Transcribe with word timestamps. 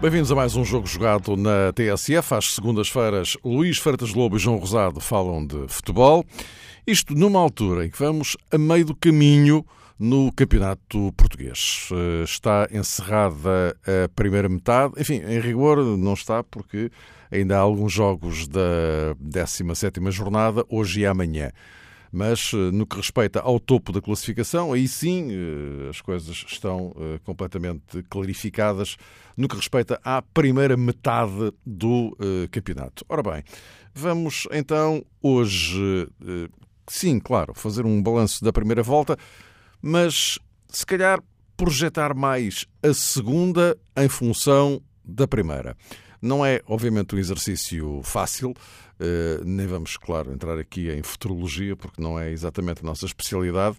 Bem-vindos 0.00 0.30
a 0.30 0.34
mais 0.34 0.54
um 0.54 0.64
jogo 0.64 0.86
jogado 0.86 1.36
na 1.36 1.72
TSF. 1.72 2.34
Às 2.34 2.54
segundas-feiras, 2.54 3.36
Luís 3.44 3.78
Freitas 3.78 4.12
Lobo 4.12 4.36
e 4.36 4.38
João 4.38 4.56
Rosado 4.56 5.00
falam 5.00 5.46
de 5.46 5.66
futebol. 5.68 6.24
Isto 6.86 7.14
numa 7.14 7.40
altura 7.40 7.86
em 7.86 7.90
que 7.90 7.98
vamos 7.98 8.36
a 8.50 8.58
meio 8.58 8.86
do 8.86 8.94
caminho 8.94 9.64
no 9.98 10.30
Campeonato 10.32 11.12
Português. 11.16 11.88
Eh, 11.92 12.24
está 12.24 12.68
encerrada 12.70 13.76
a 14.04 14.08
primeira 14.08 14.48
metade. 14.48 14.94
Enfim, 14.98 15.22
em 15.26 15.40
rigor 15.40 15.82
não 15.96 16.14
está 16.14 16.42
porque 16.42 16.90
ainda 17.30 17.56
há 17.56 17.60
alguns 17.60 17.92
jogos 17.92 18.46
da 18.46 19.14
17ª 19.22 20.10
jornada, 20.10 20.64
hoje 20.68 21.00
e 21.00 21.06
amanhã. 21.06 21.50
Mas 22.12 22.52
eh, 22.54 22.70
no 22.72 22.86
que 22.86 22.96
respeita 22.96 23.40
ao 23.40 23.58
topo 23.58 23.90
da 23.90 24.00
classificação, 24.00 24.72
aí 24.72 24.86
sim 24.86 25.28
eh, 25.30 25.88
as 25.88 26.00
coisas 26.00 26.44
estão 26.46 26.94
completamente 27.24 28.02
clarificadas 28.10 28.96
no 29.36 29.48
que 29.48 29.56
respeita 29.56 29.98
à 30.04 30.20
primeira 30.20 30.76
metade 30.76 31.52
do 31.64 32.16
campeonato. 32.50 33.04
Ora 33.08 33.22
bem, 33.22 33.42
vamos 33.94 34.48
então 34.50 35.04
hoje, 35.22 36.08
sim, 36.86 37.20
claro, 37.20 37.52
fazer 37.54 37.84
um 37.84 38.02
balanço 38.02 38.42
da 38.42 38.50
primeira 38.50 38.82
volta 38.82 39.18
mas 39.86 40.36
se 40.68 40.84
calhar 40.84 41.22
projetar 41.56 42.12
mais 42.12 42.66
a 42.82 42.92
segunda 42.92 43.78
em 43.96 44.08
função 44.08 44.82
da 45.04 45.28
primeira. 45.28 45.76
Não 46.20 46.44
é, 46.44 46.60
obviamente, 46.66 47.14
um 47.14 47.18
exercício 47.18 48.00
fácil, 48.02 48.52
eh, 48.98 49.40
nem 49.44 49.64
vamos, 49.64 49.96
claro, 49.96 50.32
entrar 50.32 50.58
aqui 50.58 50.90
em 50.90 51.04
futurologia, 51.04 51.76
porque 51.76 52.02
não 52.02 52.18
é 52.18 52.32
exatamente 52.32 52.80
a 52.82 52.84
nossa 52.84 53.06
especialidade. 53.06 53.76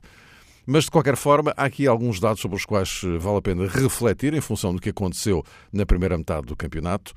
Mas, 0.65 0.85
de 0.85 0.91
qualquer 0.91 1.17
forma, 1.17 1.53
há 1.57 1.65
aqui 1.65 1.85
alguns 1.85 2.21
dados 2.21 2.41
sobre 2.41 2.55
os 2.55 2.63
quais 2.63 3.01
vale 3.19 3.37
a 3.37 3.41
pena 3.41 3.67
refletir 3.67 4.33
em 4.33 4.41
função 4.41 4.73
do 4.73 4.81
que 4.81 4.89
aconteceu 4.89 5.43
na 5.73 5.85
primeira 5.85 6.17
metade 6.17 6.47
do 6.47 6.55
campeonato 6.55 7.13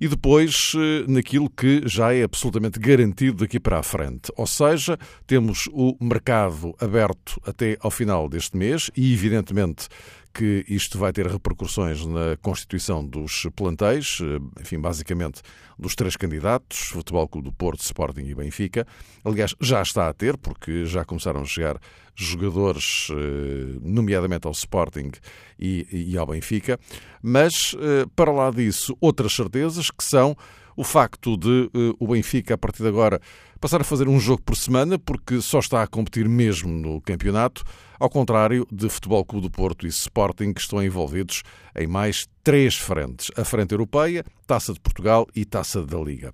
e 0.00 0.08
depois 0.08 0.72
eh, 0.76 1.04
naquilo 1.08 1.50
que 1.50 1.82
já 1.86 2.14
é 2.14 2.22
absolutamente 2.22 2.78
garantido 2.78 3.38
daqui 3.38 3.60
para 3.60 3.78
a 3.78 3.82
frente. 3.82 4.32
Ou 4.36 4.46
seja, 4.46 4.98
temos 5.26 5.68
o 5.72 5.96
mercado 6.00 6.74
aberto 6.80 7.40
até 7.44 7.76
ao 7.80 7.90
final 7.90 8.28
deste 8.28 8.56
mês 8.56 8.90
e, 8.96 9.12
evidentemente, 9.12 9.88
que 10.36 10.66
isto 10.68 10.98
vai 10.98 11.14
ter 11.14 11.26
repercussões 11.26 12.04
na 12.04 12.36
constituição 12.42 13.02
dos 13.02 13.46
plantéis, 13.56 14.18
eh, 14.20 14.60
enfim, 14.60 14.78
basicamente 14.78 15.40
dos 15.78 15.94
três 15.94 16.14
candidatos, 16.14 16.88
Futebol 16.88 17.26
Clube 17.26 17.48
do 17.48 17.52
Porto, 17.54 17.80
Sporting 17.80 18.20
e 18.20 18.34
Benfica. 18.34 18.86
Aliás, 19.24 19.54
já 19.58 19.80
está 19.80 20.10
a 20.10 20.12
ter, 20.12 20.36
porque 20.36 20.84
já 20.84 21.06
começaram 21.06 21.40
a 21.40 21.44
chegar 21.46 21.80
jogadores, 22.14 23.08
eh, 23.12 23.78
nomeadamente 23.80 24.46
ao 24.46 24.52
Sporting 24.52 25.10
e, 25.58 26.14
ao 26.18 26.26
Benfica. 26.26 26.78
Mas, 27.22 27.74
eh, 27.80 28.04
para 28.14 28.30
lá 28.30 28.50
disso, 28.50 28.94
outras 29.00 29.32
certezas 29.32 29.90
que 29.90 30.04
são 30.04 30.36
o 30.76 30.84
facto 30.84 31.36
de 31.36 31.70
o 31.98 32.08
Benfica, 32.08 32.54
a 32.54 32.58
partir 32.58 32.82
de 32.82 32.88
agora, 32.88 33.20
passar 33.60 33.80
a 33.80 33.84
fazer 33.84 34.08
um 34.08 34.20
jogo 34.20 34.42
por 34.42 34.56
semana, 34.56 34.98
porque 34.98 35.40
só 35.40 35.58
está 35.58 35.82
a 35.82 35.86
competir 35.86 36.28
mesmo 36.28 36.70
no 36.70 37.00
campeonato 37.00 37.64
ao 37.98 38.10
contrário 38.10 38.66
de 38.70 38.88
Futebol 38.88 39.24
Clube 39.24 39.48
do 39.48 39.50
Porto 39.50 39.86
e 39.86 39.88
Sporting, 39.88 40.52
que 40.52 40.60
estão 40.60 40.82
envolvidos 40.82 41.42
em 41.74 41.86
mais 41.86 42.28
três 42.44 42.76
frentes: 42.76 43.30
a 43.36 43.44
frente 43.44 43.72
europeia, 43.72 44.24
Taça 44.46 44.72
de 44.72 44.80
Portugal 44.80 45.26
e 45.34 45.44
Taça 45.44 45.84
da 45.84 45.98
Liga. 45.98 46.32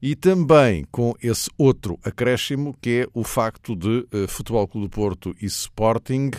E 0.00 0.16
também 0.16 0.84
com 0.90 1.14
esse 1.22 1.50
outro 1.56 1.98
acréscimo, 2.04 2.74
que 2.80 3.02
é 3.02 3.06
o 3.14 3.24
facto 3.24 3.76
de 3.76 4.06
uh, 4.12 4.28
Futebol 4.28 4.66
Clube 4.66 4.88
do 4.88 4.90
Porto 4.90 5.34
e 5.40 5.46
Sporting 5.46 6.30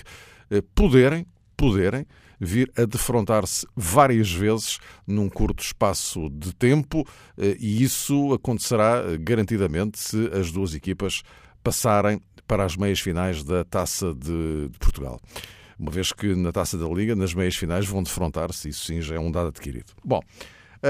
uh, 0.51 0.61
poderem, 0.75 1.25
poderem 1.55 2.05
vir 2.43 2.71
a 2.77 2.85
defrontar-se 2.85 3.65
várias 3.75 4.31
vezes 4.31 4.79
num 5.07 5.29
curto 5.29 5.63
espaço 5.63 6.29
de 6.29 6.53
tempo, 6.53 7.01
uh, 7.01 7.43
e 7.59 7.83
isso 7.83 8.33
acontecerá 8.33 9.01
garantidamente 9.19 9.99
se 9.99 10.29
as 10.33 10.51
duas 10.51 10.73
equipas 10.73 11.21
passarem 11.63 12.21
para 12.47 12.65
as 12.65 12.75
meias 12.75 12.99
finais 12.99 13.43
da 13.43 13.63
Taça 13.63 14.13
de, 14.13 14.69
Portugal. 14.79 15.19
Uma 15.79 15.91
vez 15.91 16.11
que 16.11 16.35
na 16.35 16.51
Taça 16.51 16.77
da 16.77 16.87
Liga, 16.87 17.15
nas 17.15 17.33
meias 17.33 17.55
finais, 17.55 17.85
vão 17.85 18.03
defrontar-se, 18.03 18.69
isso 18.69 18.85
sim 18.85 19.01
já 19.01 19.15
é 19.15 19.19
um 19.19 19.31
dado 19.31 19.47
adquirido. 19.47 19.93
Bom, 20.03 20.19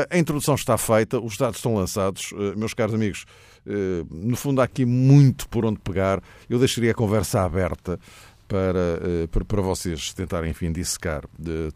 a 0.09 0.18
introdução 0.18 0.56
está 0.56 0.75
feita, 0.75 1.19
os 1.19 1.38
dados 1.38 1.58
estão 1.58 1.75
lançados. 1.75 2.34
Eh, 2.34 2.56
meus 2.56 2.74
caros 2.74 2.96
amigos, 2.96 3.25
eh, 3.66 4.03
no 4.09 4.36
fundo 4.36 4.59
há 4.59 4.63
aqui 4.63 4.86
muito 4.86 5.47
por 5.47 5.66
onde 5.66 5.80
pegar. 5.80 6.19
Eu 6.50 6.58
deixaria 6.58 6.92
a 6.92 6.96
conversa 6.96 7.42
aberta 7.42 8.00
para, 8.48 9.00
eh, 9.02 9.44
para 9.48 9.62
vocês 9.62 10.14
tentarem, 10.14 10.52
enfim, 10.52 10.72
dissecar 10.72 11.24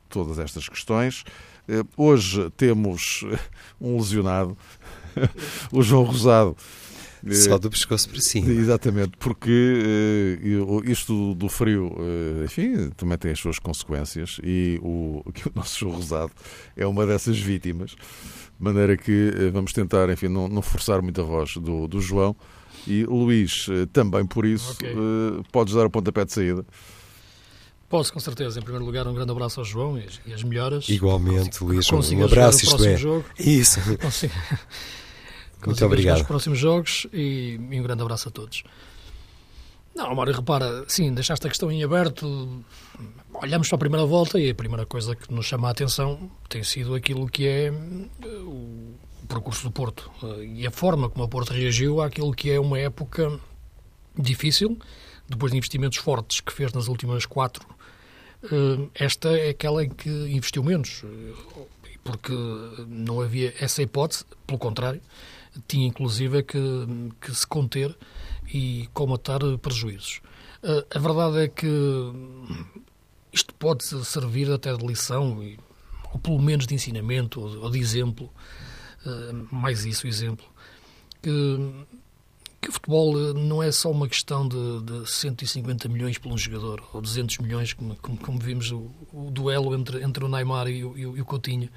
todas 0.10 0.40
estas 0.40 0.68
questões. 0.70 1.24
Hoje 1.98 2.50
temos 2.56 3.26
um 3.80 3.98
lesionado, 3.98 4.58
o 5.72 5.82
João 5.82 6.04
Rosado 6.04 6.56
só 7.32 7.58
do 7.58 7.70
pescoço 7.70 8.10
para 8.10 8.22
cima. 8.22 8.50
Exatamente, 8.50 9.18
porque 9.18 10.40
isto 10.86 11.34
do 11.36 11.50
frio, 11.50 11.96
enfim, 12.46 12.90
também 12.92 13.18
tem 13.18 13.32
as 13.32 13.40
suas 13.40 13.60
consequências 13.60 14.40
e 14.44 14.80
o, 14.82 15.24
o 15.26 15.52
nosso 15.56 15.78
show 15.78 15.92
rosado 15.92 16.32
é 16.76 16.86
uma 16.86 17.06
dessas 17.06 17.38
vítimas. 17.38 17.92
De 17.92 18.64
maneira 18.64 18.98
que 18.98 19.32
vamos 19.52 19.74
tentar, 19.74 20.10
enfim, 20.10 20.28
não, 20.28 20.48
não, 20.48 20.62
forçar 20.62 21.02
muito 21.02 21.22
a 21.22 21.24
voz 21.24 21.56
do, 21.58 21.88
do 21.88 22.02
João. 22.02 22.36
E 22.86 23.04
Luís, 23.06 23.68
também 23.92 24.26
por 24.26 24.46
isso, 24.46 24.74
okay. 24.74 24.94
podes 25.52 25.74
dar 25.74 25.86
o 25.86 25.90
pontapé 25.90 26.26
de 26.26 26.34
saída. 26.34 26.66
Posso, 27.90 28.12
com 28.12 28.20
certeza. 28.20 28.60
Em 28.60 28.62
primeiro 28.62 28.86
lugar, 28.86 29.08
um 29.08 29.14
grande 29.14 29.32
abraço 29.32 29.62
ao 29.62 29.66
João 29.66 29.98
e 29.98 30.04
as, 30.04 30.20
e 30.26 30.34
as 30.34 30.44
melhoras. 30.44 30.90
Igualmente, 30.90 31.64
Luís, 31.64 31.90
um 31.92 32.24
abraço, 32.24 32.66
isto 32.66 32.86
é. 32.86 32.98
Jogo. 32.98 33.26
Isso. 33.40 33.80
Muito 35.66 35.86
obrigado. 35.86 36.20
Nos 36.20 36.28
próximos 36.28 36.60
jogos 36.60 37.08
e, 37.14 37.60
e 37.72 37.80
um 37.80 37.84
grande 37.84 38.02
abraço 38.02 38.28
a 38.28 38.32
todos. 38.32 38.64
Não, 39.96 40.14
Mário, 40.14 40.34
repara, 40.34 40.86
sim, 40.88 41.12
deixaste 41.14 41.48
a 41.48 41.50
questão 41.50 41.72
em 41.72 41.84
aberto. 41.84 42.64
Olhamos 43.34 43.68
para 43.68 43.78
a 43.78 43.80
primeira 43.80 44.06
volta 44.06 44.40
e 44.40 44.50
a 44.50 44.56
primeira 44.56 44.86
coisa 44.86 45.16
que 45.16 45.34
nos 45.34 45.46
chama 45.46 45.70
a 45.70 45.72
atenção 45.72 46.30
tem 46.48 46.64
sido 46.64 46.94
aquilo 46.94 47.28
que 47.28 47.48
é 47.48 47.68
eh, 47.68 48.28
o 48.44 48.94
percurso 49.28 49.64
do 49.64 49.72
Porto 49.72 50.12
eh, 50.24 50.46
e 50.46 50.68
a 50.68 50.72
forma 50.72 51.10
como 51.10 51.26
o 51.26 51.28
Porto 51.28 51.52
reagiu 51.52 52.02
àquilo 52.02 52.34
que 52.34 52.52
é 52.52 52.60
uma 52.60 52.80
época 52.80 53.40
difícil, 54.18 54.78
depois 55.28 55.52
de 55.52 55.58
investimentos 55.58 55.98
fortes 55.98 56.40
que 56.40 56.52
fez 56.54 56.74
nas 56.74 56.88
últimas 56.88 57.26
quatro. 57.26 57.68
Eh, 58.44 58.88
esta 58.96 59.30
é 59.38 59.50
aquela 59.50 59.84
em 59.84 59.90
que 59.90 60.10
investiu 60.10 60.64
menos, 60.64 61.04
porque 62.04 62.34
não 62.88 63.22
havia 63.22 63.54
essa 63.60 63.82
hipótese, 63.82 64.26
pelo 64.46 64.60
contrário 64.60 65.02
tinha 65.68 65.88
inclusive 65.88 66.44
que, 66.44 66.60
que 67.22 67.34
se 67.34 67.48
conter 67.48 67.96
e 68.54 68.88
comatar 68.94 69.40
prejuízos. 69.62 70.22
A 70.94 71.00
verdade 71.00 71.46
é 71.46 71.48
que 71.48 71.68
isto 73.32 73.54
pode 73.56 73.84
servir 73.84 74.52
até 74.52 74.76
de 74.76 74.86
lição, 74.86 75.42
ou 76.12 76.20
pelo 76.20 76.40
menos 76.40 76.68
de 76.68 76.76
ensinamento, 76.76 77.40
ou 77.40 77.70
de 77.70 77.80
exemplo, 77.80 78.30
mais 79.52 79.86
isso, 79.86 80.08
exemplo, 80.08 80.46
que, 81.22 81.86
que 82.62 82.70
o 82.70 82.72
futebol 82.72 83.34
não 83.34 83.62
é 83.62 83.72
só 83.72 83.92
uma 83.92 84.08
questão 84.08 84.48
de, 84.48 84.82
de 84.82 85.10
150 85.10 85.88
milhões 85.90 86.18
por 86.18 86.32
um 86.32 86.38
jogador, 86.38 86.84
ou 86.94 87.02
200 87.02 87.38
milhões, 87.40 87.74
como, 87.74 87.96
como, 87.98 88.18
como 88.18 88.40
vimos 88.40 88.72
o, 88.72 88.90
o, 89.14 89.30
duelo 89.32 89.76
entre, 89.76 90.04
entre 90.04 90.24
o 90.24 90.28
Neymar 90.28 90.68
e 90.68 90.84
o, 90.84 90.98
e 90.98 91.22
o 91.22 91.26
Coutinho, 91.26 91.70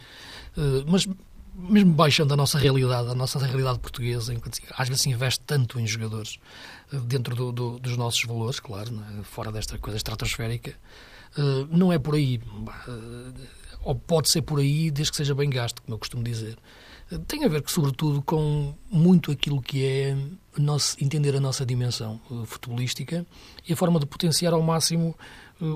uh, 0.57 0.85
mas 0.87 1.07
mesmo 1.55 1.93
baixando 1.93 2.33
a 2.33 2.37
nossa 2.37 2.59
realidade, 2.59 3.09
a 3.09 3.15
nossa 3.15 3.39
realidade 3.39 3.79
portuguesa, 3.79 4.35
às 4.77 4.89
vezes 4.89 5.03
se 5.03 5.11
investe 5.11 5.41
tanto 5.45 5.79
em 5.79 5.87
jogadores 5.87 6.39
eh, 6.93 6.97
dentro 7.05 7.35
do, 7.35 7.53
do, 7.53 7.79
dos 7.79 7.97
nossos 7.97 8.23
valores, 8.25 8.61
claro, 8.61 8.91
é? 9.19 9.23
fora 9.25 9.51
desta 9.53 9.79
coisa 9.79 9.97
estratosférica, 9.97 10.71
eh, 11.37 11.67
não 11.71 11.93
é 11.93 11.99
por 11.99 12.15
aí. 12.15 12.41
Eh, 12.89 13.33
ou 13.83 13.95
pode 13.95 14.31
ser 14.31 14.43
por 14.43 14.61
aí, 14.61 14.91
desde 14.91 15.11
que 15.11 15.17
seja 15.17 15.35
bem 15.35 15.49
gasto, 15.49 15.83
como 15.83 15.95
eu 15.95 15.99
costumo 15.99 16.23
dizer. 16.23 16.57
Tem 17.27 17.45
a 17.45 17.49
ver, 17.49 17.65
sobretudo, 17.67 18.23
com 18.23 18.75
muito 18.89 19.33
aquilo 19.33 19.61
que 19.61 19.85
é 19.85 20.17
nosso, 20.57 20.97
entender 21.03 21.35
a 21.35 21.41
nossa 21.41 21.67
dimensão 21.67 22.21
futebolística 22.47 23.27
e 23.69 23.73
a 23.73 23.77
forma 23.77 23.99
de 23.99 24.07
potenciar 24.07 24.53
ao 24.53 24.63
máximo 24.63 25.17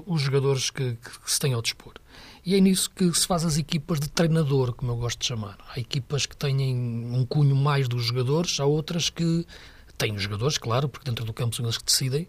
os 0.07 0.23
jogadores 0.23 0.71
que, 0.71 0.95
que 0.95 1.31
se 1.33 1.41
têm 1.41 1.53
ao 1.53 1.61
dispor. 1.61 1.95
E 2.47 2.55
é 2.55 2.61
nisso 2.61 2.91
que 2.91 3.13
se 3.13 3.27
faz 3.27 3.45
as 3.45 3.59
equipas 3.59 3.99
de 3.99 4.09
treinador, 4.09 4.75
como 4.75 4.93
eu 4.93 4.97
gosto 4.97 5.19
de 5.19 5.27
chamar. 5.27 5.59
Há 5.69 5.81
equipas 5.81 6.25
que 6.25 6.37
têm 6.37 6.57
um 6.65 7.25
cunho 7.27 7.57
mais 7.57 7.89
dos 7.89 8.05
jogadores, 8.05 8.61
há 8.61 8.65
outras 8.65 9.11
que 9.11 9.47
têm 9.99 10.15
os 10.15 10.23
jogadores, 10.23 10.57
claro, 10.57 10.89
porque 10.89 11.09
dentro 11.09 11.25
do 11.25 11.33
campo 11.33 11.57
são 11.57 11.65
eles 11.65 11.79
que 11.79 11.85
decidem, 11.85 12.29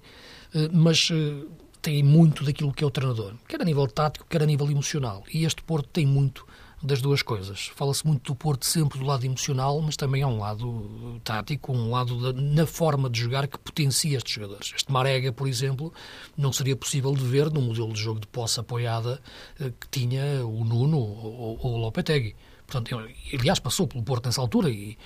eh, 0.54 0.70
mas 0.72 1.10
eh, 1.12 1.46
tem 1.82 2.02
muito 2.02 2.44
daquilo 2.44 2.74
que 2.74 2.84
é 2.84 2.88
o 2.88 2.92
treinador, 2.92 3.34
quer 3.48 3.62
a 3.62 3.66
nível 3.66 3.88
tático, 3.88 4.26
quer 4.28 4.42
a 4.42 4.46
nível 4.46 4.70
emocional. 4.72 5.24
E 5.32 5.46
este 5.46 5.62
Porto 5.62 5.90
tem 5.90 6.06
muito 6.06 6.48
das 6.86 7.02
duas 7.02 7.22
coisas. 7.22 7.72
Fala-se 7.76 8.06
muito 8.06 8.32
do 8.32 8.36
Porto 8.36 8.66
sempre 8.66 9.00
do 9.00 9.06
lado 9.06 9.26
emocional, 9.26 9.82
mas 9.82 9.96
também 9.96 10.22
há 10.22 10.28
um 10.28 10.40
lado 10.40 11.20
tático, 11.24 11.74
um 11.74 11.92
lado 11.92 12.34
na 12.34 12.66
forma 12.66 13.10
de 13.10 13.20
jogar 13.20 13.48
que 13.48 13.58
potencia 13.58 14.18
estes 14.18 14.34
jogadores. 14.34 14.74
Este 14.76 14.92
Marega, 14.92 15.32
por 15.32 15.48
exemplo, 15.48 15.94
não 16.38 16.54
seria 16.54 16.76
possível 16.76 17.14
de 17.14 17.24
ver 17.24 17.52
no 17.52 17.62
modelo 17.62 17.92
de 17.92 18.00
jogo 18.00 18.20
de 18.20 18.28
posse 18.28 18.60
apoiada 18.60 19.22
eh, 19.60 19.72
que 19.80 19.88
tinha 19.90 20.46
o 20.46 20.64
Nuno 20.64 20.98
ou, 20.98 21.60
ou 21.62 21.74
o 21.74 21.78
Lopetegui. 21.78 22.36
Portanto, 22.68 22.98
aliás, 23.34 23.60
passou 23.60 23.88
pelo 23.88 24.04
Porto 24.04 24.26
nessa 24.26 24.42
altura 24.42 24.70
e, 24.70 24.98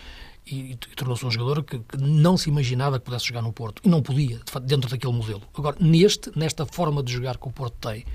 e, 0.46 0.72
e 0.72 0.76
tornou-se 0.96 1.26
um 1.26 1.32
jogador 1.32 1.64
que, 1.64 1.80
que, 1.80 1.98
não 1.98 2.38
se 2.38 2.50
imaginava 2.50 3.00
que 3.00 3.06
pudesse 3.06 3.26
jogar 3.28 3.42
no 3.42 3.54
Porto. 3.54 3.82
E 3.84 3.90
não 3.90 4.02
podia, 4.02 4.40
dentro 4.64 4.90
daquele 4.90 5.14
modelo. 5.14 5.42
Agora, 5.54 5.78
neste, 5.80 6.32
nesta 6.38 6.66
forma 6.66 7.04
de 7.04 7.14
jogar 7.14 7.38
que 7.38 7.48
o 7.48 7.52
Porto 7.52 7.76
tem, 7.80 8.06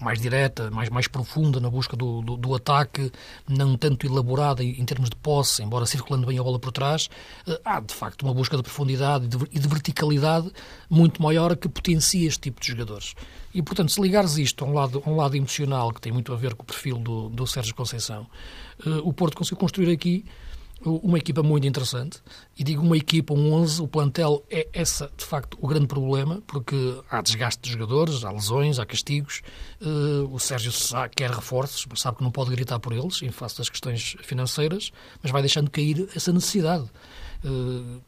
mais 0.00 0.20
direta, 0.20 0.70
mais, 0.70 0.90
mais 0.90 1.08
profunda 1.08 1.58
na 1.58 1.70
busca 1.70 1.96
do, 1.96 2.20
do, 2.20 2.36
do, 2.36 2.54
ataque, 2.54 3.10
não 3.48 3.76
tanto 3.76 4.06
elaborada 4.06 4.62
em, 4.62 4.84
termos 4.84 5.08
de 5.08 5.16
posse, 5.16 5.62
embora 5.62 5.86
circulando 5.86 6.26
bem 6.26 6.38
a 6.38 6.42
bola 6.42 6.58
por 6.58 6.70
trás, 6.70 7.08
eh, 7.46 7.60
há 7.64 7.80
de 7.80 7.94
facto 7.94 8.22
uma 8.22 8.34
busca 8.34 8.56
de 8.56 8.62
profundidade 8.62 9.24
e 9.24 9.28
de, 9.28 9.38
de, 9.38 9.68
verticalidade 9.68 10.50
muito 10.90 11.22
maior 11.22 11.56
que 11.56 11.68
potencia 11.68 12.26
este 12.26 12.40
tipo 12.40 12.60
de 12.60 12.68
jogadores. 12.68 13.14
E 13.54 13.62
portanto, 13.62 13.90
se 13.90 14.00
ligares 14.00 14.36
isto 14.36 14.64
a 14.64 14.68
um 14.68 14.74
lado, 14.74 15.02
a 15.04 15.08
um 15.08 15.16
lado 15.16 15.34
emocional, 15.34 15.92
que 15.92 16.00
tem 16.00 16.12
muito 16.12 16.32
a 16.32 16.36
ver 16.36 16.54
com 16.54 16.62
o 16.62 16.66
perfil 16.66 16.98
do, 16.98 17.30
do 17.30 17.46
Sérgio 17.46 17.74
Conceição, 17.74 18.26
eh, 18.84 19.00
o 19.02 19.12
Porto 19.12 19.36
conseguiu 19.36 19.58
construir 19.58 19.90
aqui 19.90 20.24
uma 20.90 21.18
equipa 21.18 21.42
muito 21.42 21.66
interessante. 21.66 22.22
E 22.56 22.64
digo 22.64 22.82
uma 22.82 22.96
equipa, 22.96 23.34
um 23.34 23.52
11, 23.52 23.82
o 23.82 23.88
plantel 23.88 24.44
é 24.50 24.68
essa, 24.72 25.10
de 25.16 25.24
facto, 25.24 25.58
o 25.60 25.66
grande 25.66 25.86
problema, 25.86 26.42
porque 26.46 27.00
há 27.10 27.20
desgaste 27.20 27.62
de 27.62 27.72
jogadores, 27.72 28.24
há 28.24 28.30
lesões, 28.30 28.78
há 28.78 28.86
castigos. 28.86 29.42
Uh, 29.80 30.32
o 30.32 30.38
Sérgio 30.38 30.72
Sá 30.72 31.08
quer 31.08 31.30
reforços, 31.30 31.86
mas 31.88 32.00
sabe 32.00 32.18
que 32.18 32.24
não 32.24 32.30
pode 32.30 32.50
gritar 32.50 32.78
por 32.78 32.92
eles, 32.92 33.22
em 33.22 33.30
face 33.30 33.58
das 33.58 33.68
questões 33.68 34.16
financeiras, 34.22 34.92
mas 35.22 35.32
vai 35.32 35.42
deixando 35.42 35.70
cair 35.70 36.08
essa 36.14 36.32
necessidade. 36.32 36.84
Uh, 37.44 38.00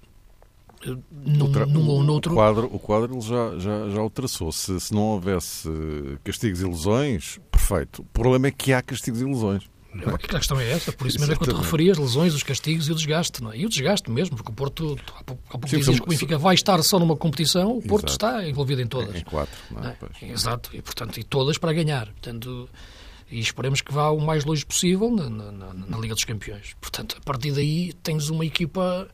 num, 1.10 1.50
tra... 1.50 1.66
num 1.66 1.88
ou 1.88 2.02
noutro. 2.02 2.32
O 2.32 2.36
quadro, 2.36 2.70
o 2.72 2.78
quadro 2.78 3.14
ele 3.14 3.20
já, 3.20 3.58
já, 3.58 3.88
já 3.90 4.02
o 4.02 4.10
traçou. 4.10 4.52
Se, 4.52 4.78
se 4.78 4.94
não 4.94 5.02
houvesse 5.02 5.68
castigos 6.22 6.60
e 6.60 6.64
lesões, 6.64 7.40
perfeito. 7.50 8.02
O 8.02 8.04
problema 8.06 8.46
é 8.46 8.50
que 8.50 8.72
há 8.72 8.80
castigos 8.80 9.20
e 9.20 9.24
lesões. 9.24 9.68
A 10.06 10.38
questão 10.38 10.60
é 10.60 10.70
essa, 10.70 10.92
por 10.92 11.06
isso 11.06 11.18
mesmo 11.18 11.34
é 11.34 11.36
que 11.36 11.42
eu 11.48 11.54
te 11.54 11.60
referi 11.60 11.90
as 11.90 11.98
lesões, 11.98 12.34
os 12.34 12.42
castigos 12.42 12.88
e 12.88 12.92
o 12.92 12.94
desgaste. 12.94 13.42
Não 13.42 13.52
é? 13.52 13.58
E 13.58 13.66
o 13.66 13.68
desgaste 13.68 14.10
mesmo, 14.10 14.36
porque 14.36 14.50
o 14.50 14.54
Porto, 14.54 14.98
há 15.16 15.24
pouco, 15.24 15.42
há 15.48 15.52
pouco 15.52 15.68
Sim, 15.68 15.78
dizes 15.78 15.98
que 15.98 16.06
o 16.06 16.08
Benfica 16.08 16.38
vai 16.38 16.54
estar 16.54 16.82
só 16.82 16.98
numa 16.98 17.16
competição, 17.16 17.76
o 17.76 17.82
Porto 17.82 18.08
Exato. 18.08 18.26
está 18.26 18.48
envolvido 18.48 18.80
em 18.80 18.86
todas. 18.86 19.14
Em 19.14 19.24
quatro, 19.24 19.58
não 19.70 19.84
é? 19.84 19.96
é? 20.22 20.30
Exato, 20.30 20.70
e 20.72 20.82
portanto, 20.82 21.18
e 21.18 21.24
todas 21.24 21.58
para 21.58 21.72
ganhar. 21.72 22.06
Portanto, 22.06 22.68
e 23.30 23.40
esperemos 23.40 23.80
que 23.80 23.92
vá 23.92 24.10
o 24.10 24.20
mais 24.20 24.44
longe 24.44 24.64
possível 24.64 25.10
na, 25.10 25.28
na, 25.28 25.52
na 25.74 25.98
Liga 25.98 26.14
dos 26.14 26.24
Campeões. 26.24 26.74
Portanto, 26.80 27.16
a 27.18 27.24
partir 27.24 27.52
daí 27.52 27.92
tens 28.02 28.30
uma 28.30 28.44
equipa 28.44 29.08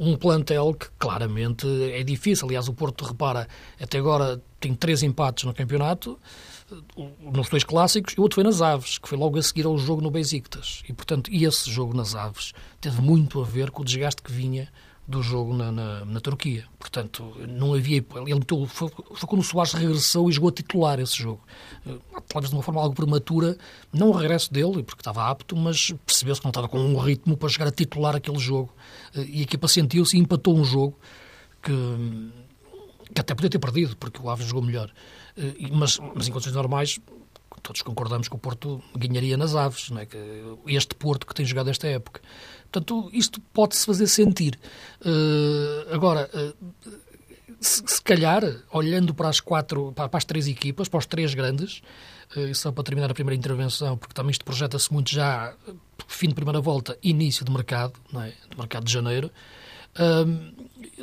um 0.00 0.16
plantel 0.16 0.72
que 0.72 0.86
claramente 0.98 1.66
é 1.92 2.02
difícil. 2.02 2.46
Aliás, 2.46 2.68
o 2.68 2.72
Porto, 2.72 3.04
repara, 3.04 3.46
até 3.78 3.98
agora 3.98 4.42
tem 4.58 4.74
três 4.74 5.02
empates 5.02 5.44
no 5.44 5.52
campeonato, 5.52 6.18
nos 7.20 7.50
dois 7.50 7.62
clássicos, 7.62 8.14
e 8.14 8.18
o 8.18 8.22
outro 8.22 8.36
foi 8.36 8.44
nas 8.44 8.62
Aves, 8.62 8.96
que 8.96 9.06
foi 9.06 9.18
logo 9.18 9.38
a 9.38 9.42
seguir 9.42 9.66
ao 9.66 9.76
jogo 9.76 10.00
no 10.00 10.10
Besiktas. 10.10 10.82
E, 10.88 10.92
portanto, 10.94 11.30
esse 11.30 11.70
jogo 11.70 11.94
nas 11.94 12.14
Aves 12.14 12.54
teve 12.80 13.02
muito 13.02 13.42
a 13.42 13.44
ver 13.44 13.70
com 13.70 13.82
o 13.82 13.84
desgaste 13.84 14.22
que 14.22 14.32
vinha 14.32 14.68
do 15.10 15.22
jogo 15.22 15.52
na, 15.52 15.72
na, 15.72 16.04
na 16.04 16.20
Turquia. 16.20 16.64
Portanto, 16.78 17.34
não 17.48 17.74
havia. 17.74 18.04
Ele 18.14 18.34
meteu, 18.34 18.64
foi, 18.66 18.88
foi 18.88 19.28
quando 19.28 19.40
o 19.40 19.44
Soares 19.44 19.72
regressou 19.72 20.30
e 20.30 20.32
jogou 20.32 20.50
a 20.50 20.52
titular 20.52 21.00
esse 21.00 21.16
jogo. 21.16 21.40
Eh, 21.86 21.98
talvez 22.28 22.50
de 22.50 22.56
uma 22.56 22.62
forma 22.62 22.80
algo 22.80 22.94
prematura, 22.94 23.58
não 23.92 24.10
o 24.10 24.12
regresso 24.12 24.52
dele, 24.52 24.82
porque 24.84 25.00
estava 25.00 25.28
apto, 25.28 25.56
mas 25.56 25.92
percebeu-se 26.06 26.40
que 26.40 26.46
não 26.46 26.50
estava 26.50 26.68
com 26.68 26.78
um 26.78 26.96
ritmo 26.96 27.36
para 27.36 27.48
jogar 27.48 27.66
a 27.66 27.72
titular 27.72 28.14
aquele 28.14 28.38
jogo. 28.38 28.72
Eh, 29.14 29.26
e 29.28 29.40
a 29.40 29.42
equipa 29.42 29.66
sentiu-se 29.66 30.16
e 30.16 30.20
empatou 30.20 30.56
um 30.56 30.64
jogo 30.64 30.96
que, 31.60 31.72
que 33.12 33.20
até 33.20 33.34
podia 33.34 33.50
ter 33.50 33.58
perdido, 33.58 33.96
porque 33.96 34.22
o 34.22 34.30
Aves 34.30 34.46
jogou 34.46 34.62
melhor. 34.62 34.92
Eh, 35.36 35.68
mas, 35.72 35.98
mas 36.14 36.28
em 36.28 36.30
condições 36.30 36.54
normais, 36.54 37.00
todos 37.62 37.82
concordamos 37.82 38.28
que 38.28 38.34
o 38.34 38.38
Porto 38.38 38.82
ganharia 38.96 39.36
nas 39.36 39.54
aves, 39.54 39.90
não 39.90 40.00
é? 40.00 40.08
este 40.66 40.94
Porto 40.94 41.26
que 41.26 41.34
tem 41.34 41.44
jogado 41.44 41.70
esta 41.70 41.86
época. 41.86 42.20
Portanto, 42.70 43.10
isto 43.12 43.40
pode-se 43.52 43.84
fazer 43.84 44.06
sentir. 44.06 44.58
Uh, 45.00 45.92
agora, 45.92 46.30
uh, 46.32 46.70
se, 47.60 47.82
se, 47.84 48.02
calhar, 48.02 48.42
olhando 48.72 49.12
para 49.12 49.28
as 49.28 49.40
quatro, 49.40 49.92
para, 49.92 50.08
para, 50.08 50.18
as 50.18 50.24
três 50.24 50.46
equipas, 50.46 50.88
para 50.88 50.98
os 50.98 51.06
três 51.06 51.34
grandes, 51.34 51.82
uh, 52.36 52.54
só 52.54 52.70
para 52.70 52.84
terminar 52.84 53.10
a 53.10 53.14
primeira 53.14 53.36
intervenção, 53.36 53.98
porque 53.98 54.14
também 54.14 54.30
isto 54.30 54.44
projeta-se 54.44 54.92
muito 54.92 55.10
já, 55.10 55.54
fim 56.06 56.28
de 56.28 56.34
primeira 56.34 56.60
volta, 56.60 56.96
início 57.02 57.44
de 57.44 57.50
mercado, 57.50 57.94
não 58.12 58.22
é? 58.22 58.32
de 58.48 58.56
mercado 58.56 58.84
de 58.84 58.92
janeiro, 58.92 59.30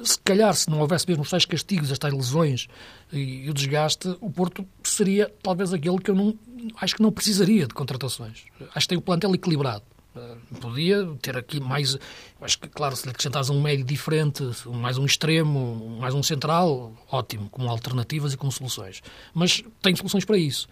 se 0.03 0.19
calhar, 0.19 0.53
se 0.55 0.69
não 0.69 0.79
houvesse 0.79 1.07
mesmo 1.07 1.23
os 1.23 1.29
tais 1.29 1.45
castigos, 1.45 1.91
as 1.91 1.99
tais 1.99 2.13
lesões 2.13 2.67
e, 3.11 3.45
e, 3.45 3.49
o 3.49 3.53
desgaste, 3.53 4.15
o 4.21 4.31
Porto 4.31 4.65
seria 4.83 5.31
talvez 5.43 5.73
aquele 5.73 5.99
que 5.99 6.09
eu 6.09 6.15
não, 6.15 6.37
acho 6.79 6.95
que 6.95 7.01
não 7.01 7.11
precisaria 7.11 7.67
de 7.67 7.73
contratações. 7.73 8.45
Acho 8.73 8.85
que 8.85 8.89
tem 8.89 8.97
o 8.97 9.01
plantel 9.01 9.33
equilibrado. 9.33 9.83
Eh, 10.17 10.35
podia 10.59 11.05
ter 11.21 11.37
aqui 11.37 11.59
mais. 11.59 11.97
Acho 12.41 12.59
que, 12.59 12.67
claro, 12.67 12.95
se 12.95 13.05
lhe 13.05 13.11
acrescentares 13.11 13.49
um 13.49 13.61
médio 13.61 13.85
diferente, 13.85 14.43
mais 14.65 14.97
um 14.97 15.05
extremo, 15.05 15.97
mais 15.99 16.13
um 16.13 16.21
central, 16.21 16.93
ótimo, 17.11 17.49
como 17.49 17.69
alternativas 17.69 18.33
e 18.33 18.37
como 18.37 18.51
soluções. 18.51 19.01
Mas 19.33 19.63
tem 19.81 19.95
soluções 19.95 20.25
para 20.25 20.37
isso. 20.37 20.67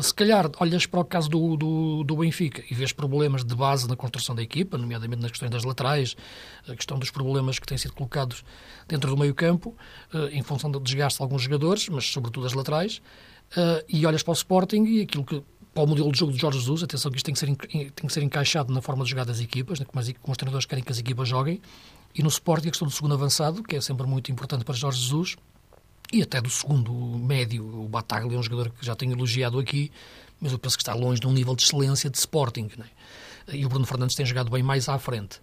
Se 0.00 0.14
calhar 0.14 0.50
olhas 0.58 0.86
para 0.86 1.00
o 1.00 1.04
caso 1.04 1.28
do, 1.28 1.56
do, 1.56 2.04
do 2.04 2.16
Benfica 2.16 2.62
e 2.70 2.74
vês 2.74 2.92
problemas 2.92 3.44
de 3.44 3.54
base 3.54 3.88
na 3.88 3.96
construção 3.96 4.34
da 4.34 4.42
equipa, 4.42 4.78
nomeadamente 4.78 5.22
nas 5.22 5.30
questões 5.30 5.50
das 5.50 5.64
laterais, 5.64 6.16
a 6.68 6.74
questão 6.74 6.98
dos 6.98 7.10
problemas 7.10 7.58
que 7.58 7.66
têm 7.66 7.78
sido 7.78 7.92
colocados 7.92 8.44
dentro 8.88 9.10
do 9.10 9.16
meio-campo, 9.16 9.74
eh, 10.12 10.30
em 10.32 10.42
função 10.42 10.70
do 10.70 10.80
desgaste 10.80 11.18
de 11.18 11.22
alguns 11.22 11.42
jogadores, 11.42 11.88
mas 11.88 12.06
sobretudo 12.06 12.46
as 12.46 12.52
laterais, 12.52 13.00
eh, 13.56 13.84
e 13.88 14.06
olhas 14.06 14.22
para 14.22 14.32
o 14.32 14.34
Sporting 14.34 14.84
e 14.84 15.02
aquilo 15.02 15.24
que 15.24 15.42
para 15.72 15.84
o 15.84 15.86
modelo 15.86 16.10
de 16.10 16.18
jogo 16.18 16.32
de 16.32 16.38
Jorge 16.38 16.58
Jesus, 16.58 16.82
atenção 16.82 17.10
que 17.10 17.16
isto 17.16 17.26
tem 17.26 17.34
que 17.34 17.40
ser, 17.40 17.56
tem 17.92 18.06
que 18.06 18.12
ser 18.12 18.22
encaixado 18.22 18.72
na 18.72 18.82
forma 18.82 19.04
de 19.04 19.10
jogar 19.10 19.24
das 19.24 19.40
equipas, 19.40 19.78
né, 19.78 19.86
como, 19.86 20.00
as, 20.00 20.12
como 20.20 20.32
os 20.32 20.36
treinadores 20.36 20.66
querem 20.66 20.82
que 20.82 20.90
as 20.90 20.98
equipas 20.98 21.28
joguem, 21.28 21.60
e 22.14 22.22
no 22.22 22.28
Sporting 22.28 22.68
a 22.68 22.70
questão 22.70 22.88
do 22.88 22.92
segundo 22.92 23.14
avançado, 23.14 23.62
que 23.62 23.76
é 23.76 23.80
sempre 23.80 24.04
muito 24.06 24.32
importante 24.32 24.64
para 24.64 24.74
Jorge 24.74 25.00
Jesus, 25.00 25.36
e 26.12 26.22
até 26.22 26.40
do 26.40 26.50
segundo 26.50 26.92
médio, 26.92 27.64
o 27.64 27.88
Bataglia 27.88 28.36
é 28.36 28.40
um 28.40 28.42
jogador 28.42 28.70
que 28.70 28.84
já 28.84 28.96
tenho 28.96 29.12
elogiado 29.12 29.60
aqui, 29.60 29.92
mas 30.40 30.50
eu 30.50 30.58
penso 30.58 30.76
que 30.76 30.82
está 30.82 30.92
longe 30.92 31.20
de 31.20 31.26
um 31.28 31.32
nível 31.32 31.54
de 31.54 31.62
excelência 31.62 32.10
de 32.10 32.18
Sporting. 32.18 32.68
Né? 32.76 32.86
E 33.52 33.64
o 33.64 33.68
Bruno 33.68 33.86
Fernandes 33.86 34.16
tem 34.16 34.26
jogado 34.26 34.50
bem 34.50 34.62
mais 34.62 34.88
à 34.88 34.98
frente. 34.98 35.40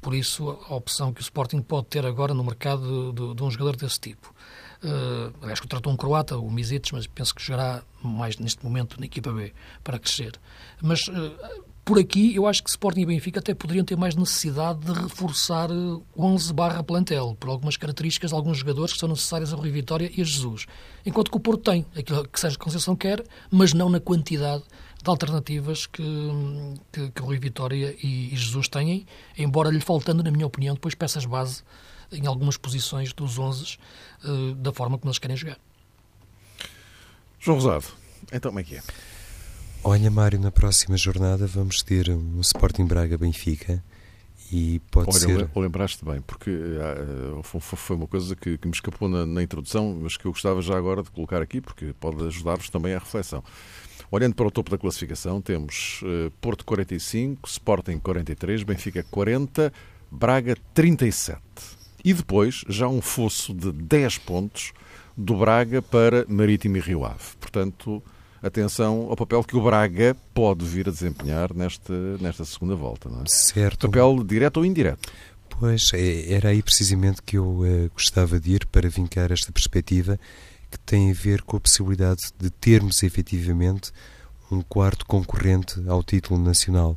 Por 0.00 0.14
isso, 0.14 0.58
a 0.68 0.74
opção 0.74 1.12
que 1.12 1.20
o 1.20 1.22
Sporting 1.22 1.60
pode 1.60 1.86
ter 1.86 2.04
agora 2.04 2.34
no 2.34 2.42
mercado 2.42 3.12
de, 3.12 3.34
de 3.34 3.42
um 3.42 3.50
jogador 3.50 3.76
desse 3.76 4.00
tipo. 4.00 4.34
Uh, 4.82 5.34
aliás, 5.42 5.58
contratou 5.58 5.92
um 5.92 5.96
croata, 5.96 6.38
o 6.38 6.50
Misic, 6.50 6.92
mas 6.92 7.06
penso 7.06 7.34
que 7.34 7.42
jogará 7.42 7.82
mais 8.02 8.38
neste 8.38 8.64
momento 8.64 8.98
na 9.00 9.06
equipa 9.06 9.32
B 9.32 9.52
para 9.82 9.98
crescer. 9.98 10.38
Mas 10.80 11.08
uh, 11.08 11.64
por 11.88 11.98
aqui 11.98 12.34
eu 12.34 12.46
acho 12.46 12.62
que 12.62 12.68
Sporting 12.68 13.00
e 13.00 13.06
Benfica 13.06 13.40
até 13.40 13.54
poderiam 13.54 13.82
ter 13.82 13.96
mais 13.96 14.14
necessidade 14.14 14.80
de 14.80 14.92
reforçar 14.92 15.70
11 16.14 16.52
barra 16.52 16.82
plantel, 16.82 17.34
por 17.40 17.48
algumas 17.48 17.78
características 17.78 18.30
de 18.30 18.36
alguns 18.36 18.58
jogadores 18.58 18.92
que 18.92 19.00
são 19.00 19.08
necessárias 19.08 19.54
a 19.54 19.56
Rui 19.56 19.70
Vitória 19.70 20.12
e 20.14 20.20
a 20.20 20.24
Jesus. 20.24 20.66
Enquanto 21.06 21.30
que 21.30 21.36
o 21.38 21.40
Porto 21.40 21.62
tem 21.62 21.86
aquilo 21.96 22.28
que 22.28 22.38
Sérgio 22.38 22.58
Conceição 22.58 22.94
quer, 22.94 23.24
mas 23.50 23.72
não 23.72 23.88
na 23.88 23.98
quantidade 23.98 24.64
de 25.02 25.08
alternativas 25.08 25.86
que, 25.86 26.04
que, 26.92 27.10
que 27.10 27.22
Rui 27.22 27.38
Vitória 27.38 27.96
e, 28.02 28.34
e 28.34 28.36
Jesus 28.36 28.68
têm, 28.68 29.06
embora 29.38 29.70
lhe 29.70 29.80
faltando, 29.80 30.22
na 30.22 30.30
minha 30.30 30.46
opinião, 30.46 30.74
depois 30.74 30.94
peças 30.94 31.24
base 31.24 31.62
em 32.12 32.26
algumas 32.26 32.56
posições 32.56 33.12
dos 33.12 33.38
11 33.38 33.78
uh, 34.24 34.54
da 34.54 34.72
forma 34.72 34.98
como 34.98 35.10
eles 35.10 35.18
querem 35.18 35.36
jogar. 35.36 35.58
João 37.38 37.58
Rosado, 37.58 37.86
então 38.32 38.50
como 38.50 38.60
é 38.60 38.64
que 38.64 38.76
é? 38.76 38.82
Olha, 39.84 40.10
Mário, 40.10 40.40
na 40.40 40.50
próxima 40.50 40.96
jornada 40.96 41.46
vamos 41.46 41.82
ter 41.82 42.10
um 42.10 42.40
Sporting 42.40 42.84
Braga-Benfica 42.84 43.82
e 44.50 44.80
pode 44.90 45.10
Olha, 45.10 45.18
ser... 45.18 45.50
lembraste 45.54 46.04
bem, 46.04 46.20
porque 46.22 46.50
uh, 46.50 47.60
foi 47.60 47.96
uma 47.96 48.06
coisa 48.06 48.34
que, 48.34 48.56
que 48.56 48.66
me 48.66 48.74
escapou 48.74 49.08
na, 49.08 49.26
na, 49.26 49.42
introdução, 49.42 49.98
mas 50.02 50.16
que 50.16 50.24
eu 50.24 50.32
gostava 50.32 50.60
já 50.62 50.76
agora 50.76 51.02
de 51.02 51.10
colocar 51.10 51.42
aqui, 51.42 51.60
porque 51.60 51.94
pode 52.00 52.24
ajudar-vos 52.26 52.70
também 52.70 52.94
à 52.94 52.98
reflexão. 52.98 53.44
Olhando 54.10 54.34
para 54.34 54.46
o 54.46 54.50
topo 54.50 54.70
da 54.70 54.78
classificação, 54.78 55.40
temos 55.42 56.00
uh, 56.02 56.30
Porto 56.40 56.64
45, 56.64 57.46
Sporting 57.46 57.98
43, 57.98 58.62
Benfica 58.62 59.02
40, 59.02 59.70
Braga 60.10 60.56
37. 60.72 61.38
E 62.04 62.14
depois 62.14 62.64
já 62.68 62.88
um 62.88 63.00
fosso 63.00 63.52
de 63.52 63.72
10 63.72 64.18
pontos 64.18 64.72
do 65.16 65.36
Braga 65.36 65.82
para 65.82 66.24
Marítimo 66.28 66.76
e 66.76 66.80
Rio 66.80 67.04
Ave. 67.04 67.36
Portanto, 67.40 68.02
atenção 68.42 69.08
ao 69.10 69.16
papel 69.16 69.42
que 69.42 69.56
o 69.56 69.62
Braga 69.62 70.16
pode 70.32 70.64
vir 70.64 70.88
a 70.88 70.92
desempenhar 70.92 71.52
nesta, 71.52 71.92
nesta 72.18 72.44
segunda 72.44 72.76
volta. 72.76 73.08
Não 73.08 73.22
é? 73.22 73.24
Certo. 73.26 73.88
Papel 73.88 74.22
direto 74.24 74.58
ou 74.58 74.64
indireto? 74.64 75.10
Pois, 75.58 75.90
é, 75.92 76.32
era 76.32 76.50
aí 76.50 76.62
precisamente 76.62 77.20
que 77.22 77.36
eu 77.36 77.62
uh, 77.62 77.90
gostava 77.92 78.38
de 78.38 78.52
ir 78.52 78.66
para 78.66 78.88
vincar 78.88 79.32
esta 79.32 79.50
perspectiva, 79.50 80.18
que 80.70 80.78
tem 80.78 81.10
a 81.10 81.14
ver 81.14 81.42
com 81.42 81.56
a 81.56 81.60
possibilidade 81.60 82.20
de 82.38 82.48
termos 82.48 83.02
efetivamente 83.02 83.90
um 84.50 84.62
quarto 84.62 85.04
concorrente 85.04 85.82
ao 85.88 86.02
título 86.02 86.40
nacional. 86.40 86.96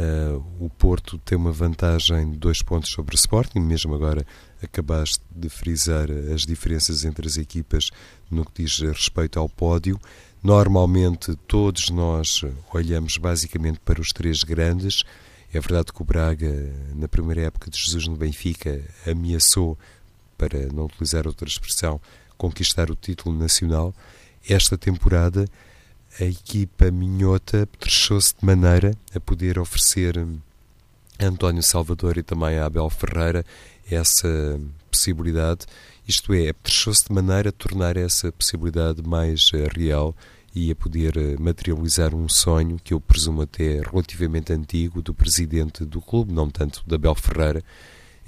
Uh, 0.00 0.42
o 0.58 0.70
Porto 0.70 1.18
tem 1.18 1.36
uma 1.36 1.52
vantagem 1.52 2.30
de 2.30 2.38
dois 2.38 2.62
pontos 2.62 2.90
sobre 2.90 3.14
o 3.14 3.16
Sporting, 3.16 3.60
mesmo 3.60 3.94
agora 3.94 4.26
acabaste 4.62 5.20
de 5.30 5.50
frisar 5.50 6.08
as 6.32 6.42
diferenças 6.42 7.04
entre 7.04 7.26
as 7.26 7.36
equipas 7.36 7.90
no 8.30 8.44
que 8.44 8.62
diz 8.62 8.78
respeito 8.78 9.38
ao 9.38 9.48
pódio. 9.48 10.00
Normalmente 10.42 11.36
todos 11.46 11.90
nós 11.90 12.42
olhamos 12.72 13.18
basicamente 13.18 13.80
para 13.80 14.00
os 14.00 14.08
três 14.08 14.42
grandes. 14.42 15.02
É 15.52 15.60
verdade 15.60 15.92
que 15.92 16.00
o 16.00 16.04
Braga, 16.04 16.72
na 16.94 17.06
primeira 17.06 17.42
época 17.42 17.70
de 17.70 17.78
Jesus 17.78 18.08
no 18.08 18.16
Benfica, 18.16 18.82
ameaçou, 19.06 19.78
para 20.38 20.72
não 20.72 20.86
utilizar 20.86 21.26
outra 21.26 21.46
expressão, 21.46 22.00
conquistar 22.38 22.90
o 22.90 22.96
título 22.96 23.36
nacional. 23.38 23.94
Esta 24.48 24.78
temporada 24.78 25.44
a 26.20 26.24
equipa 26.24 26.90
minhota 26.90 27.66
trechou-se 27.78 28.34
de 28.38 28.44
maneira 28.44 28.94
a 29.14 29.20
poder 29.20 29.58
oferecer 29.58 30.18
a 30.18 31.24
António 31.24 31.62
Salvador 31.62 32.18
e 32.18 32.22
também 32.22 32.58
a 32.58 32.66
Abel 32.66 32.90
Ferreira 32.90 33.44
essa 33.90 34.60
possibilidade, 34.90 35.66
isto 36.06 36.32
é, 36.34 36.52
trechou-se 36.52 37.06
de 37.06 37.12
maneira 37.12 37.48
a 37.48 37.52
tornar 37.52 37.96
essa 37.96 38.30
possibilidade 38.30 39.02
mais 39.02 39.50
uh, 39.52 39.68
real 39.74 40.14
e 40.54 40.70
a 40.70 40.74
poder 40.74 41.16
uh, 41.16 41.40
materializar 41.40 42.14
um 42.14 42.28
sonho 42.28 42.78
que 42.82 42.92
eu 42.92 43.00
presumo 43.00 43.42
até 43.42 43.80
relativamente 43.80 44.52
antigo 44.52 45.00
do 45.00 45.14
presidente 45.14 45.84
do 45.84 46.00
clube, 46.00 46.32
não 46.32 46.50
tanto 46.50 46.82
da 46.86 46.96
Abel 46.96 47.14
Ferreira, 47.14 47.64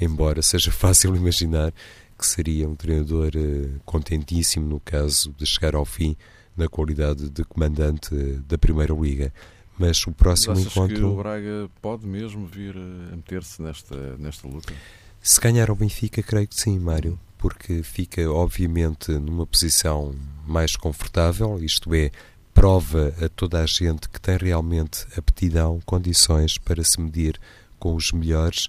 embora 0.00 0.40
seja 0.40 0.72
fácil 0.72 1.14
imaginar 1.14 1.72
que 2.18 2.26
seria 2.26 2.68
um 2.68 2.74
treinador 2.74 3.32
uh, 3.36 3.80
contentíssimo 3.84 4.66
no 4.66 4.80
caso 4.80 5.34
de 5.36 5.44
chegar 5.44 5.74
ao 5.74 5.84
fim 5.84 6.16
na 6.56 6.68
qualidade 6.68 7.28
de 7.30 7.44
comandante 7.44 8.14
da 8.46 8.56
Primeira 8.58 8.94
Liga. 8.94 9.32
Mas 9.78 10.06
o 10.06 10.12
próximo 10.12 10.54
Mas 10.54 10.66
encontro. 10.66 10.96
Que 10.96 11.02
o 11.02 11.16
Braga 11.16 11.68
pode 11.82 12.06
mesmo 12.06 12.46
vir 12.46 12.76
a 12.76 13.16
meter-se 13.16 13.60
nesta, 13.60 14.16
nesta 14.16 14.46
luta? 14.46 14.72
Se 15.20 15.40
ganhar 15.40 15.70
o 15.70 15.74
Benfica, 15.74 16.22
creio 16.22 16.46
que 16.46 16.54
sim, 16.54 16.78
Mário, 16.78 17.18
porque 17.38 17.82
fica, 17.82 18.30
obviamente, 18.30 19.10
numa 19.12 19.46
posição 19.46 20.14
mais 20.46 20.76
confortável, 20.76 21.58
isto 21.62 21.92
é, 21.94 22.10
prova 22.52 23.12
a 23.20 23.28
toda 23.28 23.60
a 23.60 23.66
gente 23.66 24.08
que 24.08 24.20
tem 24.20 24.36
realmente 24.36 25.06
aptidão, 25.18 25.80
condições 25.84 26.56
para 26.56 26.84
se 26.84 27.00
medir 27.00 27.40
com 27.78 27.94
os 27.94 28.12
melhores 28.12 28.68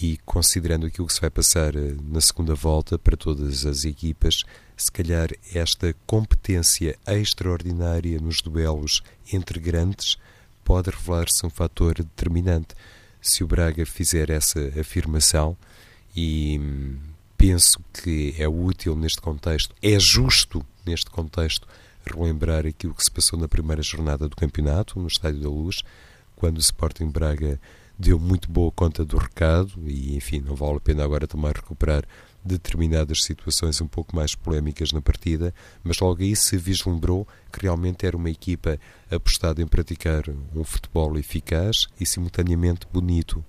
e 0.00 0.18
considerando 0.24 0.86
aquilo 0.86 1.06
que 1.06 1.12
se 1.12 1.20
vai 1.20 1.28
passar 1.28 1.76
eh, 1.76 1.94
na 2.02 2.20
segunda 2.20 2.54
volta 2.54 2.98
para 2.98 3.16
todas 3.16 3.66
as 3.66 3.84
equipas, 3.84 4.44
se 4.74 4.90
calhar 4.90 5.28
esta 5.54 5.94
competência 6.06 6.98
extraordinária 7.06 8.18
nos 8.18 8.40
duelos 8.40 9.02
entre 9.30 9.60
grandes 9.60 10.16
pode 10.64 10.88
revelar-se 10.88 11.44
um 11.44 11.50
fator 11.50 11.96
determinante. 11.96 12.74
Se 13.20 13.44
o 13.44 13.46
Braga 13.46 13.84
fizer 13.84 14.30
essa 14.30 14.58
afirmação, 14.80 15.54
e 16.16 16.58
hum, 16.58 16.96
penso 17.36 17.78
que 17.92 18.34
é 18.38 18.48
útil 18.48 18.96
neste 18.96 19.20
contexto, 19.20 19.74
é 19.82 19.98
justo 19.98 20.64
neste 20.86 21.10
contexto, 21.10 21.68
relembrar 22.06 22.66
aquilo 22.66 22.94
que 22.94 23.04
se 23.04 23.10
passou 23.10 23.38
na 23.38 23.48
primeira 23.48 23.82
jornada 23.82 24.26
do 24.26 24.34
campeonato, 24.34 24.98
no 24.98 25.08
Estádio 25.08 25.40
da 25.40 25.48
Luz, 25.50 25.82
quando 26.36 26.56
o 26.56 26.60
Sporting 26.60 27.10
Braga 27.10 27.60
deu 28.00 28.18
muito 28.18 28.50
boa 28.50 28.72
conta 28.72 29.04
do 29.04 29.18
recado 29.18 29.72
e, 29.86 30.16
enfim, 30.16 30.40
não 30.40 30.54
vale 30.54 30.78
a 30.78 30.80
pena 30.80 31.04
agora 31.04 31.26
também 31.26 31.52
recuperar 31.54 32.02
determinadas 32.42 33.22
situações 33.22 33.78
um 33.82 33.86
pouco 33.86 34.16
mais 34.16 34.34
polémicas 34.34 34.90
na 34.90 35.02
partida, 35.02 35.54
mas 35.84 35.98
logo 35.98 36.22
aí 36.22 36.34
se 36.34 36.56
vislumbrou 36.56 37.28
que 37.52 37.60
realmente 37.60 38.06
era 38.06 38.16
uma 38.16 38.30
equipa 38.30 38.78
apostada 39.10 39.60
em 39.60 39.66
praticar 39.66 40.24
um 40.56 40.64
futebol 40.64 41.18
eficaz 41.18 41.88
e 42.00 42.06
simultaneamente 42.06 42.86
bonito. 42.90 43.44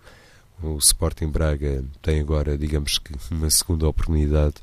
O 0.61 0.77
Sporting 0.77 1.29
Braga 1.29 1.85
tem 2.01 2.19
agora, 2.19 2.57
digamos 2.57 2.99
que, 2.99 3.13
uma 3.31 3.49
segunda 3.49 3.87
oportunidade 3.87 4.55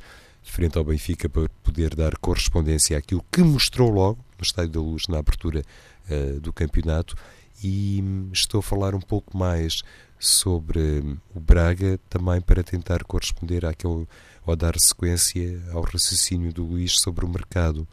frente 0.43 0.77
ao 0.77 0.85
Benfica 0.85 1.31
para 1.31 1.49
poder 1.63 1.95
dar 1.95 2.17
correspondência 2.19 2.97
àquilo 2.97 3.25
que 3.33 3.43
mostrou 3.43 3.91
logo 3.91 4.19
no 4.39 4.43
Estádio 4.43 4.73
da 4.73 4.81
Luz 4.81 5.05
na 5.09 5.19
abertura 5.19 5.63
uh, 6.11 6.41
do 6.41 6.53
campeonato 6.53 7.17
e 7.63 8.03
estou 8.33 8.61
a 8.61 8.63
falar 8.63 8.95
um 8.95 9.01
pouco 9.01 9.37
mais 9.37 9.83
sobre 10.19 11.19
o 11.35 11.41
Braga 11.41 11.99
também 12.09 12.41
para 12.41 12.63
tentar 12.63 13.05
corresponder 13.05 13.65
àquele, 13.65 14.07
ou 14.45 14.57
dar 14.57 14.75
sequência 14.79 15.63
ao 15.73 15.83
raciocínio 15.83 16.53
do 16.53 16.65
Luís 16.65 16.95
sobre 17.01 17.25
o 17.25 17.29
mercado. 17.29 17.87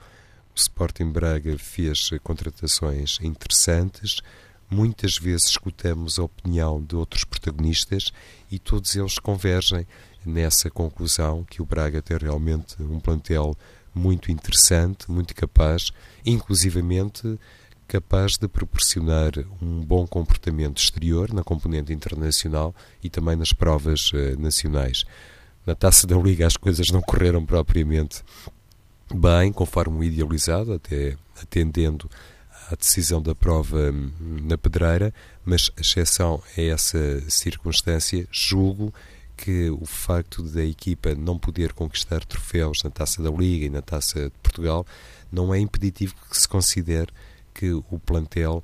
O 0.53 0.57
Sporting 0.57 1.11
Braga 1.11 1.57
fez 1.57 2.09
contratações 2.23 3.19
interessantes, 3.21 4.21
muitas 4.69 5.17
vezes 5.17 5.49
escutamos 5.49 6.17
a 6.17 6.23
opinião 6.23 6.81
de 6.81 6.95
outros 6.95 7.23
protagonistas 7.23 8.11
e 8.49 8.57
todos 8.57 8.95
eles 8.95 9.19
convergem 9.19 9.85
nessa 10.25 10.69
conclusão 10.69 11.43
que 11.43 11.61
o 11.61 11.65
Braga 11.65 12.01
tem 12.01 12.17
realmente 12.17 12.81
um 12.81 12.99
plantel 12.99 13.55
muito 13.93 14.31
interessante, 14.31 15.09
muito 15.09 15.33
capaz, 15.35 15.91
inclusivamente 16.25 17.39
capaz 17.87 18.37
de 18.37 18.47
proporcionar 18.47 19.31
um 19.61 19.81
bom 19.81 20.05
comportamento 20.07 20.77
exterior 20.77 21.33
na 21.33 21.43
componente 21.43 21.93
internacional 21.93 22.73
e 23.03 23.09
também 23.09 23.35
nas 23.35 23.53
provas 23.53 24.11
uh, 24.11 24.39
nacionais. 24.39 25.03
Na 25.65 25.75
taça 25.75 26.05
da 26.05 26.15
Liga 26.15 26.45
as 26.45 26.57
coisas 26.57 26.87
não 26.91 27.01
correram 27.01 27.45
propriamente 27.45 28.23
bem, 29.13 29.51
conforme 29.51 29.99
o 29.99 30.03
idealizado, 30.03 30.73
até 30.73 31.15
atendendo 31.41 32.09
à 32.71 32.75
decisão 32.75 33.21
da 33.21 33.35
prova 33.35 33.91
hum, 33.91 34.11
na 34.43 34.57
pedreira, 34.57 35.13
mas 35.43 35.71
a 35.77 35.81
exceção 35.81 36.41
a 36.57 36.61
essa 36.61 37.21
circunstância, 37.29 38.27
julgo 38.31 38.93
que 39.37 39.69
o 39.69 39.85
facto 39.85 40.41
da 40.43 40.63
equipa 40.63 41.13
não 41.13 41.37
poder 41.37 41.73
conquistar 41.73 42.23
troféus 42.23 42.83
na 42.83 42.89
Taça 42.89 43.21
da 43.21 43.29
Liga 43.29 43.65
e 43.65 43.69
na 43.69 43.81
Taça 43.81 44.25
de 44.25 44.37
Portugal 44.41 44.85
não 45.31 45.53
é 45.53 45.59
impeditivo 45.59 46.15
que 46.29 46.37
se 46.37 46.47
considere 46.47 47.11
que 47.55 47.71
o 47.71 47.99
plantel 48.05 48.63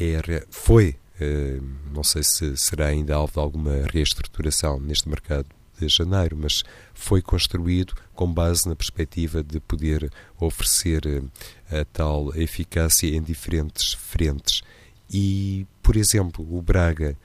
é, 0.00 0.46
foi, 0.50 0.96
eh, 1.20 1.60
não 1.92 2.02
sei 2.02 2.22
se 2.22 2.56
será 2.56 2.86
ainda 2.86 3.14
alvo 3.14 3.34
de 3.34 3.38
alguma 3.38 3.86
reestruturação 3.92 4.80
neste 4.80 5.08
mercado 5.08 5.46
de 5.78 5.88
janeiro, 5.88 6.36
mas 6.36 6.62
foi 6.94 7.22
construído 7.22 7.94
com 8.14 8.32
base 8.32 8.68
na 8.68 8.74
perspectiva 8.74 9.42
de 9.42 9.60
poder 9.60 10.10
oferecer 10.38 11.06
eh, 11.06 11.80
a 11.80 11.84
tal 11.84 12.34
eficácia 12.34 13.14
em 13.14 13.22
diferentes 13.22 13.92
frentes. 13.94 14.62
E, 15.12 15.66
por 15.82 15.96
exemplo, 15.96 16.46
o 16.50 16.62
Braga 16.62 17.16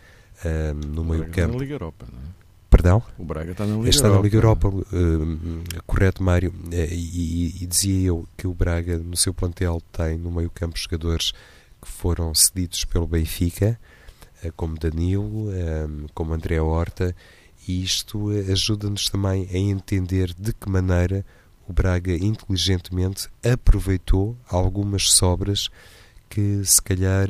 eh, 0.44 0.74
no 0.74 1.04
meio-campo. 1.04 1.54
na 1.54 1.60
Liga 1.60 1.74
Europa, 1.76 2.06
não 2.12 2.20
é? 2.20 2.45
Perdão? 2.76 3.02
O 3.18 3.24
Braga 3.24 3.54
está 3.54 3.66
na 3.66 3.78
Liga 3.78 3.90
está 3.90 4.08
Europa. 4.08 4.18
na 4.18 4.24
Liga 4.24 4.38
Europa, 4.38 4.68
uh, 4.68 5.84
correto, 5.88 6.22
Mário. 6.22 6.52
Uh, 6.52 6.74
e, 6.92 7.64
e, 7.64 7.66
dizia 7.66 8.10
eu 8.10 8.28
que 8.36 8.46
o 8.46 8.54
Braga, 8.54 8.98
no 8.98 9.16
seu 9.16 9.34
plantel, 9.34 9.82
tem 9.94 10.18
no 10.18 10.30
meio-campo 10.30 10.78
jogadores 10.78 11.32
que 11.82 11.88
foram 11.88 12.36
cedidos 12.36 12.84
pelo 12.84 13.08
Benfica, 13.08 13.80
uh, 14.44 14.52
como 14.58 14.78
Danilo, 14.78 15.48
como 16.14 16.34
André 16.34 16.60
Horta, 16.60 17.16
e 17.66 17.82
isto 17.82 18.30
ajuda-nos 18.52 19.10
também 19.10 19.48
a 19.54 19.58
entender 19.58 20.34
de 20.38 20.52
que 20.52 20.70
maneira 20.70 21.26
o 21.70 21.72
Braga 21.72 22.14
inteligentemente 22.14 23.30
aproveitou 23.42 24.36
algumas 24.50 25.14
sobras 25.14 25.70
que 26.30 26.62
se 26.66 26.82
calhar 26.82 27.30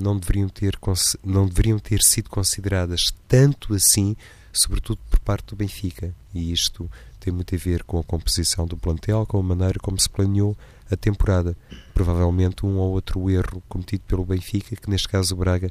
não 0.00 0.16
deveriam 0.16 0.48
ter, 0.48 0.78
não 1.24 1.48
deveriam 1.48 1.78
ter 1.80 2.02
sido 2.02 2.30
consideradas 2.30 3.12
tanto 3.26 3.74
assim 3.74 4.14
sobretudo 4.52 5.00
por 5.08 5.18
parte 5.20 5.46
do 5.46 5.56
Benfica. 5.56 6.14
E 6.34 6.52
isto 6.52 6.90
tem 7.18 7.32
muito 7.32 7.54
a 7.54 7.58
ver 7.58 7.82
com 7.84 7.98
a 7.98 8.04
composição 8.04 8.66
do 8.66 8.76
plantel, 8.76 9.26
com 9.26 9.38
a 9.38 9.42
maneira 9.42 9.78
como 9.80 9.98
se 10.00 10.08
planeou 10.08 10.56
a 10.90 10.96
temporada. 10.96 11.56
Provavelmente 11.94 12.66
um 12.66 12.78
ou 12.78 12.92
outro 12.92 13.30
erro 13.30 13.62
cometido 13.68 14.04
pelo 14.06 14.24
Benfica, 14.24 14.76
que 14.76 14.90
neste 14.90 15.08
caso 15.08 15.34
o 15.34 15.38
Braga 15.38 15.70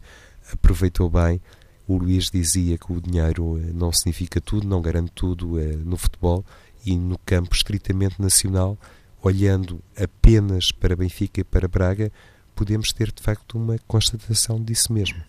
aproveitou 0.52 1.10
bem. 1.10 1.42
O 1.88 1.98
Luís 1.98 2.30
dizia 2.30 2.78
que 2.78 2.94
o 2.94 3.02
dinheiro 3.02 3.58
eh, 3.58 3.72
não 3.74 3.92
significa 3.92 4.40
tudo, 4.40 4.68
não 4.68 4.82
garante 4.82 5.12
tudo 5.12 5.60
eh, 5.60 5.76
no 5.76 5.98
futebol 5.98 6.46
e 6.86 6.96
no 6.96 7.18
campo 7.20 7.56
estritamente 7.56 8.22
nacional, 8.22 8.78
olhando 9.24 9.82
apenas 9.98 10.72
para 10.72 10.96
Benfica 10.96 11.42
e 11.42 11.44
para 11.44 11.68
Braga, 11.68 12.12
podemos 12.56 12.94
ter 12.94 13.12
de 13.12 13.24
facto 13.24 13.58
uma 13.58 13.78
constatação 13.88 14.64
disso 14.64 14.94
mesmo. 14.94 15.29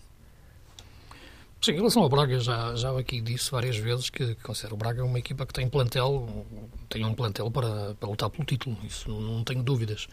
Sim, 1.63 1.73
em 1.73 1.75
relação 1.75 2.01
ao 2.01 2.09
Braga, 2.09 2.39
já, 2.39 2.73
já 2.75 2.97
aqui 2.97 3.21
disse 3.21 3.51
várias 3.51 3.77
vezes 3.77 4.09
que, 4.09 4.33
que 4.33 4.41
considero 4.41 4.73
o 4.73 4.77
Braga 4.77 5.05
uma 5.05 5.19
equipa 5.19 5.45
que 5.45 5.53
tem 5.53 5.69
plantel, 5.69 6.45
tem 6.89 7.05
um 7.05 7.13
plantel 7.13 7.51
para, 7.51 7.93
para 7.93 8.09
lutar 8.09 8.31
pelo 8.31 8.43
título, 8.43 8.75
isso 8.83 9.11
não, 9.11 9.43
tenho 9.43 9.61
dúvidas. 9.61 10.07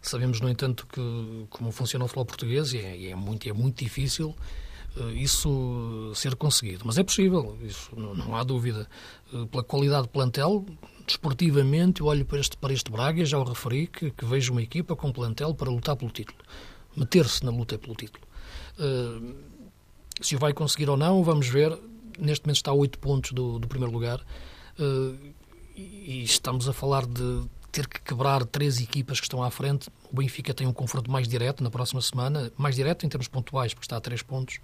Sabemos, 0.00 0.40
no 0.40 0.48
entanto, 0.48 0.86
que 0.86 1.46
como 1.50 1.72
funciona 1.72 2.04
o 2.04 2.08
futebol 2.08 2.26
português, 2.26 2.72
e 2.74 2.78
é, 2.78 3.10
é, 3.10 3.14
muito, 3.16 3.48
é 3.48 3.52
muito 3.52 3.82
difícil 3.82 4.36
isso 5.16 6.12
ser 6.14 6.36
conseguido. 6.36 6.84
Mas 6.86 6.96
é 6.96 7.02
possível, 7.02 7.58
isso 7.62 7.90
não, 7.96 8.14
não 8.14 8.36
há 8.36 8.44
dúvida. 8.44 8.88
Pela 9.50 9.64
qualidade 9.64 10.02
do 10.02 10.08
plantel, 10.10 10.64
desportivamente, 11.04 12.02
eu 12.02 12.06
olho 12.06 12.24
para 12.24 12.38
este, 12.38 12.56
para 12.56 12.72
este 12.72 12.92
Braga, 12.92 13.24
já 13.24 13.36
o 13.36 13.42
referi, 13.42 13.88
que, 13.88 14.12
que 14.12 14.24
vejo 14.24 14.52
uma 14.52 14.62
equipa 14.62 14.94
com 14.94 15.10
plantel 15.10 15.54
para 15.54 15.68
lutar 15.70 15.96
pelo 15.96 16.12
título. 16.12 16.38
Meter-se 16.96 17.44
na 17.44 17.50
luta 17.50 17.76
pelo 17.76 17.96
título. 17.96 18.24
Uh, 18.78 19.34
se 20.20 20.36
o 20.36 20.38
vai 20.38 20.52
conseguir 20.52 20.88
ou 20.88 20.96
não, 20.96 21.22
vamos 21.22 21.48
ver. 21.48 21.76
Neste 22.18 22.46
momento 22.46 22.56
está 22.56 22.70
a 22.70 22.74
8 22.74 22.98
pontos 22.98 23.32
do, 23.32 23.58
do 23.58 23.66
primeiro 23.68 23.92
lugar. 23.92 24.20
Uh, 24.78 25.34
e 25.76 26.22
estamos 26.22 26.68
a 26.68 26.72
falar 26.72 27.04
de 27.04 27.42
ter 27.72 27.88
que 27.88 28.00
quebrar 28.00 28.44
três 28.44 28.80
equipas 28.80 29.18
que 29.18 29.26
estão 29.26 29.42
à 29.42 29.50
frente. 29.50 29.90
O 30.12 30.16
Benfica 30.16 30.54
tem 30.54 30.66
um 30.66 30.72
confronto 30.72 31.10
mais 31.10 31.26
direto 31.26 31.64
na 31.64 31.70
próxima 31.70 32.00
semana, 32.00 32.52
mais 32.56 32.76
direto 32.76 33.04
em 33.04 33.08
termos 33.08 33.26
pontuais, 33.26 33.74
porque 33.74 33.84
está 33.84 33.96
a 33.96 34.00
3 34.00 34.22
pontos 34.22 34.60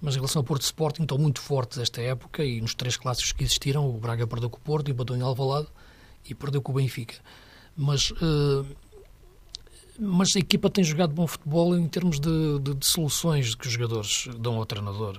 mas 0.00 0.14
em 0.14 0.18
relação 0.18 0.40
ao 0.40 0.44
Porto 0.44 0.62
Sporting 0.62 1.02
estão 1.02 1.18
muito 1.18 1.40
fortes 1.40 1.78
esta 1.78 2.00
época 2.00 2.44
e 2.44 2.60
nos 2.60 2.74
três 2.74 2.96
clássicos 2.96 3.32
que 3.32 3.44
existiram, 3.44 3.88
o 3.88 3.98
Braga 3.98 4.26
perdeu 4.26 4.50
com 4.50 4.58
o 4.58 4.60
Porto, 4.60 4.90
empatou 4.90 5.16
em 5.16 5.22
Alvalade 5.22 5.68
e 6.28 6.34
perdeu 6.34 6.60
com 6.60 6.72
o 6.72 6.74
Benfica. 6.74 7.14
Mas, 7.76 8.10
uh, 8.10 8.66
mas 9.98 10.34
a 10.36 10.38
equipa 10.38 10.68
tem 10.70 10.84
jogado 10.84 11.12
bom 11.12 11.26
futebol 11.26 11.76
em 11.76 11.86
termos 11.86 12.20
de, 12.20 12.58
de, 12.60 12.74
de, 12.74 12.86
soluções 12.86 13.54
que 13.54 13.66
os 13.66 13.72
jogadores 13.72 14.28
dão 14.38 14.56
ao 14.56 14.66
treinador. 14.66 15.18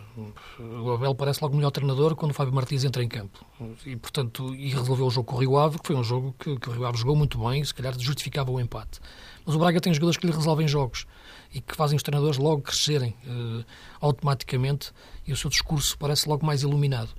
O 0.60 0.92
Abel 0.92 1.16
parece 1.16 1.42
logo 1.42 1.56
melhor 1.56 1.72
treinador 1.72 2.16
quando 2.16 2.32
o 2.32 2.34
Fábio 2.34 2.54
Martins 2.54 2.84
entra 2.84 3.04
em 3.04 3.08
campo. 3.08 3.46
E, 3.86 3.96
portanto, 3.96 4.54
e 4.56 4.70
resolveu 4.70 5.08
o 5.08 5.10
jogo 5.10 5.26
com 5.26 5.36
o 5.36 5.40
Rio 5.40 5.58
Ave, 5.58 5.80
que 5.80 5.88
foi 5.88 5.96
um 5.96 6.04
jogo 6.04 6.36
que, 6.38 6.58
que 6.58 6.70
o 6.70 6.72
Rio 6.74 6.86
Ave 6.86 6.98
jogou 6.98 7.16
muito 7.16 7.38
bem, 7.40 7.64
se 7.64 7.74
calhar 7.74 7.98
justificava 7.98 8.52
o 8.52 8.60
empate. 8.60 9.00
Mas 9.46 9.56
o 9.56 9.60
Braga 9.60 9.80
tem 9.80 9.94
jogadores 9.94 10.18
que 10.18 10.28
lhe 10.28 10.34
resolvem 10.34 10.68
jogos 10.68 11.06
e 11.54 11.62
que 11.62 11.76
fazem 11.76 11.96
os 11.96 12.04
treinadores 12.04 12.38
logo 12.38 12.62
crescerem 12.62 13.16
uh, 13.26 13.64
automaticamente 14.02 14.92
e 15.26 15.32
o 15.32 15.38
seu 15.38 15.50
discurso 15.50 15.98
parece 15.98 16.28
logo 16.28 16.46
mais 16.46 16.64
iluminado. 16.64 17.10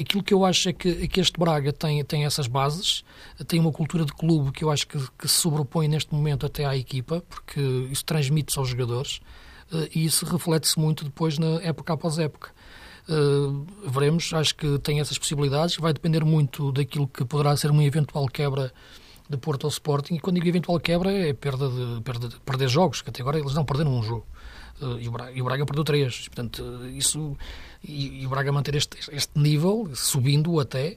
Aquilo 0.00 0.22
que 0.22 0.32
eu 0.32 0.44
acho 0.44 0.68
é 0.68 0.72
que, 0.72 0.88
é 0.88 1.06
que 1.06 1.20
este 1.20 1.38
Braga 1.38 1.72
tem, 1.72 2.04
tem 2.04 2.24
essas 2.24 2.46
bases, 2.46 3.04
tem 3.46 3.60
uma 3.60 3.72
cultura 3.72 4.04
de 4.04 4.12
clube 4.12 4.52
que 4.52 4.64
eu 4.64 4.70
acho 4.70 4.86
que, 4.86 4.98
que 5.18 5.28
se 5.28 5.34
sobrepõe 5.34 5.88
neste 5.88 6.12
momento 6.14 6.46
até 6.46 6.64
à 6.64 6.76
equipa, 6.76 7.22
porque 7.28 7.60
isso 7.90 8.04
transmite-se 8.04 8.58
aos 8.58 8.68
jogadores 8.68 9.20
uh, 9.72 9.88
e 9.94 10.04
isso 10.04 10.24
reflete-se 10.26 10.78
muito 10.78 11.04
depois 11.04 11.38
na 11.38 11.60
época 11.62 11.92
após 11.92 12.18
época. 12.18 12.50
Uh, 13.08 13.64
veremos, 13.88 14.32
acho 14.32 14.54
que 14.54 14.78
tem 14.80 14.98
essas 14.98 15.16
possibilidades, 15.16 15.76
vai 15.76 15.92
depender 15.92 16.24
muito 16.24 16.72
daquilo 16.72 17.06
que 17.06 17.24
poderá 17.24 17.56
ser 17.56 17.70
uma 17.70 17.84
eventual 17.84 18.26
quebra 18.26 18.72
de 19.28 19.36
Porto 19.36 19.64
ao 19.64 19.70
Sporting, 19.70 20.14
e 20.14 20.20
quando 20.20 20.36
digo 20.36 20.48
eventual 20.48 20.78
quebra 20.78 21.10
é 21.10 21.32
perda 21.32 21.68
de, 21.68 22.00
perda 22.02 22.28
de 22.28 22.40
perder 22.40 22.68
jogos, 22.68 23.02
que 23.02 23.10
até 23.10 23.22
agora 23.22 23.38
eles 23.38 23.54
não 23.54 23.64
perderam 23.64 23.96
um 23.96 24.02
jogo. 24.02 24.26
Uh, 24.80 24.98
e, 25.00 25.08
o 25.08 25.10
Braga, 25.10 25.32
e, 25.32 25.40
o 25.40 25.44
Braga, 25.44 25.66
perdeu 25.66 25.84
três. 25.84 26.28
Portanto, 26.28 26.62
uh, 26.62 26.88
isso. 26.88 27.36
E, 27.82 28.22
e, 28.22 28.26
o 28.26 28.30
Braga 28.30 28.52
manter 28.52 28.74
este, 28.74 28.98
este 29.10 29.38
nível, 29.38 29.90
subindo 29.94 30.60
até, 30.60 30.96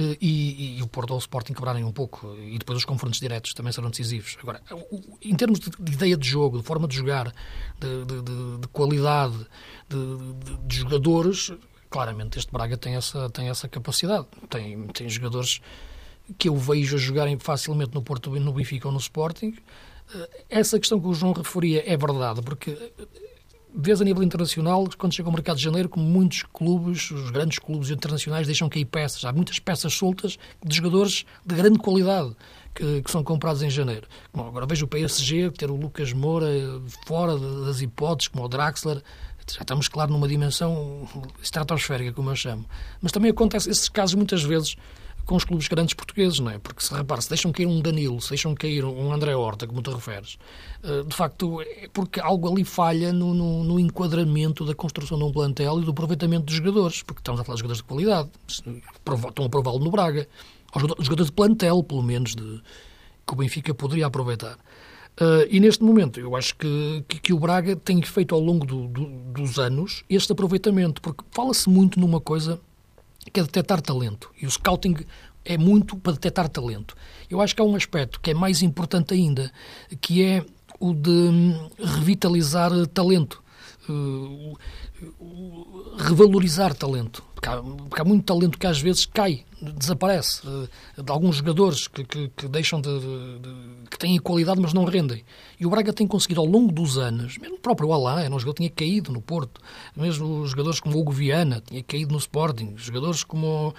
uh, 0.00 0.16
e, 0.20 0.78
e, 0.78 0.82
o 0.82 0.86
Porto 0.86 1.12
ao 1.12 1.18
Sporting 1.18 1.52
quebrarem 1.52 1.82
um 1.84 1.92
pouco. 1.92 2.36
E 2.38 2.58
depois 2.58 2.78
os 2.78 2.84
confrontos 2.84 3.18
diretos 3.18 3.52
também 3.52 3.72
serão 3.72 3.90
decisivos. 3.90 4.36
Agora, 4.40 4.60
em 5.20 5.34
termos 5.34 5.58
de, 5.58 5.70
de 5.78 5.92
ideia 5.92 6.16
de 6.16 6.28
jogo, 6.28 6.58
de 6.58 6.64
forma 6.64 6.86
de 6.86 6.96
jogar, 6.96 7.32
de, 7.80 8.04
de, 8.04 8.58
de 8.60 8.68
qualidade 8.68 9.36
de, 9.88 10.76
jogadores, 10.76 11.52
claramente 11.90 12.38
este 12.38 12.52
Braga 12.52 12.76
tem 12.76 12.94
essa, 12.94 13.28
tem 13.30 13.48
essa 13.48 13.68
capacidade. 13.68 14.26
Tem, 14.48 14.86
tem 14.88 15.08
jogadores 15.08 15.60
que 16.38 16.48
eu 16.48 16.56
vejo 16.56 16.96
a 16.96 16.98
jogarem 16.98 17.38
facilmente 17.38 17.94
no 17.94 18.02
Porto, 18.02 18.30
no 18.30 18.52
Benfica 18.52 18.88
ou 18.88 18.92
no 18.92 18.98
Sporting. 18.98 19.54
Essa 20.48 20.78
questão 20.78 21.00
que 21.00 21.06
o 21.06 21.14
João 21.14 21.32
referia 21.32 21.82
é 21.86 21.96
verdade, 21.96 22.40
porque 22.42 22.76
vês 23.76 24.00
a 24.00 24.04
nível 24.04 24.22
internacional, 24.22 24.88
quando 24.96 25.14
chega 25.14 25.28
ao 25.28 25.32
mercado 25.32 25.58
de 25.58 25.62
janeiro, 25.62 25.88
como 25.88 26.04
muitos 26.04 26.42
clubes, 26.44 27.10
os 27.10 27.30
grandes 27.30 27.58
clubes 27.58 27.90
internacionais, 27.90 28.46
deixam 28.46 28.68
cair 28.68 28.86
peças. 28.86 29.24
Há 29.24 29.32
muitas 29.32 29.58
peças 29.58 29.92
soltas 29.92 30.38
de 30.64 30.76
jogadores 30.76 31.26
de 31.44 31.54
grande 31.54 31.78
qualidade 31.78 32.34
que, 32.74 33.02
que 33.02 33.10
são 33.10 33.22
comprados 33.22 33.62
em 33.62 33.68
janeiro. 33.68 34.06
Bom, 34.32 34.46
agora 34.46 34.64
vejo 34.64 34.86
o 34.86 34.88
PSG 34.88 35.50
ter 35.50 35.70
o 35.70 35.76
Lucas 35.76 36.12
Moura 36.12 36.48
fora 37.06 37.36
das 37.38 37.82
hipóteses, 37.82 38.28
como 38.28 38.44
o 38.44 38.48
Draxler. 38.48 39.02
Já 39.48 39.60
estamos, 39.60 39.86
claro, 39.86 40.12
numa 40.12 40.26
dimensão 40.26 41.08
estratosférica, 41.40 42.12
como 42.12 42.30
eu 42.30 42.36
chamo. 42.36 42.64
Mas 43.00 43.12
também 43.12 43.30
acontece 43.30 43.70
esses 43.70 43.88
casos 43.88 44.14
muitas 44.14 44.42
vezes 44.42 44.76
com 45.26 45.34
os 45.34 45.44
clubes 45.44 45.66
grandes 45.66 45.92
portugueses, 45.92 46.38
não 46.38 46.50
é? 46.50 46.58
Porque, 46.58 46.82
se 46.82 46.94
repara, 46.94 47.20
se 47.20 47.28
deixam 47.28 47.50
cair 47.50 47.66
um 47.66 47.80
Danilo, 47.80 48.20
se 48.20 48.30
deixam 48.30 48.54
cair 48.54 48.84
um 48.84 49.12
André 49.12 49.34
Horta, 49.34 49.66
como 49.66 49.82
te 49.82 49.90
referes, 49.90 50.38
eh, 50.84 51.02
de 51.02 51.14
facto, 51.14 51.60
é 51.60 51.88
porque 51.92 52.20
algo 52.20 52.48
ali 52.48 52.64
falha 52.64 53.12
no, 53.12 53.34
no, 53.34 53.64
no, 53.64 53.80
enquadramento 53.80 54.64
da 54.64 54.74
construção 54.74 55.18
de 55.18 55.24
um 55.24 55.32
plantel 55.32 55.80
e 55.80 55.84
do 55.84 55.90
aproveitamento 55.90 56.46
dos 56.46 56.54
jogadores, 56.54 57.02
porque 57.02 57.20
estamos 57.20 57.40
a 57.40 57.44
falar 57.44 57.56
de 57.56 57.60
jogadores 57.60 57.82
de 57.82 57.88
qualidade, 57.88 58.30
estão 58.48 59.44
a 59.44 59.48
prová-lo 59.48 59.80
no 59.80 59.90
Braga, 59.90 60.28
os 60.74 60.82
jogadores 61.04 61.26
de 61.26 61.32
plantel, 61.32 61.82
pelo 61.82 62.02
menos, 62.02 62.34
de, 62.34 62.62
que 63.26 63.32
o 63.32 63.36
Benfica 63.36 63.74
poderia 63.74 64.06
aproveitar. 64.06 64.56
Uh, 65.18 65.48
e 65.50 65.58
neste 65.58 65.82
momento, 65.82 66.20
eu 66.20 66.36
acho 66.36 66.54
que, 66.56 67.02
que, 67.08 67.18
que, 67.18 67.32
o 67.32 67.38
Braga 67.38 67.74
tem 67.74 68.02
feito 68.02 68.34
ao 68.34 68.40
longo 68.40 68.66
do, 68.66 68.86
do, 68.86 69.06
dos 69.32 69.58
anos 69.58 70.04
este 70.10 70.30
aproveitamento, 70.30 71.00
porque 71.00 71.24
fala-se 71.30 71.70
muito 71.70 71.98
numa 71.98 72.20
coisa 72.20 72.60
que 73.32 73.40
é 73.40 73.42
detectar 73.42 73.80
talento. 73.80 74.30
E 74.40 74.46
o 74.46 74.50
scouting 74.50 74.96
é 75.44 75.56
muito 75.56 75.96
para 75.96 76.12
detectar 76.12 76.48
talento. 76.48 76.96
Eu 77.30 77.40
acho 77.40 77.54
que 77.54 77.62
há 77.62 77.64
um 77.64 77.76
aspecto 77.76 78.20
que 78.20 78.30
é 78.30 78.34
mais 78.34 78.62
importante 78.62 79.14
ainda, 79.14 79.50
que 80.00 80.22
é 80.22 80.44
o 80.78 80.92
de 80.92 81.10
hum, 81.10 81.70
revitalizar 81.78 82.70
talento. 82.88 83.42
Uh, 83.88 84.56
revalorizar 85.98 86.74
talento. 86.74 87.22
Porque 87.34 87.48
há, 87.48 87.62
porque 87.62 88.00
há, 88.00 88.04
muito 88.04 88.24
talento 88.24 88.58
que 88.58 88.66
às 88.66 88.80
vezes 88.80 89.06
cai, 89.06 89.44
desaparece. 89.60 90.46
Uh, 90.46 90.68
de 91.02 91.12
alguns 91.12 91.36
jogadores 91.36 91.86
que, 91.86 92.04
que, 92.04 92.28
que 92.28 92.48
deixam 92.48 92.80
de, 92.80 92.98
de, 92.98 93.88
que 93.90 93.98
têm 93.98 94.18
qualidade, 94.18 94.60
mas 94.60 94.72
não 94.72 94.84
rendem. 94.84 95.24
E 95.60 95.66
o 95.66 95.70
Braga 95.70 95.92
tem 95.92 96.06
conseguido 96.06 96.40
ao 96.40 96.46
longo 96.46 96.72
dos 96.72 96.98
anos, 96.98 97.38
mesmo 97.38 97.56
o 97.56 97.60
próprio 97.60 97.92
Alain, 97.92 98.24
era 98.24 98.34
um 98.34 98.38
jogador 98.38 98.54
que 98.54 98.62
tinha 98.62 98.70
caído 98.70 99.12
no 99.12 99.20
Porto, 99.20 99.60
mesmo 99.94 100.40
os 100.40 100.50
jogadores 100.50 100.80
como 100.80 100.96
o 100.96 101.00
Hugo 101.00 101.12
Viana, 101.12 101.62
tinha 101.64 101.82
caído 101.82 102.12
no 102.12 102.18
Sporting, 102.18 102.74
jogadores 102.76 103.22
como, 103.22 103.74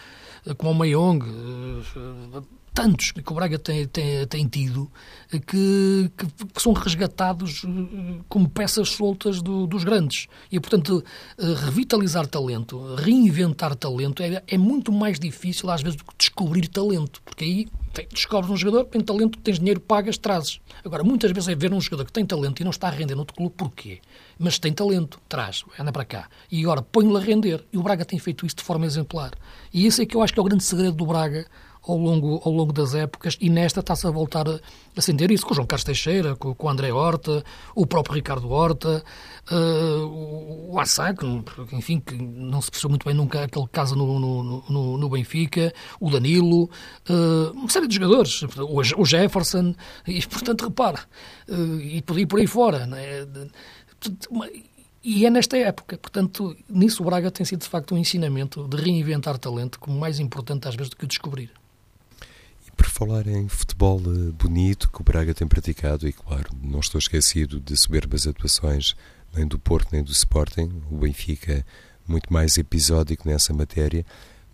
como 0.57 0.71
o 0.71 0.75
Mayong, 0.75 1.19
uh, 1.23 2.43
tantos 2.77 3.09
que 3.11 3.31
o 3.31 3.33
Braga 3.33 3.57
tem, 3.57 3.87
tem, 3.87 4.27
tem 4.27 4.47
tido 4.47 4.91
que, 5.31 6.11
que, 6.15 6.25
que, 6.53 6.61
são 6.61 6.73
resgatados 6.73 7.63
eh, 7.65 8.21
como 8.29 8.47
peças 8.47 8.89
soltas 8.89 9.41
do, 9.41 9.65
dos 9.65 9.83
grandes. 9.83 10.27
E, 10.51 10.59
portanto, 10.59 11.03
eh, 11.39 11.55
revitalizar 11.65 12.27
talento, 12.27 12.93
reinventar 12.93 13.75
talento 13.75 14.21
é, 14.21 14.43
é 14.47 14.57
muito 14.59 14.91
mais 14.91 15.19
difícil 15.19 15.71
às 15.71 15.81
vezes 15.81 15.97
do 15.97 16.05
que 16.05 16.13
descobrir 16.19 16.67
talento, 16.67 17.19
porque 17.25 17.43
aí 17.43 17.67
descobres 18.13 18.51
um 18.51 18.55
jogador, 18.55 18.85
tem 18.85 19.01
talento, 19.01 19.39
tens 19.39 19.57
dinheiro, 19.57 19.79
pagas, 19.79 20.19
trazes. 20.19 20.59
Agora, 20.85 21.03
muitas 21.03 21.31
vezes 21.31 21.49
é 21.49 21.55
ver 21.55 21.73
um 21.73 21.81
jogador 21.81 22.05
que 22.05 22.13
tem 22.13 22.27
talento 22.27 22.61
e 22.61 22.63
não 22.63 22.69
está 22.69 22.89
a 22.89 22.91
render 22.91 23.15
no 23.15 23.21
outro 23.21 23.35
clube, 23.35 23.55
porquê? 23.57 24.01
Mas 24.37 24.59
tem 24.59 24.71
talento, 24.71 25.19
traz, 25.27 25.63
anda 25.79 25.91
para 25.91 26.05
cá. 26.05 26.29
E 26.51 26.61
agora 26.61 26.83
põe-lo 26.83 27.17
a 27.17 27.19
render. 27.19 27.65
E 27.73 27.77
o 27.79 27.81
Braga 27.81 28.05
tem 28.05 28.19
feito 28.19 28.45
isso 28.45 28.57
de 28.57 28.61
forma 28.61 28.85
exemplar. 28.85 29.31
E 29.73 29.87
esse 29.87 30.03
é 30.03 30.05
que 30.05 30.15
eu 30.15 30.21
acho 30.21 30.31
que 30.31 30.39
é 30.39 30.41
o 30.43 30.45
grande 30.45 30.63
segredo 30.63 30.95
do 30.95 31.07
Braga 31.07 31.47
ao 31.87 31.97
longo, 31.97 32.41
ao 32.43 32.51
longo 32.51 32.73
das 32.73 32.93
épocas 32.93 33.37
e 33.39 33.49
nesta 33.49 33.79
está-se 33.79 34.05
a 34.05 34.11
voltar 34.11 34.47
a 34.47 34.59
acender 34.95 35.31
isso 35.31 35.45
com 35.45 35.53
o 35.53 35.55
João 35.55 35.65
Carlos 35.65 35.83
Teixeira, 35.83 36.35
com, 36.35 36.53
com 36.53 36.67
o 36.67 36.69
André 36.69 36.91
Horta, 36.91 37.43
o 37.73 37.85
próprio 37.85 38.15
Ricardo 38.15 38.49
Horta, 38.49 39.03
uh, 39.51 40.71
o 40.71 40.79
Assac, 40.79 41.23
enfim, 41.71 41.99
que 41.99 42.15
não 42.15 42.61
se 42.61 42.69
percebeu 42.69 42.89
muito 42.89 43.05
bem 43.05 43.15
nunca 43.15 43.43
aquele 43.43 43.67
caso 43.67 43.95
no, 43.95 44.19
no, 44.19 44.63
no, 44.69 44.97
no 44.97 45.09
Benfica, 45.09 45.73
o 45.99 46.09
Danilo, 46.09 46.69
uh, 47.09 47.51
uma 47.53 47.69
série 47.69 47.87
de 47.87 47.95
jogadores, 47.95 48.41
o, 48.97 49.05
Jefferson, 49.05 49.73
e 50.05 50.21
portanto, 50.27 50.65
repara, 50.65 50.99
uh, 51.47 51.79
e 51.79 52.01
por 52.01 52.17
aí, 52.17 52.25
por 52.25 52.39
aí 52.39 52.47
fora, 52.47 52.85
né? 52.85 53.25
E 55.03 55.25
é 55.25 55.29
nesta 55.29 55.57
época, 55.57 55.97
portanto, 55.97 56.53
nisso 56.67 57.01
o 57.01 57.05
Braga 57.05 57.31
tem 57.31 57.45
sido 57.45 57.61
de 57.61 57.69
facto 57.69 57.95
um 57.95 57.97
ensinamento 57.97 58.67
de 58.67 58.75
reinventar 58.75 59.37
talento 59.37 59.79
como 59.79 59.97
mais 59.97 60.19
importante 60.19 60.67
às 60.67 60.75
vezes 60.75 60.89
do 60.89 60.97
que 60.97 61.05
o 61.05 61.07
descobrir. 61.07 61.49
Por 62.77 62.85
falar 62.85 63.27
em 63.27 63.49
futebol 63.49 63.99
eh, 63.99 64.31
bonito 64.31 64.89
que 64.89 65.01
o 65.01 65.03
Braga 65.03 65.33
tem 65.33 65.47
praticado, 65.47 66.07
e 66.07 66.13
claro, 66.13 66.51
não 66.61 66.79
estou 66.79 66.99
esquecido 66.99 67.59
de 67.59 67.75
soberbas 67.75 68.27
atuações 68.27 68.95
nem 69.35 69.45
do 69.45 69.59
Porto 69.59 69.89
nem 69.91 70.03
do 70.03 70.11
Sporting, 70.11 70.81
o 70.89 70.97
Benfica 70.97 71.65
muito 72.07 72.31
mais 72.31 72.57
episódico 72.57 73.27
nessa 73.27 73.53
matéria, 73.53 74.05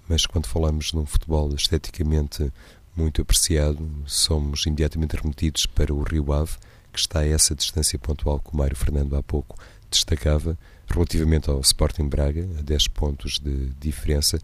mas 0.07 0.25
quando 0.25 0.47
falamos 0.47 0.91
num 0.93 1.05
futebol 1.05 1.53
esteticamente 1.53 2.51
muito 2.95 3.21
apreciado, 3.21 3.88
somos 4.05 4.65
imediatamente 4.65 5.15
remetidos 5.15 5.65
para 5.65 5.93
o 5.93 6.01
Rio 6.01 6.31
Ave, 6.33 6.53
que 6.91 6.99
está 6.99 7.19
a 7.19 7.27
essa 7.27 7.53
distância 7.53 7.97
pontual 7.99 8.39
que 8.39 8.53
o 8.53 8.57
Mário 8.57 8.75
Fernando 8.75 9.15
há 9.15 9.23
pouco 9.23 9.57
destacava, 9.89 10.57
relativamente 10.88 11.49
ao 11.49 11.59
Sporting 11.62 12.07
Braga, 12.07 12.47
a 12.59 12.62
10 12.62 12.88
pontos 12.89 13.39
de 13.39 13.69
diferença, 13.79 14.39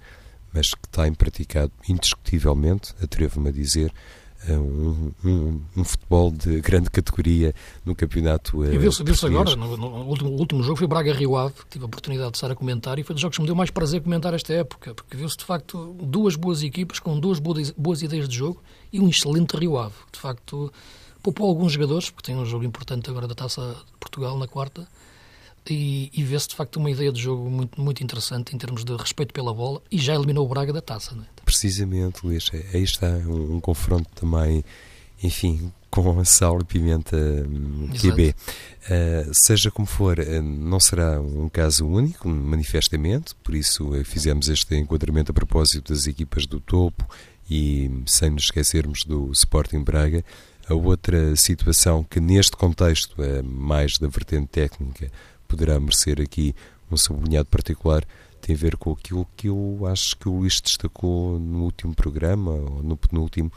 mas 0.53 0.73
que 0.73 0.87
tem 0.89 1.13
praticado 1.13 1.71
indiscutivelmente, 1.87 2.93
atrevo-me 3.01 3.49
a 3.49 3.51
dizer, 3.51 3.91
um, 4.47 5.11
um, 5.25 5.61
um, 5.75 5.83
futebol 5.83 6.31
de 6.31 6.61
grande 6.61 6.89
categoria 6.89 7.53
no 7.85 7.93
campeonato. 7.93 8.63
E 8.63 8.77
viu-se 8.77 9.03
viu 9.03 9.15
agora, 9.27 9.55
no, 9.55 9.75
no, 9.75 9.87
último, 10.05 10.29
último 10.31 10.63
jogo 10.63 10.77
foi 10.77 10.87
Braga-Rio 10.87 11.35
Ave, 11.35 11.53
tive 11.69 11.83
a 11.83 11.87
oportunidade 11.87 12.31
de 12.31 12.37
estar 12.37 12.49
a 12.49 12.55
comentar 12.55 12.97
e 12.99 13.03
foi 13.03 13.13
dos 13.13 13.21
jogos 13.21 13.35
que 13.35 13.41
me 13.41 13.47
deu 13.47 13.55
mais 13.55 13.69
prazer 13.69 14.01
comentar 14.01 14.33
esta 14.33 14.53
época, 14.53 14.93
porque 14.93 15.17
viu-se 15.17 15.37
de 15.37 15.43
facto 15.43 15.95
duas 16.01 16.35
boas 16.35 16.63
equipas 16.63 16.99
com 16.99 17.19
duas 17.19 17.39
boas, 17.39 17.71
boas 17.71 18.01
ideias 18.01 18.29
de 18.29 18.37
jogo 18.37 18.61
e 18.93 18.99
um 18.99 19.09
excelente 19.09 19.57
Rio 19.57 19.77
Ave. 19.77 19.95
De 20.11 20.19
facto, 20.19 20.71
poupou 21.21 21.47
alguns 21.47 21.73
jogadores, 21.73 22.09
porque 22.09 22.31
tem 22.31 22.39
um 22.39 22.45
jogo 22.45 22.63
importante 22.63 23.09
agora 23.09 23.27
da 23.27 23.35
Taça 23.35 23.75
de 23.85 23.97
Portugal 23.99 24.37
na 24.37 24.47
quarta, 24.47 24.87
e, 25.69 26.09
e 26.13 26.23
vê-se 26.23 26.49
de 26.49 26.55
facto 26.55 26.77
uma 26.77 26.91
ideia 26.91 27.11
de 27.11 27.21
jogo 27.21 27.49
muito, 27.49 27.81
muito 27.81 28.03
interessante 28.03 28.55
em 28.55 28.57
termos 28.57 28.83
de 28.83 28.95
respeito 28.95 29.33
pela 29.33 29.53
bola 29.53 29.81
e 29.91 29.97
já 29.97 30.13
eliminou 30.13 30.45
o 30.45 30.49
Braga 30.49 30.73
da 30.73 30.81
taça. 30.81 31.15
Não 31.15 31.23
é? 31.23 31.27
Precisamente, 31.45 32.25
Luís. 32.25 32.49
Aí 32.73 32.83
está 32.83 33.07
um, 33.07 33.55
um 33.55 33.59
confronto 33.59 34.09
também, 34.15 34.63
enfim, 35.23 35.71
com 35.89 36.19
a 36.19 36.25
sal 36.25 36.59
e 36.61 36.63
pimenta 36.63 37.17
hum, 37.17 37.89
QB. 37.99 38.29
Uh, 38.29 39.33
seja 39.33 39.71
como 39.71 39.87
for, 39.87 40.19
uh, 40.19 40.41
não 40.41 40.79
será 40.79 41.19
um 41.19 41.49
caso 41.49 41.87
único, 41.87 42.27
manifestamente, 42.29 43.35
por 43.43 43.55
isso 43.55 43.89
uh, 43.89 44.05
fizemos 44.05 44.47
este 44.47 44.75
enquadramento 44.75 45.31
a 45.31 45.33
propósito 45.33 45.93
das 45.93 46.07
equipas 46.07 46.45
do 46.45 46.59
topo 46.59 47.07
e 47.49 47.89
sem 48.05 48.29
nos 48.29 48.43
esquecermos 48.43 49.03
do 49.03 49.31
Sporting 49.31 49.83
Braga. 49.83 50.23
A 50.67 50.75
outra 50.75 51.35
situação 51.35 52.03
que 52.03 52.19
neste 52.19 52.55
contexto 52.55 53.21
é 53.23 53.41
mais 53.41 53.97
da 53.97 54.07
vertente 54.07 54.47
técnica 54.47 55.11
poderá 55.49 55.77
merecer 55.79 56.21
aqui 56.21 56.55
um 56.89 56.95
sublinhado 56.95 57.49
particular 57.49 58.05
tem 58.41 58.55
a 58.55 58.57
ver 58.57 58.77
com 58.77 58.91
aquilo 58.91 59.27
que 59.35 59.47
eu 59.47 59.85
acho 59.85 60.15
que 60.17 60.27
o 60.27 60.37
Luís 60.37 60.61
destacou 60.61 61.39
no 61.39 61.63
último 61.63 61.93
programa, 61.93 62.51
ou 62.51 62.81
no 62.81 62.97
penúltimo, 62.97 63.51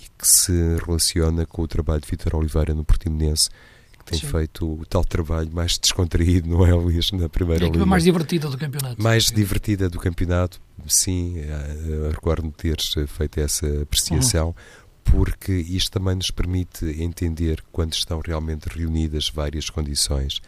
e 0.00 0.08
que 0.16 0.26
se 0.26 0.52
relaciona 0.86 1.44
com 1.44 1.62
o 1.62 1.68
trabalho 1.68 2.00
de 2.00 2.08
Vitor 2.08 2.36
Oliveira 2.36 2.72
no 2.72 2.84
Portimonense, 2.84 3.50
que 3.98 4.04
tem 4.04 4.18
Sim. 4.18 4.26
feito 4.28 4.66
o 4.66 4.86
tal 4.86 5.04
trabalho 5.04 5.50
mais 5.52 5.78
descontraído, 5.78 6.48
não 6.48 6.64
é, 6.64 6.72
Luís, 6.72 7.10
na 7.12 7.28
primeira 7.28 7.66
é 7.66 7.68
a 7.68 7.86
mais 7.86 8.04
divertida 8.04 8.48
do 8.48 8.56
campeonato. 8.56 9.02
Mais 9.02 9.24
divertida 9.24 9.90
do 9.90 9.98
campeonato, 9.98 10.60
sim, 10.86 11.34
eh, 11.38 12.10
recordo-me 12.10 12.52
teres 12.52 12.94
feito 13.08 13.40
essa 13.40 13.66
apreciação. 13.82 14.48
Uhum 14.48 14.90
porque 15.02 15.52
isto 15.52 15.90
também 15.90 16.14
nos 16.14 16.30
permite 16.30 16.84
entender 17.02 17.64
quando 17.72 17.94
estão 17.94 18.20
realmente 18.20 18.68
reunidas 18.68 19.28
várias 19.28 19.68
condições 19.68 20.40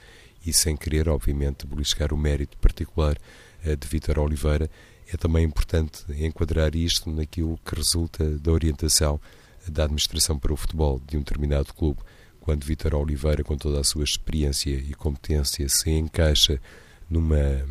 e 0.45 0.53
sem 0.53 0.77
querer, 0.77 1.09
obviamente, 1.09 1.67
beliscar 1.67 2.13
o 2.13 2.17
mérito 2.17 2.57
particular 2.59 3.17
uh, 3.65 3.77
de 3.77 3.89
Vítor 3.89 4.19
Oliveira, 4.19 4.71
é 5.13 5.17
também 5.17 5.45
importante 5.45 6.05
enquadrar 6.11 6.75
isto 6.75 7.11
naquilo 7.11 7.59
que 7.65 7.75
resulta 7.75 8.25
da 8.39 8.51
orientação 8.51 9.21
da 9.69 9.85
administração 9.85 10.39
para 10.39 10.53
o 10.53 10.57
futebol 10.57 11.01
de 11.07 11.17
um 11.17 11.21
determinado 11.21 11.73
clube. 11.75 12.01
Quando 12.41 12.65
Vítor 12.65 12.95
Oliveira, 12.95 13.45
com 13.45 13.57
toda 13.57 13.81
a 13.81 13.85
sua 13.85 14.05
experiência 14.05 14.71
e 14.71 14.95
competência, 14.95 15.69
se 15.69 15.91
encaixa 15.91 16.61
numa 17.09 17.65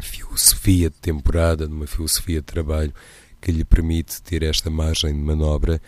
filosofia 0.00 0.90
de 0.90 0.96
temporada, 0.96 1.66
numa 1.66 1.86
filosofia 1.86 2.40
de 2.40 2.46
trabalho 2.46 2.92
que 3.40 3.52
lhe 3.52 3.64
permite 3.64 4.20
ter 4.22 4.42
esta 4.42 4.68
margem 4.68 5.12
de 5.12 5.20
manobra, 5.20 5.80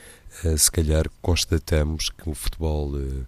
uh, 0.44 0.56
se 0.56 0.70
calhar 0.70 1.10
constatamos 1.20 2.08
que 2.10 2.30
o 2.30 2.34
futebol 2.34 2.94
uh, 2.94 3.26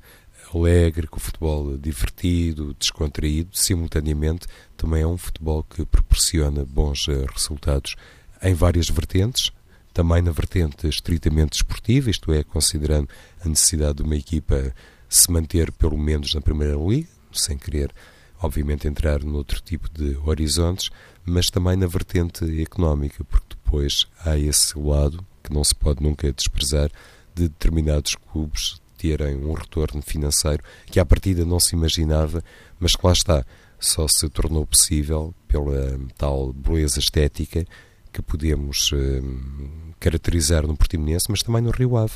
alegre, 0.58 1.06
com 1.06 1.16
o 1.16 1.20
futebol 1.20 1.76
divertido, 1.78 2.74
descontraído, 2.78 3.50
simultaneamente 3.56 4.46
também 4.76 5.02
é 5.02 5.06
um 5.06 5.16
futebol 5.16 5.62
que 5.62 5.84
proporciona 5.84 6.64
bons 6.64 7.06
eh, 7.08 7.24
resultados 7.32 7.96
em 8.42 8.54
várias 8.54 8.88
vertentes, 8.88 9.52
também 9.92 10.22
na 10.22 10.30
vertente 10.32 10.88
estritamente 10.88 11.56
esportiva, 11.56 12.10
isto 12.10 12.32
é, 12.32 12.42
considerando 12.42 13.08
a 13.44 13.48
necessidade 13.48 13.98
de 13.98 14.02
uma 14.02 14.16
equipa 14.16 14.74
se 15.08 15.30
manter 15.30 15.70
pelo 15.72 15.98
menos 15.98 16.34
na 16.34 16.40
Primeira 16.40 16.76
Liga, 16.76 17.08
sem 17.32 17.56
querer, 17.56 17.92
obviamente, 18.40 18.88
entrar 18.88 19.22
noutro 19.22 19.60
tipo 19.60 19.88
de 19.90 20.16
horizontes, 20.24 20.90
mas 21.24 21.50
também 21.50 21.76
na 21.76 21.86
vertente 21.86 22.44
económica, 22.60 23.22
porque 23.24 23.54
depois 23.54 24.06
há 24.24 24.36
esse 24.36 24.78
lado 24.78 25.24
que 25.42 25.52
não 25.52 25.62
se 25.62 25.74
pode 25.74 26.02
nunca 26.02 26.32
desprezar 26.32 26.90
de 27.34 27.48
determinados 27.48 28.14
clubes 28.14 28.81
terem 29.02 29.34
um 29.36 29.52
retorno 29.52 30.00
financeiro 30.00 30.62
que 30.86 31.00
à 31.00 31.04
partida 31.04 31.44
não 31.44 31.58
se 31.58 31.74
imaginava, 31.74 32.44
mas 32.78 32.94
que 32.94 33.04
lá 33.04 33.12
está, 33.12 33.44
só 33.80 34.06
se 34.06 34.28
tornou 34.28 34.64
possível 34.64 35.34
pela 35.48 35.98
tal 36.16 36.52
beleza 36.52 37.00
estética 37.00 37.66
que 38.12 38.22
podemos 38.22 38.92
hum, 38.92 39.92
caracterizar 39.98 40.64
no 40.64 40.76
Portimonense, 40.76 41.26
mas 41.28 41.42
também 41.42 41.62
no 41.62 41.72
Rio 41.72 41.96
Ave. 41.96 42.14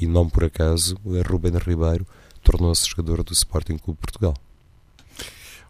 E 0.00 0.06
não 0.06 0.28
por 0.28 0.44
acaso, 0.44 0.96
Ruben 1.28 1.58
Ribeiro 1.58 2.06
tornou-se 2.44 2.88
jogador 2.88 3.24
do 3.24 3.32
Sporting 3.32 3.78
Clube 3.78 3.98
Portugal. 3.98 4.34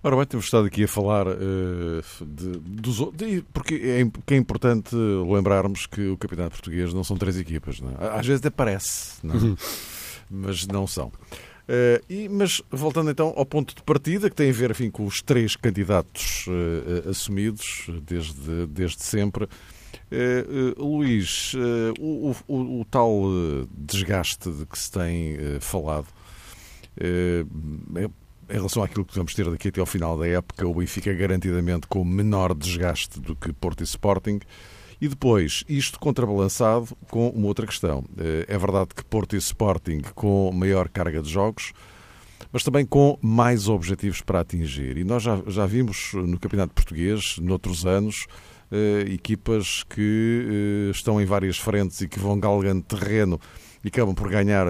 Ora 0.02 0.16
bem, 0.16 0.26
temos 0.26 0.44
estado 0.44 0.66
aqui 0.66 0.85
a 0.85 0.88
falar 0.88 1.26
uh, 1.26 2.02
de, 2.20 2.59
dos 2.59 2.98
de, 3.14 3.42
porque 3.52 3.74
é, 3.74 4.35
é, 4.35 4.37
importante 4.37 4.94
lembrarmos 4.94 5.87
que 5.87 6.09
o 6.09 6.16
Campeonato 6.16 6.50
Português 6.50 6.92
não 6.92 7.02
são 7.02 7.16
três 7.16 7.37
equipas. 7.37 7.81
Não 7.81 7.90
é? 7.90 8.18
Às 8.18 8.26
vezes 8.26 8.40
até 8.40 8.50
parece. 8.50 9.14
Não 9.26 9.35
é? 9.35 9.38
Mas 10.30 10.66
não 10.66 10.86
são. 10.86 11.12
Uh, 11.68 12.00
e, 12.08 12.28
mas 12.30 12.62
voltando 12.70 13.10
então 13.10 13.34
ao 13.36 13.44
ponto 13.44 13.74
de 13.74 13.82
partida, 13.82 14.30
que 14.30 14.36
tem 14.36 14.48
a 14.48 14.52
ver 14.52 14.70
enfim, 14.70 14.90
com 14.90 15.04
os 15.04 15.20
três 15.20 15.54
candidatos 15.54 16.46
uh, 16.46 17.10
assumidos 17.10 17.90
desde, 18.02 18.66
desde 18.66 19.02
sempre. 19.02 19.44
Uh, 19.44 20.82
Luís, 20.82 21.52
o, 21.98 22.34
o, 22.46 22.80
o, 22.80 22.84
tal 22.86 23.22
desgaste 23.70 24.50
de 24.50 24.64
que 24.64 24.78
se 24.78 24.90
tem 24.90 25.36
falado 25.60 26.06
em 28.48 28.52
relação 28.54 28.82
àquilo 28.82 29.04
que 29.04 29.14
vamos 29.14 29.34
ter 29.34 29.48
daqui 29.50 29.68
até 29.68 29.80
ao 29.80 29.86
final 29.86 30.16
da 30.16 30.26
época, 30.26 30.66
o 30.66 30.74
Benfica 30.74 31.12
garantidamente 31.12 31.86
com 31.86 32.02
menor 32.02 32.54
desgaste 32.54 33.20
do 33.20 33.36
que 33.36 33.52
Porto 33.52 33.82
e 33.82 33.84
Sporting. 33.84 34.40
E 35.00 35.06
depois, 35.06 35.64
isto 35.68 35.98
contrabalançado 35.98 36.88
com 37.08 37.28
uma 37.28 37.46
outra 37.46 37.66
questão. 37.66 38.04
Eh, 38.18 38.46
é 38.48 38.58
verdade 38.58 38.88
que 38.94 39.04
Porto 39.04 39.37
e 39.37 39.38
Sporting 39.38 40.02
com 40.14 40.50
maior 40.52 40.88
carga 40.88 41.22
de 41.22 41.30
jogos, 41.30 41.72
mas 42.52 42.64
também 42.64 42.84
com 42.84 43.16
mais 43.22 43.68
objetivos 43.68 44.20
para 44.20 44.40
atingir. 44.40 44.96
E 44.96 45.04
nós 45.04 45.22
já, 45.22 45.40
já 45.46 45.66
vimos 45.66 46.12
no 46.14 46.38
Campeonato 46.38 46.74
Português, 46.74 47.37
noutros 47.38 47.87
anos, 47.87 48.26
eh, 48.72 49.04
equipas 49.12 49.84
que 49.84 50.88
eh, 50.88 50.90
estão 50.90 51.20
em 51.20 51.24
várias 51.24 51.58
frentes 51.58 52.00
e 52.00 52.08
que 52.08 52.18
vão 52.18 52.38
galgando 52.40 52.82
terreno 52.82 53.40
e 53.84 53.88
acabam 53.88 54.14
por 54.14 54.28
ganhar 54.28 54.66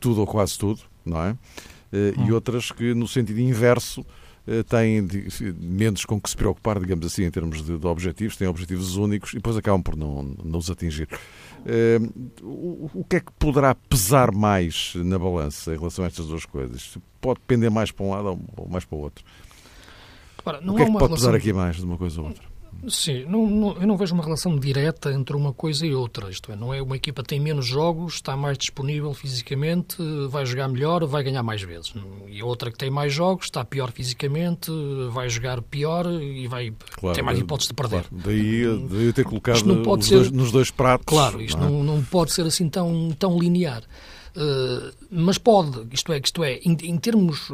tudo 0.00 0.20
ou 0.20 0.26
quase 0.26 0.58
tudo, 0.58 0.80
não 1.04 1.22
é? 1.22 1.36
Hum. 1.92 2.26
E 2.26 2.32
outras 2.32 2.72
que, 2.72 2.94
no 2.94 3.06
sentido 3.06 3.38
inverso, 3.40 4.04
têm 4.68 5.06
menos 5.58 6.04
com 6.04 6.20
que 6.20 6.30
se 6.30 6.36
preocupar, 6.36 6.78
digamos 6.78 7.06
assim, 7.06 7.24
em 7.24 7.30
termos 7.30 7.64
de, 7.64 7.78
de 7.78 7.86
objetivos, 7.86 8.36
têm 8.36 8.46
objetivos 8.46 8.96
únicos 8.96 9.32
e 9.32 9.36
depois 9.36 9.56
acabam 9.56 9.82
por 9.82 9.96
não, 9.96 10.22
não 10.44 10.58
os 10.58 10.70
atingir. 10.70 11.08
Uh, 11.60 12.30
o, 12.42 12.90
o 13.00 13.04
que 13.04 13.16
é 13.16 13.20
que 13.20 13.32
poderá 13.38 13.74
pesar 13.74 14.32
mais 14.32 14.92
na 14.94 15.18
balança 15.18 15.74
em 15.74 15.78
relação 15.78 16.04
a 16.04 16.08
estas 16.08 16.26
duas 16.26 16.44
coisas? 16.44 16.96
Pode 17.20 17.40
depender 17.40 17.70
mais 17.70 17.90
para 17.90 18.06
um 18.06 18.10
lado 18.10 18.38
ou 18.56 18.68
mais 18.68 18.84
para 18.84 18.96
o 18.96 19.00
outro? 19.00 19.24
Ora, 20.44 20.60
o 20.60 20.76
que 20.76 20.82
é 20.82 20.86
que 20.86 20.92
pode 20.92 21.14
pesar 21.14 21.34
aqui 21.34 21.52
mais 21.52 21.76
de 21.76 21.84
uma 21.84 21.98
coisa 21.98 22.20
ou 22.20 22.28
outra? 22.28 22.55
Sim, 22.88 23.24
não, 23.24 23.48
não, 23.48 23.72
eu 23.80 23.86
não 23.86 23.96
vejo 23.96 24.14
uma 24.14 24.22
relação 24.22 24.56
direta 24.58 25.12
entre 25.12 25.36
uma 25.36 25.52
coisa 25.52 25.86
e 25.86 25.94
outra. 25.94 26.30
Isto 26.30 26.52
é, 26.52 26.56
não 26.56 26.72
é 26.72 26.80
uma 26.80 26.96
equipa 26.96 27.22
tem 27.22 27.40
menos 27.40 27.66
jogos, 27.66 28.14
está 28.14 28.36
mais 28.36 28.56
disponível 28.56 29.12
fisicamente, 29.12 29.96
vai 30.28 30.46
jogar 30.46 30.68
melhor, 30.68 31.04
vai 31.06 31.22
ganhar 31.22 31.42
mais 31.42 31.62
vezes. 31.62 31.92
E 32.28 32.40
a 32.40 32.44
outra 32.44 32.70
que 32.70 32.78
tem 32.78 32.90
mais 32.90 33.12
jogos, 33.12 33.46
está 33.46 33.64
pior 33.64 33.90
fisicamente, 33.90 34.70
vai 35.10 35.28
jogar 35.28 35.60
pior 35.62 36.06
e 36.06 36.46
vai 36.46 36.72
claro, 36.92 37.14
ter 37.14 37.22
mais 37.22 37.38
hipóteses 37.38 37.68
de 37.68 37.74
perder. 37.74 38.04
Claro. 38.04 38.24
Daí, 38.24 38.88
daí 38.88 39.12
ter 39.12 39.24
colocado 39.24 39.58
ser, 40.02 40.14
dois, 40.14 40.30
nos 40.30 40.52
dois 40.52 40.70
pratos. 40.70 41.06
Claro, 41.06 41.40
isto 41.40 41.58
não, 41.58 41.66
é? 41.66 41.70
não, 41.70 41.84
não 41.84 42.04
pode 42.04 42.32
ser 42.32 42.46
assim 42.46 42.68
tão, 42.68 43.10
tão 43.18 43.38
linear. 43.38 43.82
Uh, 44.36 44.92
mas 45.10 45.38
pode, 45.38 45.86
isto 45.92 46.12
é, 46.12 46.20
isto 46.22 46.44
é 46.44 46.56
em, 46.56 46.76
em 46.82 46.98
termos 46.98 47.48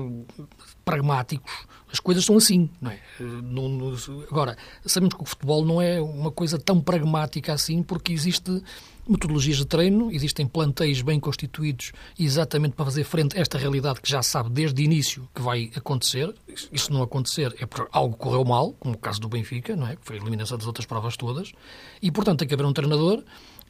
pragmáticos, 0.85 1.53
as 1.93 2.01
coisas 2.01 2.25
são 2.25 2.37
assim, 2.37 2.71
não 2.81 2.91
é? 2.91 2.99
Não, 3.21 3.69
não, 3.69 3.95
agora, 4.31 4.57
sabemos 4.85 5.15
que 5.15 5.23
o 5.23 5.27
futebol 5.27 5.65
não 5.65 5.81
é 5.81 6.01
uma 6.01 6.33
coisa 6.33 6.59
tão 6.59 6.81
pragmática 6.81 7.53
assim, 7.53 7.83
porque 7.83 8.13
existe 8.13 8.63
metodologias 9.07 9.59
de 9.59 9.67
treino, 9.67 10.11
existem 10.13 10.47
plantéis 10.47 11.03
bem 11.03 11.19
constituídos 11.19 11.93
exatamente 12.19 12.75
para 12.75 12.85
fazer 12.85 13.05
frente 13.05 13.37
a 13.37 13.41
esta 13.41 13.59
realidade 13.59 14.01
que 14.01 14.09
já 14.09 14.23
sabe 14.23 14.51
desde 14.51 14.81
o 14.81 14.85
início 14.85 15.29
que 15.35 15.43
vai 15.43 15.71
acontecer. 15.75 16.33
E 16.73 16.79
se 16.79 16.91
não 16.91 17.03
acontecer 17.03 17.55
é 17.59 17.67
porque 17.67 17.89
algo 17.93 18.17
correu 18.17 18.45
mal, 18.45 18.73
como 18.75 18.95
o 18.95 18.99
caso 18.99 19.21
do 19.21 19.29
Benfica, 19.29 19.75
não 19.75 19.87
é? 19.87 19.97
Que 19.97 20.05
foi 20.05 20.17
a 20.17 20.21
eliminação 20.21 20.57
das 20.57 20.67
outras 20.67 20.87
provas 20.87 21.17
todas. 21.17 21.53
E, 22.01 22.11
portanto, 22.11 22.39
tem 22.41 22.49
que 22.49 22.55
haver 22.55 22.65
um 22.65 22.73
treinador 22.73 23.23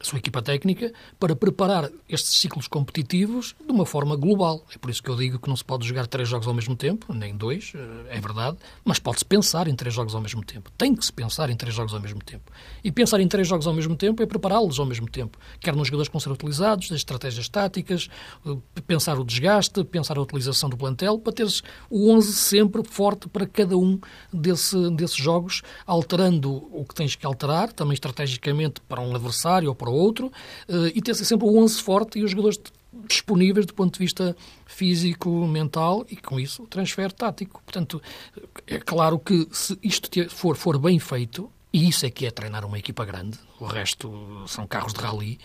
a 0.03 0.09
sua 0.09 0.19
equipa 0.19 0.41
técnica, 0.41 0.91
para 1.19 1.35
preparar 1.35 1.89
estes 2.09 2.39
ciclos 2.39 2.67
competitivos 2.67 3.55
de 3.65 3.71
uma 3.71 3.85
forma 3.85 4.15
global. 4.15 4.63
É 4.73 4.77
por 4.77 4.89
isso 4.89 5.01
que 5.01 5.09
eu 5.09 5.15
digo 5.15 5.39
que 5.39 5.47
não 5.47 5.55
se 5.55 5.63
pode 5.63 5.87
jogar 5.87 6.05
três 6.07 6.27
jogos 6.27 6.47
ao 6.47 6.53
mesmo 6.53 6.75
tempo, 6.75 7.13
nem 7.13 7.35
dois, 7.35 7.73
é 8.09 8.19
verdade, 8.19 8.57
mas 8.83 8.99
pode-se 8.99 9.25
pensar 9.25 9.67
em 9.67 9.75
três 9.75 9.95
jogos 9.95 10.13
ao 10.13 10.21
mesmo 10.21 10.43
tempo. 10.43 10.69
Tem 10.77 10.93
que 10.93 11.05
se 11.05 11.13
pensar 11.13 11.49
em 11.49 11.55
três 11.55 11.73
jogos 11.73 11.93
ao 11.93 12.01
mesmo 12.01 12.21
tempo. 12.21 12.51
E 12.83 12.91
pensar 12.91 13.19
em 13.21 13.27
três 13.27 13.47
jogos 13.47 13.65
ao 13.65 13.73
mesmo 13.73 13.95
tempo 13.95 14.21
é 14.21 14.25
prepará-los 14.25 14.77
ao 14.79 14.85
mesmo 14.85 15.09
tempo, 15.09 15.37
quer 15.59 15.75
nos 15.75 15.87
jogadores 15.87 16.09
que 16.09 16.13
vão 16.13 16.19
ser 16.19 16.31
utilizados, 16.31 16.89
das 16.89 16.97
estratégias 16.97 17.47
táticas, 17.47 18.09
pensar 18.85 19.17
o 19.17 19.23
desgaste, 19.23 19.83
pensar 19.85 20.17
a 20.17 20.21
utilização 20.21 20.69
do 20.69 20.75
plantel, 20.75 21.17
para 21.17 21.31
teres 21.31 21.63
o 21.89 22.11
11 22.11 22.33
sempre 22.33 22.83
forte 22.83 23.29
para 23.29 23.45
cada 23.45 23.77
um 23.77 23.99
desse, 24.31 24.89
desses 24.91 25.15
jogos, 25.15 25.61
alterando 25.87 26.67
o 26.71 26.83
que 26.83 26.93
tens 26.93 27.15
que 27.15 27.25
alterar, 27.25 27.71
também 27.71 27.93
estrategicamente 27.93 28.81
para 28.81 28.99
um 29.01 29.15
adversário 29.15 29.69
ou 29.69 29.75
para 29.75 29.92
outro, 29.93 30.31
eh, 30.67 30.91
e 30.95 31.01
ter 31.01 31.13
sempre 31.15 31.47
o 31.47 31.57
11 31.57 31.81
forte 31.81 32.19
e 32.19 32.23
os 32.23 32.31
jogadores 32.31 32.59
disponíveis 33.07 33.65
do 33.65 33.73
ponto 33.73 33.93
de 33.93 33.99
vista 33.99 34.35
físico, 34.65 35.29
mental 35.47 36.05
e, 36.09 36.15
com 36.15 36.39
isso, 36.39 36.65
transfer 36.67 37.11
tático. 37.11 37.61
Portanto, 37.63 38.01
é 38.67 38.79
claro 38.79 39.17
que 39.19 39.47
se 39.51 39.77
isto 39.81 40.09
for, 40.29 40.55
for 40.55 40.77
bem 40.77 40.99
feito, 40.99 41.49
e 41.71 41.89
isso 41.89 42.05
é 42.05 42.09
que 42.09 42.25
é 42.25 42.31
treinar 42.31 42.65
uma 42.65 42.77
equipa 42.77 43.03
grande, 43.03 43.39
o 43.63 43.65
resto 43.65 44.43
são 44.45 44.67
carros 44.67 44.93
de 44.93 44.99
rally, 44.99 45.39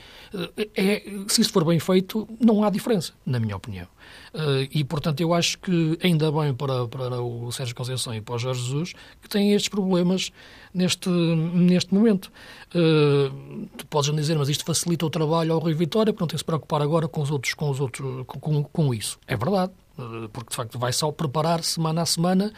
eh, 0.57 0.69
é, 0.75 1.03
se 1.29 1.41
isso 1.41 1.53
for 1.53 1.65
bem 1.65 1.79
feito, 1.79 2.29
não 2.41 2.65
há 2.65 2.71
diferença, 2.71 3.13
na 3.25 3.39
minha 3.39 3.57
opinião. 3.57 3.87
Eh, 4.35 4.69
e, 4.73 4.85
portanto, 4.85 5.21
eu 5.21 5.33
acho 5.33 5.59
que 5.59 5.99
ainda 6.03 6.31
bem 6.33 6.53
para, 6.53 6.89
para 6.89 7.23
o 7.23 7.51
Sérgio 7.53 7.77
Conceição 7.77 8.15
e 8.15 8.21
para 8.21 8.35
o 8.35 8.39
Jorge 8.39 8.63
Jesus 8.63 8.93
que 9.23 9.29
têm 9.29 9.53
estes 9.53 9.69
problemas 9.69 10.33
neste, 10.75 11.09
neste 11.09 11.95
momento. 11.95 12.31
Uh, 12.75 13.67
tu 13.77 13.87
podes 13.87 14.15
dizer, 14.15 14.37
mas 14.37 14.49
isto 14.49 14.65
facilita 14.65 15.07
o 15.07 15.11
trabalho 15.11 15.53
ao 15.53 15.59
Rui 15.59 15.75
Vitória, 15.75 16.13
porque 16.13 16.23
não 16.23 16.29
tem 16.29 16.35
que 16.35 16.41
se 16.41 16.45
preocupar 16.45 16.83
agora 16.83 17.09
com 17.09 17.23
os 17.23 17.31
outros, 17.31 17.55
com, 17.55 17.71
os 17.71 17.81
outros, 17.81 18.25
com, 18.27 18.63
com, 18.65 18.93
isso. 18.93 19.19
É 19.27 19.37
verdade, 19.37 19.73
porque 20.33 20.51
de 20.51 20.57
facto 20.57 20.79
vai 20.79 20.93
só 20.93 21.11
preparar 21.11 21.63
semana 21.63 22.03
a 22.03 22.07
semana 22.07 22.53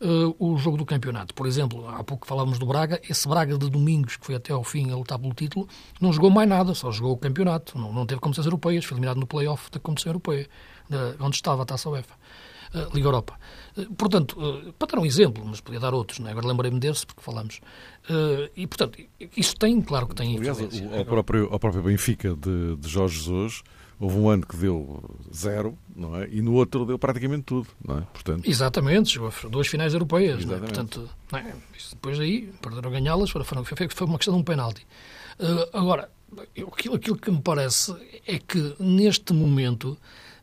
uh, 0.00 0.34
o 0.38 0.56
jogo 0.58 0.76
do 0.76 0.84
campeonato. 0.84 1.34
Por 1.34 1.46
exemplo, 1.46 1.88
há 1.88 2.02
pouco 2.04 2.26
falávamos 2.26 2.58
do 2.58 2.66
Braga, 2.66 3.00
esse 3.08 3.28
Braga 3.28 3.56
de 3.58 3.68
domingos, 3.70 4.16
que 4.16 4.26
foi 4.26 4.34
até 4.34 4.52
ao 4.52 4.64
fim 4.64 4.90
lutar 5.06 5.18
pelo 5.18 5.32
título, 5.34 5.68
não 6.00 6.12
jogou 6.12 6.30
mais 6.30 6.48
nada, 6.48 6.74
só 6.74 6.90
jogou 6.90 7.12
o 7.12 7.16
campeonato, 7.16 7.78
não, 7.78 7.92
não 7.92 8.04
teve 8.04 8.20
competições 8.20 8.46
europeias, 8.46 8.84
foi 8.84 8.96
eliminado 8.96 9.18
no 9.18 9.26
play-off 9.26 9.70
da 9.70 9.78
competição 9.78 10.10
europeia, 10.10 10.48
onde 11.20 11.36
estava 11.36 11.62
a 11.62 11.64
Taça 11.64 11.88
UEFA. 11.88 12.14
Uh, 12.74 12.94
Liga 12.94 13.06
Europa. 13.06 13.38
Uh, 13.76 13.94
portanto, 13.94 14.36
uh, 14.38 14.72
para 14.72 14.88
dar 14.88 14.98
um 15.00 15.06
exemplo, 15.06 15.44
mas 15.46 15.60
podia 15.60 15.78
dar 15.78 15.94
outros, 15.94 16.18
é? 16.20 16.30
agora 16.30 16.46
lembrei-me 16.46 16.80
desse 16.80 17.06
porque 17.06 17.22
falamos. 17.22 17.60
e, 18.56 18.66
portanto, 18.66 18.98
isso 19.36 19.54
tem, 19.56 19.80
claro 19.80 20.08
que 20.08 20.14
tem 20.14 20.36
Aliás, 20.36 20.58
ao 20.60 21.04
próprio, 21.04 21.48
ao 21.50 21.58
próprio 21.58 21.82
Benfica 21.82 22.34
de, 22.34 22.76
de 22.76 22.88
Jorge 22.88 23.18
Jesus, 23.18 23.62
Houve 23.98 24.18
um 24.18 24.28
ano 24.28 24.46
que 24.46 24.56
deu 24.56 25.02
zero, 25.34 25.76
não 25.94 26.16
é? 26.16 26.28
E 26.30 26.42
no 26.42 26.52
outro 26.52 26.84
deu 26.84 26.98
praticamente 26.98 27.44
tudo, 27.44 27.68
não 27.82 27.98
é? 27.98 28.00
Portanto... 28.12 28.48
Exatamente, 28.48 29.18
duas 29.50 29.66
finais 29.66 29.94
europeias, 29.94 30.44
não 30.44 30.56
é? 30.56 30.58
Portanto, 30.58 31.08
não 31.32 31.38
é? 31.38 31.54
depois 31.90 32.20
aí, 32.20 32.52
perderam 32.60 32.90
ganhá-las, 32.90 33.30
foi, 33.30 33.42
foi 33.44 34.06
uma 34.06 34.18
questão 34.18 34.34
de 34.34 34.40
um 34.40 34.44
penalti. 34.44 34.86
Uh, 35.40 35.76
agora, 35.76 36.10
aquilo, 36.72 36.96
aquilo 36.96 37.16
que 37.16 37.30
me 37.30 37.40
parece 37.40 37.94
é 38.26 38.38
que 38.38 38.74
neste 38.78 39.32
momento 39.32 39.96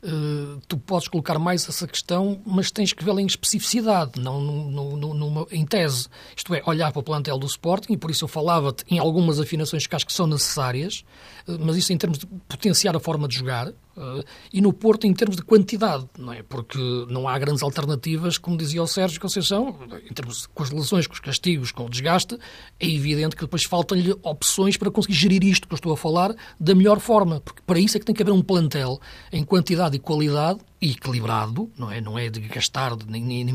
Uh, 0.04 0.60
tu 0.68 0.78
podes 0.78 1.08
colocar 1.08 1.40
mais 1.40 1.68
essa 1.68 1.88
questão, 1.88 2.42
mas 2.46 2.70
tens 2.70 2.92
que 2.92 3.06
vê-la 3.06 3.22
em 3.22 3.26
especificidade, 3.26 4.20
não 4.20 4.42
no, 4.42 4.98
no, 4.98 5.14
numa, 5.14 5.48
em 5.50 5.66
tese. 5.66 6.10
Isto 6.36 6.54
é, 6.54 6.62
olhar 6.66 6.92
para 6.92 7.00
o 7.00 7.04
plantel 7.04 7.38
do 7.38 7.48
Sporting, 7.48 7.94
e 7.94 7.98
por 7.98 8.12
isso 8.12 8.26
eu 8.26 8.28
falava-te 8.28 8.84
em 8.90 9.00
algumas 9.00 9.40
afinações 9.40 9.88
que 9.88 9.96
acho 9.96 10.06
que 10.06 10.12
são 10.12 10.28
necessárias, 10.28 11.06
uh, 11.48 11.58
mas 11.58 11.78
isso 11.78 11.94
em 11.94 11.98
termos 11.98 12.20
de 12.20 12.26
potenciar 12.26 12.96
a 12.98 13.00
forma 13.00 13.30
de 13.30 13.38
jogar, 13.38 13.72
Uh, 13.96 14.24
e 14.52 14.60
no 14.60 14.74
Porto 14.74 15.06
em 15.06 15.14
termos 15.14 15.36
de 15.36 15.44
quantidade, 15.44 16.08
não 16.18 16.34
é? 16.34 16.42
Porque 16.42 16.80
não 17.10 17.28
há 17.28 17.38
grandes 17.38 17.62
alternativas, 17.62 18.40
como 18.40 18.58
dizia 18.58 18.82
o 18.82 18.88
Sérgio 18.88 19.22
Conceição, 19.22 19.78
em 20.10 20.14
termos 20.14 20.48
com 20.48 20.64
as 20.64 20.72
lesões, 20.72 21.06
com 21.06 21.14
os 21.14 21.20
castigos, 21.20 21.72
com 21.72 21.86
o 21.86 21.90
desgaste, 21.90 22.38
é 22.80 22.88
evidente 22.88 23.36
que 23.36 23.44
depois 23.44 23.64
faltam-lhe 23.66 24.16
opções 24.24 24.78
para 24.78 24.90
conseguir 24.90 25.14
gerir 25.14 25.44
isto 25.44 25.68
que 25.68 25.74
eu 25.74 25.78
estou 25.78 25.94
a 25.94 25.98
falar 25.98 26.36
da 26.60 26.74
melhor 26.74 27.00
forma, 27.00 27.40
porque 27.42 27.62
para 27.66 27.80
isso 27.80 27.96
é 27.96 28.00
que 28.00 28.06
tem 28.06 28.16
que 28.16 28.24
haver 28.24 28.32
um 28.32 28.42
plantel 28.42 29.00
em 29.32 29.44
quantidade 29.44 29.96
e 29.96 30.00
qualidade 30.00 30.60
equilibrado, 30.92 31.72
não 31.78 31.90
é? 31.90 32.02
Não 32.02 32.20
é 32.20 32.30
de 32.30 32.42
gastar 32.42 32.96
nem, 33.08 33.24
nem, 33.24 33.46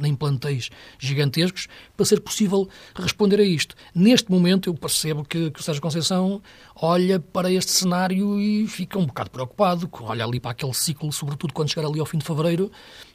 nem 0.00 0.14
plantéis 0.14 0.70
gigantescos 0.98 1.68
para 1.96 2.04
ser 2.04 2.20
possível 2.20 2.68
responder 2.94 3.40
a 3.40 3.44
isto. 3.44 3.74
Neste 3.94 4.30
momento 4.30 4.68
eu 4.68 4.74
percebo 4.74 5.24
que, 5.24 5.50
que 5.50 5.60
o 5.60 5.62
Sérgio 5.62 5.80
Conceição 5.80 6.42
olha 6.74 7.20
para 7.20 7.52
este 7.52 7.70
cenário 7.70 8.40
e 8.40 8.66
fica 8.66 8.98
um 8.98 9.06
bocado 9.06 9.30
preocupado, 9.30 9.88
olha 10.00 10.24
ali 10.24 10.40
para 10.40 10.50
aquele 10.50 10.74
ciclo, 10.74 11.12
sobretudo 11.12 11.54
quando 11.54 11.70
chegar 11.70 11.86
ali 11.86 12.00
ao 12.00 12.06
fim 12.06 12.18
de 12.18 12.24
fevereiro, 12.24 12.70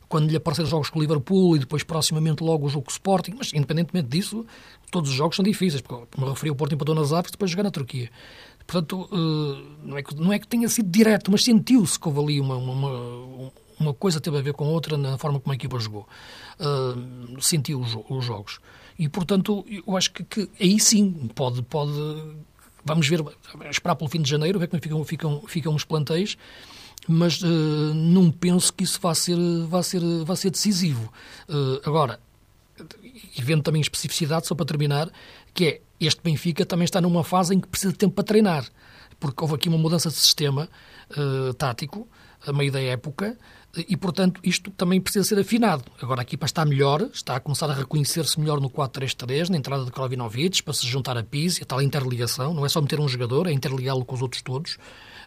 quando 0.08 0.30
lhe 0.30 0.38
aparecer 0.38 0.65
jogos 0.65 0.89
com 0.89 0.99
o 0.99 1.01
Liverpool 1.01 1.56
e 1.56 1.60
depois 1.60 1.84
proximamente 1.84 2.43
logo 2.43 2.65
o 2.65 2.69
jogo 2.69 2.86
com 2.86 2.91
o 2.91 2.93
Sporting, 2.93 3.34
mas 3.38 3.51
independentemente 3.53 4.08
disso, 4.08 4.45
todos 4.89 5.10
os 5.10 5.15
jogos 5.15 5.36
são 5.36 5.43
difíceis, 5.43 5.82
porque, 5.82 6.06
como 6.15 6.30
referi, 6.30 6.49
o 6.49 6.56
Porto 6.56 6.73
empatou 6.73 6.95
nas 6.95 7.12
Aves 7.12 7.32
depois 7.32 7.51
jogar 7.51 7.63
na 7.63 7.71
Turquia. 7.71 8.10
Portanto, 8.67 9.10
eh, 9.12 9.63
não 9.86 9.97
é 9.97 10.03
que, 10.03 10.15
não 10.15 10.34
é 10.34 10.38
que 10.38 10.47
tenha 10.47 10.67
sido 10.67 10.89
direto, 10.89 11.32
mas 11.32 11.43
sentiu-se 11.45 11.97
que 11.97 12.06
houve 12.06 12.19
ali 12.19 12.41
uma, 12.41 12.58
uma, 12.58 13.51
uma 13.80 13.93
coisa 13.93 14.19
teve 14.19 14.38
a 14.38 14.41
ver 14.41 14.53
com 14.53 14.65
outra 14.65 14.97
na 14.97 15.17
forma 15.17 15.39
como 15.39 15.53
a 15.53 15.56
equipa 15.56 15.80
jogou. 15.80 16.06
Uh, 16.60 17.41
sentiu 17.41 17.80
os, 17.80 17.97
os, 18.10 18.25
jogos. 18.25 18.60
E, 18.99 19.08
portanto, 19.08 19.65
eu 19.69 19.95
acho 19.95 20.12
que, 20.12 20.23
que, 20.23 20.49
aí 20.60 20.80
sim 20.80 21.30
pode, 21.34 21.62
pode. 21.62 21.91
Vamos 22.84 23.08
ver, 23.08 23.23
esperar 23.69 23.95
pelo 23.95 24.10
fim 24.10 24.21
de 24.21 24.30
janeiro, 24.30 24.60
ver 24.60 24.67
como 24.67 24.82
ficam, 24.82 25.03
ficam, 25.06 25.41
ficam 25.47 25.75
os 25.75 25.86
plantéis, 25.86 26.38
mas 27.08 27.41
uh, 27.41 27.47
não 27.93 28.30
penso 28.30 28.73
que 28.73 28.84
isso 28.84 28.99
vá 29.01 29.15
ser, 29.15 29.38
vá 29.67 29.82
ser, 29.82 30.01
vá 30.25 30.36
ser 30.36 30.49
decisivo. 30.49 31.12
Uh, 31.47 31.80
agora, 31.88 32.19
e 33.38 33.41
vendo 33.41 33.63
também 33.63 33.82
especificidade, 33.82 34.47
só 34.47 34.56
para 34.56 34.65
terminar, 34.65 35.10
que 35.58 35.65
é 35.65 35.82
este 36.00 36.22
Benfica 36.22 36.63
também 36.63 36.86
está 36.86 37.02
numa 37.02 37.24
fase 37.24 37.56
em 37.56 37.60
que 37.60 37.67
precisa 37.67 37.91
de 37.91 37.98
tempo 37.98 38.13
para 38.13 38.24
treinar, 38.24 38.63
porque 39.20 39.43
houve 39.43 39.56
aqui 39.56 39.67
uma 39.67 39.78
mudança 39.80 40.08
de 40.10 40.15
sistema 40.15 40.70
uh, 41.17 41.52
tático 41.56 42.08
a 42.46 42.54
meio 42.54 42.72
da 42.72 42.80
época 42.80 43.36
e, 43.76 43.98
portanto, 43.98 44.39
isto 44.43 44.70
também 44.70 45.02
precisa 45.02 45.26
ser 45.26 45.39
afinado. 45.39 45.84
Agora 46.00 46.22
a 46.22 46.24
equipa 46.24 46.46
está 46.46 46.63
melhor, 46.63 47.10
está 47.12 47.36
a 47.36 47.39
começar 47.39 47.67
a 47.72 47.74
reconhecer-se 47.74 48.39
melhor 48.39 48.62
no 48.62 48.70
4-3-3, 48.70 49.50
na 49.50 49.58
entrada 49.58 49.84
de 49.84 49.91
Krovinovic, 49.91 50.62
para 50.62 50.74
se 50.76 50.86
juntar 50.86 51.17
a 51.17 51.24
Pizzi, 51.24 51.63
a 51.63 51.65
tal 51.65 51.82
interligação, 51.82 52.54
não 52.54 52.63
é 52.63 52.70
só 52.70 52.80
meter 52.80 53.00
um 53.00 53.08
jogador, 53.08 53.48
é 53.48 53.52
interligá-lo 53.52 54.06
com 54.06 54.13
os 54.13 54.22
outros 54.22 54.43
todos. 54.43 54.78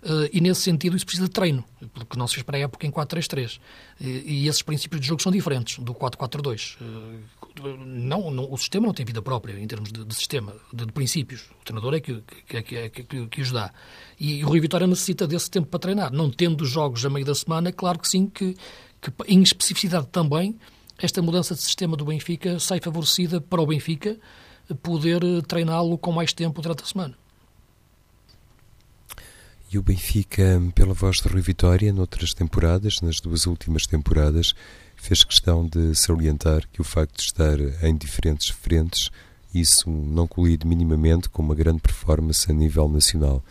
Uh, 0.02 0.30
e 0.32 0.40
nesse 0.40 0.62
sentido 0.62 0.96
isso 0.96 1.04
precisa 1.04 1.26
de 1.26 1.30
treino, 1.30 1.62
porque 1.92 2.18
não 2.18 2.26
se 2.26 2.34
fez 2.34 2.42
para 2.42 2.56
a 2.56 2.60
época 2.60 2.86
em 2.86 2.90
4-3-3. 2.90 3.60
E, 4.00 4.48
esses 4.48 4.62
princípios 4.62 5.00
de 5.00 5.06
jogo 5.06 5.22
são 5.22 5.30
diferentes 5.30 5.78
do 5.78 5.94
4-4-2. 5.94 6.78
Uh, 6.80 7.76
não, 7.84 8.30
não, 8.30 8.50
o 8.50 8.56
sistema 8.56 8.86
não 8.86 8.94
tem 8.94 9.04
vida 9.04 9.20
própria 9.20 9.58
em 9.58 9.66
termos 9.66 9.92
de, 9.92 10.02
de 10.02 10.14
sistema, 10.14 10.54
de, 10.72 10.86
de, 10.86 10.92
princípios. 10.92 11.42
O 11.60 11.64
treinador 11.64 11.94
é 11.94 12.00
que, 12.00 12.22
que, 12.46 12.62
que, 12.62 12.90
que, 12.90 13.26
que 13.26 13.42
os 13.42 13.52
dá. 13.52 13.72
E, 14.18 14.38
e 14.38 14.44
o 14.44 14.48
Rui 14.48 14.60
Vitória 14.60 14.86
necessita 14.86 15.26
desse 15.26 15.50
tempo 15.50 15.68
para 15.68 15.80
treinar. 15.80 16.10
Não 16.10 16.30
tendo 16.30 16.64
jogos 16.64 17.04
a 17.04 17.10
meio 17.10 17.26
da 17.26 17.34
semana, 17.34 17.70
claro 17.70 17.98
que 17.98 18.08
sim, 18.08 18.26
que, 18.26 18.56
que 19.02 19.12
em 19.28 19.42
especificidade 19.42 20.06
também, 20.06 20.58
esta 20.98 21.20
mudança 21.20 21.54
de 21.54 21.60
sistema 21.60 21.94
do 21.94 22.06
Benfica 22.06 22.58
sai 22.58 22.80
favorecida 22.80 23.38
para 23.38 23.60
o 23.60 23.66
Benfica 23.66 24.18
poder 24.82 25.20
treiná-lo 25.46 25.98
com 25.98 26.12
mais 26.12 26.32
tempo 26.32 26.62
durante 26.62 26.84
a 26.84 26.86
semana. 26.86 27.19
E 29.72 29.78
o 29.78 29.83
Benfica, 29.85 30.61
pela 30.74 30.92
voz 30.92 31.18
de 31.18 31.28
Rui 31.28 31.40
Vitória, 31.40 31.92
noutras 31.92 32.35
temporadas, 32.35 32.96
nas 33.00 33.20
duas 33.20 33.46
últimas 33.46 33.87
temporadas, 33.87 34.52
fez 34.96 35.22
questão 35.22 35.64
de 35.64 35.94
salientar 35.94 36.66
que 36.72 36.80
o 36.80 36.85
facto 36.85 37.18
de 37.18 37.22
estar 37.22 37.56
em 37.87 37.96
diferentes 37.96 38.48
frentes, 38.48 39.11
isso 39.54 39.88
não 39.88 40.26
colide 40.26 40.66
minimamente 40.66 41.28
com 41.28 41.40
uma 41.40 41.54
grande 41.54 41.80
performance 41.80 42.50
a 42.50 42.52
nível 42.52 42.88
nacional. 42.88 43.44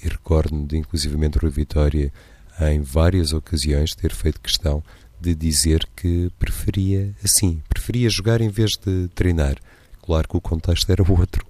E 0.00 0.06
recordo-me 0.06 0.64
de, 0.64 0.76
inclusivamente, 0.76 1.38
Rui 1.38 1.50
Vitória, 1.50 2.12
em 2.60 2.80
várias 2.80 3.32
ocasiões, 3.32 3.96
ter 3.96 4.14
feito 4.14 4.40
questão 4.40 4.80
de 5.20 5.34
dizer 5.34 5.84
que 5.96 6.30
preferia 6.38 7.12
assim, 7.24 7.60
preferia 7.68 8.08
jogar 8.08 8.40
em 8.40 8.48
vez 8.48 8.76
de 8.76 9.08
treinar. 9.08 9.56
Claro 10.00 10.28
que 10.28 10.36
o 10.36 10.40
contexto 10.40 10.88
era 10.92 11.02
outro 11.02 11.44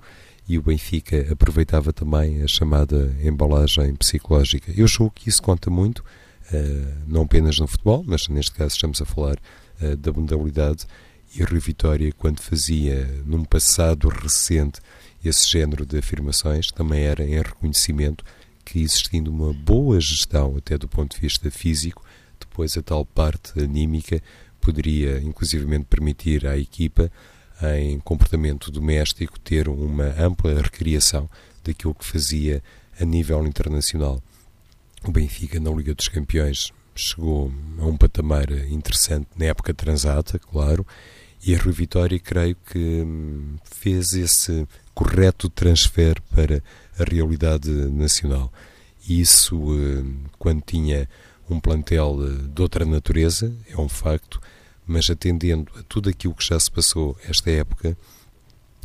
e 0.48 0.58
o 0.58 0.62
Benfica 0.62 1.32
aproveitava 1.32 1.92
também 1.92 2.42
a 2.42 2.48
chamada 2.48 3.16
embalagem 3.22 3.94
psicológica. 3.96 4.72
Eu 4.76 4.86
julgo 4.86 5.14
que 5.14 5.28
isso 5.28 5.42
conta 5.42 5.70
muito, 5.70 6.04
eh, 6.52 6.94
não 7.06 7.22
apenas 7.22 7.58
no 7.58 7.66
futebol, 7.66 8.04
mas 8.06 8.28
neste 8.28 8.52
caso 8.52 8.74
estamos 8.74 9.00
a 9.00 9.04
falar 9.04 9.38
eh, 9.80 9.96
da 9.96 10.12
modalidade. 10.12 10.86
E 11.34 11.42
Rio 11.42 11.60
Vitória, 11.60 12.12
quando 12.12 12.40
fazia 12.40 13.06
num 13.24 13.44
passado 13.44 14.08
recente 14.08 14.80
esse 15.24 15.50
género 15.50 15.86
de 15.86 15.98
afirmações, 15.98 16.70
também 16.70 17.02
era 17.04 17.24
em 17.24 17.40
reconhecimento 17.40 18.24
que 18.64 18.80
existindo 18.80 19.30
uma 19.30 19.52
boa 19.52 20.00
gestão, 20.00 20.56
até 20.56 20.76
do 20.76 20.88
ponto 20.88 21.14
de 21.14 21.20
vista 21.20 21.50
físico, 21.50 22.04
depois 22.38 22.76
a 22.76 22.82
tal 22.82 23.04
parte 23.04 23.58
anímica 23.58 24.22
poderia 24.60 25.18
inclusivamente 25.20 25.84
permitir 25.84 26.46
à 26.46 26.56
equipa 26.56 27.10
em 27.78 27.98
comportamento 28.00 28.70
doméstico 28.70 29.38
ter 29.40 29.68
uma 29.68 30.06
ampla 30.18 30.60
recriação 30.60 31.28
daquilo 31.64 31.94
que 31.94 32.04
fazia 32.04 32.62
a 33.00 33.04
nível 33.04 33.46
internacional. 33.46 34.22
O 35.04 35.10
Benfica, 35.10 35.58
na 35.60 35.70
Liga 35.70 35.94
dos 35.94 36.08
Campeões, 36.08 36.72
chegou 36.94 37.52
a 37.78 37.86
um 37.86 37.96
patamar 37.96 38.50
interessante 38.68 39.26
na 39.36 39.46
época 39.46 39.74
transata, 39.74 40.38
claro, 40.38 40.86
e 41.46 41.54
a 41.54 41.58
Rui 41.58 41.72
Vitória, 41.72 42.18
creio 42.18 42.56
que 42.72 42.78
hum, 42.78 43.56
fez 43.64 44.14
esse 44.14 44.66
correto 44.94 45.50
transfer 45.50 46.18
para 46.34 46.62
a 46.98 47.04
realidade 47.04 47.70
nacional. 47.70 48.50
Isso, 49.06 49.56
hum, 49.56 50.24
quando 50.38 50.62
tinha 50.62 51.06
um 51.48 51.60
plantel 51.60 52.16
eh, 52.22 52.48
de 52.48 52.62
outra 52.62 52.86
natureza, 52.86 53.54
é 53.68 53.76
um 53.78 53.88
facto, 53.88 54.40
mas 54.86 55.08
atendendo 55.10 55.72
a 55.78 55.82
tudo 55.82 56.08
aquilo 56.08 56.34
que 56.34 56.44
já 56.44 56.58
se 56.58 56.70
passou 56.70 57.16
esta 57.28 57.50
época, 57.50 57.96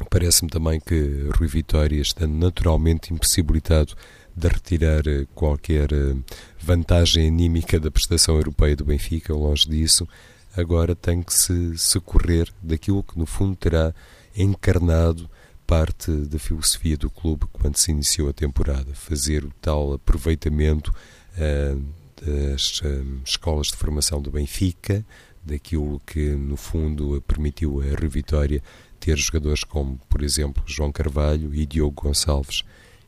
parece-me 0.10 0.50
também 0.50 0.80
que 0.80 1.30
Rui 1.38 1.48
Vitória, 1.48 2.02
estando 2.02 2.34
naturalmente 2.34 3.14
impossibilitado 3.14 3.96
de 4.36 4.48
retirar 4.48 5.06
eh, 5.08 5.26
qualquer 5.36 5.92
eh, 5.92 6.16
vantagem 6.62 7.28
anímica 7.28 7.80
da 7.80 7.92
prestação 7.92 8.36
europeia 8.36 8.76
do 8.76 8.86
Benfica, 8.86 9.34
longe 9.34 9.68
disso, 9.68 10.08
agora 10.56 10.96
tem 10.96 11.22
que 11.22 11.34
se 11.34 11.78
socorrer 11.78 12.50
daquilo 12.62 13.04
que 13.04 13.18
no 13.18 13.26
fundo 13.26 13.56
terá 13.56 13.94
encarnado 14.36 15.30
parte 15.68 16.12
da 16.12 16.40
filosofia 16.40 16.98
do 16.98 17.10
clube 17.10 17.46
quando 17.52 17.78
se 17.78 17.92
iniciou 17.92 18.30
a 18.30 18.34
temporada, 18.34 18.94
fazer 18.96 19.46
o 19.46 19.52
tal 19.62 19.94
aproveitamento 19.94 20.92
uh, 21.36 21.86
das 22.26 22.82
uh, 22.82 23.22
escolas 23.24 23.68
de 23.68 23.76
formação 23.76 24.20
do 24.20 24.32
Benfica, 24.32 25.06
daquilo 25.50 26.02
que 26.06 26.30
no 26.30 26.56
fundo 26.56 27.22
permitiu 27.28 27.82
a 27.82 28.00
revitória 28.00 28.62
ter 29.00 29.18
jogadores 29.18 29.64
como, 29.64 30.00
por 30.10 30.22
exemplo, 30.22 30.64
João 30.66 30.92
Carvalho 30.92 31.54
e 31.54 31.66
Diogo 31.66 32.04
Gonçalves 32.04 32.64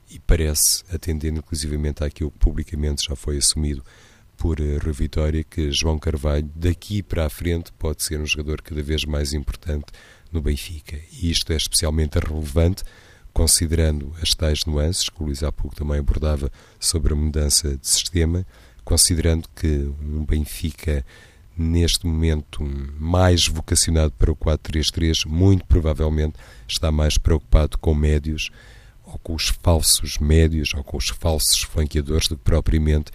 e 0.09 0.19
parece, 0.19 0.83
atendendo 0.93 1.39
inclusivamente 1.39 2.03
àquilo 2.03 2.31
que 2.31 2.39
publicamente 2.39 3.05
já 3.07 3.15
foi 3.15 3.37
assumido 3.37 3.83
por 4.35 4.59
uh, 4.59 4.77
Revitória, 4.79 5.43
que 5.43 5.71
João 5.71 5.99
Carvalho, 5.99 6.49
daqui 6.55 7.03
para 7.03 7.25
a 7.25 7.29
frente, 7.29 7.71
pode 7.73 8.03
ser 8.03 8.19
um 8.19 8.25
jogador 8.25 8.61
cada 8.61 8.81
vez 8.81 9.05
mais 9.05 9.33
importante 9.33 9.85
no 10.31 10.41
Benfica. 10.41 10.97
E 11.11 11.29
isto 11.29 11.53
é 11.53 11.55
especialmente 11.55 12.17
relevante, 12.17 12.83
considerando 13.31 14.13
as 14.21 14.33
tais 14.33 14.65
nuances, 14.65 15.07
que 15.07 15.21
o 15.21 15.25
Luís 15.27 15.43
há 15.43 15.51
pouco 15.51 15.75
também 15.75 15.99
abordava 15.99 16.51
sobre 16.79 17.13
a 17.13 17.15
mudança 17.15 17.77
de 17.77 17.87
sistema, 17.87 18.45
considerando 18.83 19.47
que 19.55 19.93
um 20.01 20.25
Benfica 20.25 21.05
neste 21.57 22.05
momento 22.05 22.63
mais 22.99 23.47
vocacionado 23.47 24.13
para 24.17 24.31
o 24.31 24.35
4-3-3, 24.35 25.27
muito 25.27 25.65
provavelmente 25.65 26.35
está 26.67 26.91
mais 26.91 27.17
preocupado 27.17 27.77
com 27.77 27.93
médios 27.93 28.49
ou 29.05 29.19
com 29.19 29.35
os 29.35 29.49
falsos 29.61 30.17
médios 30.17 30.73
ou 30.73 30.83
com 30.83 30.97
os 30.97 31.09
falsos 31.09 31.61
flanqueadores 31.61 32.27
do 32.27 32.37
que 32.37 32.43
propriamente 32.43 33.11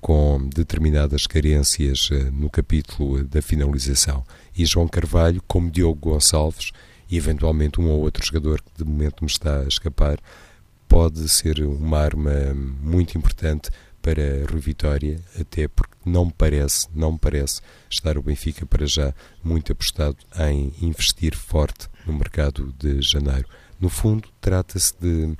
com 0.00 0.48
determinadas 0.48 1.26
carências 1.26 2.08
eh, 2.10 2.30
no 2.30 2.48
capítulo 2.48 3.22
da 3.24 3.42
finalização. 3.42 4.24
E 4.56 4.64
João 4.64 4.88
Carvalho, 4.88 5.42
como 5.46 5.70
Diogo 5.70 6.10
Gonçalves 6.10 6.72
e 7.10 7.16
eventualmente 7.16 7.80
um 7.80 7.88
ou 7.90 8.00
outro 8.00 8.24
jogador 8.24 8.62
que 8.62 8.82
de 8.82 8.88
momento 8.88 9.22
me 9.22 9.30
está 9.30 9.60
a 9.60 9.68
escapar, 9.68 10.18
pode 10.88 11.28
ser 11.28 11.60
uma 11.60 11.98
arma 11.98 12.32
muito 12.80 13.16
importante 13.18 13.70
para 14.02 14.44
Rui 14.50 14.60
Vitória, 14.60 15.20
até 15.38 15.68
porque 15.68 15.94
não 16.04 16.30
parece, 16.30 16.88
não 16.94 17.16
parece 17.16 17.60
estar 17.88 18.16
o 18.16 18.22
Benfica 18.22 18.64
para 18.66 18.86
já 18.86 19.14
muito 19.42 19.72
apostado 19.72 20.16
em 20.38 20.72
investir 20.80 21.36
forte 21.36 21.88
no 22.06 22.12
mercado 22.12 22.74
de 22.78 23.00
janeiro. 23.02 23.46
No 23.80 23.88
fundo, 23.88 24.28
trata-se 24.40 24.94
de 25.00 25.36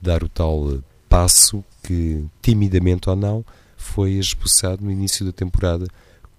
dar 0.00 0.22
o 0.22 0.28
tal 0.28 0.82
passo 1.08 1.64
que, 1.82 2.24
timidamente 2.42 3.08
ou 3.08 3.16
não, 3.16 3.44
foi 3.76 4.12
esboçado 4.12 4.84
no 4.84 4.90
início 4.90 5.24
da 5.24 5.32
temporada, 5.32 5.86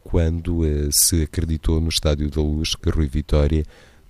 quando 0.03 0.59
uh, 0.59 0.91
se 0.91 1.23
acreditou 1.23 1.79
no 1.79 1.89
Estádio 1.89 2.29
da 2.29 2.41
Luz 2.41 2.75
que 2.75 2.89
Rui 2.89 3.07
Vitória, 3.07 3.65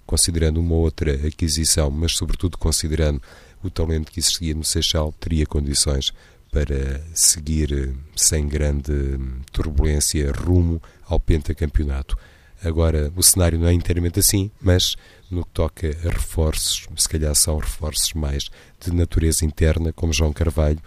considerando 0.05 0.59
uma 0.59 0.75
outra 0.75 1.13
aquisição, 1.27 1.89
mas 1.89 2.13
sobretudo 2.13 2.57
considerando 2.57 3.21
o 3.63 3.69
talento 3.69 4.11
que 4.11 4.19
existia 4.19 4.53
no 4.53 4.63
Seixal, 4.63 5.13
teria 5.19 5.45
condições 5.45 6.11
para 6.55 7.01
seguir 7.13 7.73
eh, 7.73 7.93
sem 8.15 8.47
grande 8.47 9.19
turbulência 9.51 10.31
rumo 10.31 10.81
ao 11.05 11.19
pentacampeonato. 11.19 12.17
Agora, 12.63 13.11
o 13.13 13.21
cenário 13.21 13.59
não 13.59 13.67
é 13.67 13.73
inteiramente 13.73 14.21
assim, 14.21 14.49
mas 14.61 14.95
no 15.29 15.43
que 15.43 15.49
toca 15.51 15.89
a 15.89 16.09
reforços, 16.09 16.87
se 16.95 17.09
calhar 17.09 17.35
são 17.35 17.57
reforços 17.57 18.13
mais 18.13 18.49
de 18.79 18.93
natureza 18.93 19.43
interna, 19.43 19.91
como 19.91 20.13
João 20.13 20.31
Carvalho, 20.31 20.79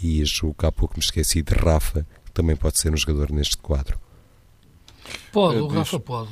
e 0.00 0.24
julgo 0.24 0.54
que 0.60 0.66
há 0.66 0.70
pouco 0.70 0.94
me 0.96 1.02
esqueci 1.02 1.42
de 1.42 1.54
Rafa, 1.54 2.06
que 2.24 2.30
também 2.30 2.54
pode 2.54 2.78
ser 2.78 2.94
um 2.94 2.96
jogador 2.96 3.32
neste 3.32 3.56
quadro. 3.56 3.98
Pode, 5.32 5.58
o 5.58 5.66
Rafa 5.66 5.98
pode. 5.98 6.30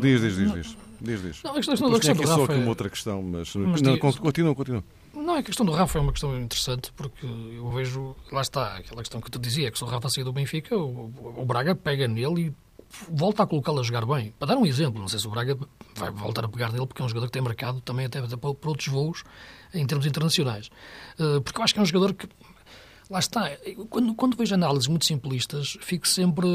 diz, 0.00 0.22
diz, 0.22 0.36
diz, 0.36 0.52
diz. 0.54 0.76
Diz, 0.98 1.22
diz. 1.22 1.42
Não, 1.42 1.50
a 1.50 1.56
questão, 1.56 1.74
a 1.74 1.76
questão 1.76 2.14
do 2.14 2.22
Rafa 2.22 2.26
só 2.26 2.44
aqui 2.44 2.54
é... 2.54 2.56
uma 2.56 2.68
outra 2.70 2.88
questão, 2.88 3.22
mas, 3.22 3.54
mas 3.54 3.82
não, 3.82 3.98
diz... 3.98 4.18
continua, 4.18 4.54
continua. 4.54 4.82
Não, 5.14 5.34
a 5.34 5.42
questão 5.42 5.66
do 5.66 5.72
Rafa 5.72 5.98
é 5.98 6.02
uma 6.02 6.12
questão 6.12 6.38
interessante, 6.38 6.92
porque 6.92 7.26
eu 7.26 7.68
vejo, 7.70 8.14
lá 8.30 8.42
está, 8.42 8.76
aquela 8.76 9.02
questão 9.02 9.20
que 9.20 9.30
tu 9.30 9.38
dizia, 9.38 9.70
que 9.70 9.76
se 9.76 9.84
o 9.84 9.86
Rafa 9.86 10.08
sair 10.08 10.24
do 10.24 10.32
Benfica, 10.32 10.76
o, 10.76 11.12
o 11.36 11.44
Braga 11.44 11.74
pega 11.74 12.06
nele 12.06 12.46
e 12.46 12.54
volta 13.08 13.42
a 13.42 13.46
colocá-lo 13.46 13.80
a 13.80 13.82
jogar 13.82 14.04
bem. 14.06 14.32
Para 14.38 14.48
dar 14.48 14.56
um 14.56 14.66
exemplo, 14.66 15.00
não 15.00 15.08
sei 15.08 15.18
se 15.18 15.26
o 15.26 15.30
Braga 15.30 15.56
vai 15.96 16.10
voltar 16.10 16.44
a 16.44 16.48
pegar 16.48 16.72
nele, 16.72 16.86
porque 16.86 17.02
é 17.02 17.04
um 17.04 17.08
jogador 17.08 17.26
que 17.26 17.32
tem 17.32 17.42
mercado 17.42 17.80
também 17.80 18.06
até 18.06 18.20
para 18.20 18.50
outros 18.50 18.88
voos 18.88 19.24
em 19.74 19.86
termos 19.86 20.06
internacionais. 20.06 20.70
Eh, 21.18 21.40
porque 21.40 21.58
eu 21.58 21.64
acho 21.64 21.74
que 21.74 21.80
é 21.80 21.82
um 21.82 21.86
jogador 21.86 22.14
que 22.14 22.28
Lá 23.10 23.18
está. 23.18 23.50
Quando, 23.88 24.14
quando 24.14 24.36
vejo 24.36 24.54
análises 24.54 24.86
muito 24.86 25.04
simplistas, 25.04 25.76
fico 25.80 26.06
sempre 26.06 26.46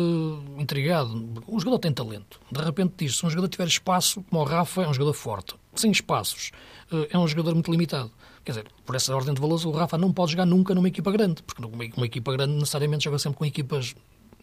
intrigado. 0.57 1.43
Um 1.45 1.59
jogador 1.59 1.79
tem 1.79 1.91
talento. 1.91 2.39
De 2.49 2.61
repente 2.61 2.93
diz 2.97 3.17
se 3.17 3.25
um 3.25 3.29
jogador 3.29 3.49
tiver 3.49 3.67
espaço, 3.67 4.23
como 4.29 4.41
o 4.41 4.45
Rafa, 4.45 4.83
é 4.83 4.87
um 4.87 4.93
jogador 4.93 5.11
forte. 5.11 5.53
Sem 5.75 5.91
espaços, 5.91 6.51
eh, 6.93 7.09
é 7.11 7.19
um 7.19 7.27
jogador 7.27 7.53
muito 7.53 7.69
limitado. 7.69 8.09
Quer 8.45 8.51
dizer, 8.51 8.65
por 8.85 8.95
essa 8.95 9.13
ordem 9.15 9.33
de 9.33 9.41
valores, 9.41 9.65
o 9.65 9.71
Rafa 9.71 9.97
não 9.97 10.13
pode 10.13 10.33
jogar 10.33 10.45
nunca 10.45 10.75
numa 10.75 10.87
equipa 10.87 11.11
grande, 11.11 11.41
porque 11.41 11.65
uma 11.97 12.05
equipa 12.05 12.31
grande 12.31 12.53
necessariamente 12.53 13.03
joga 13.03 13.17
sempre 13.17 13.39
com 13.39 13.43
equipas 13.45 13.95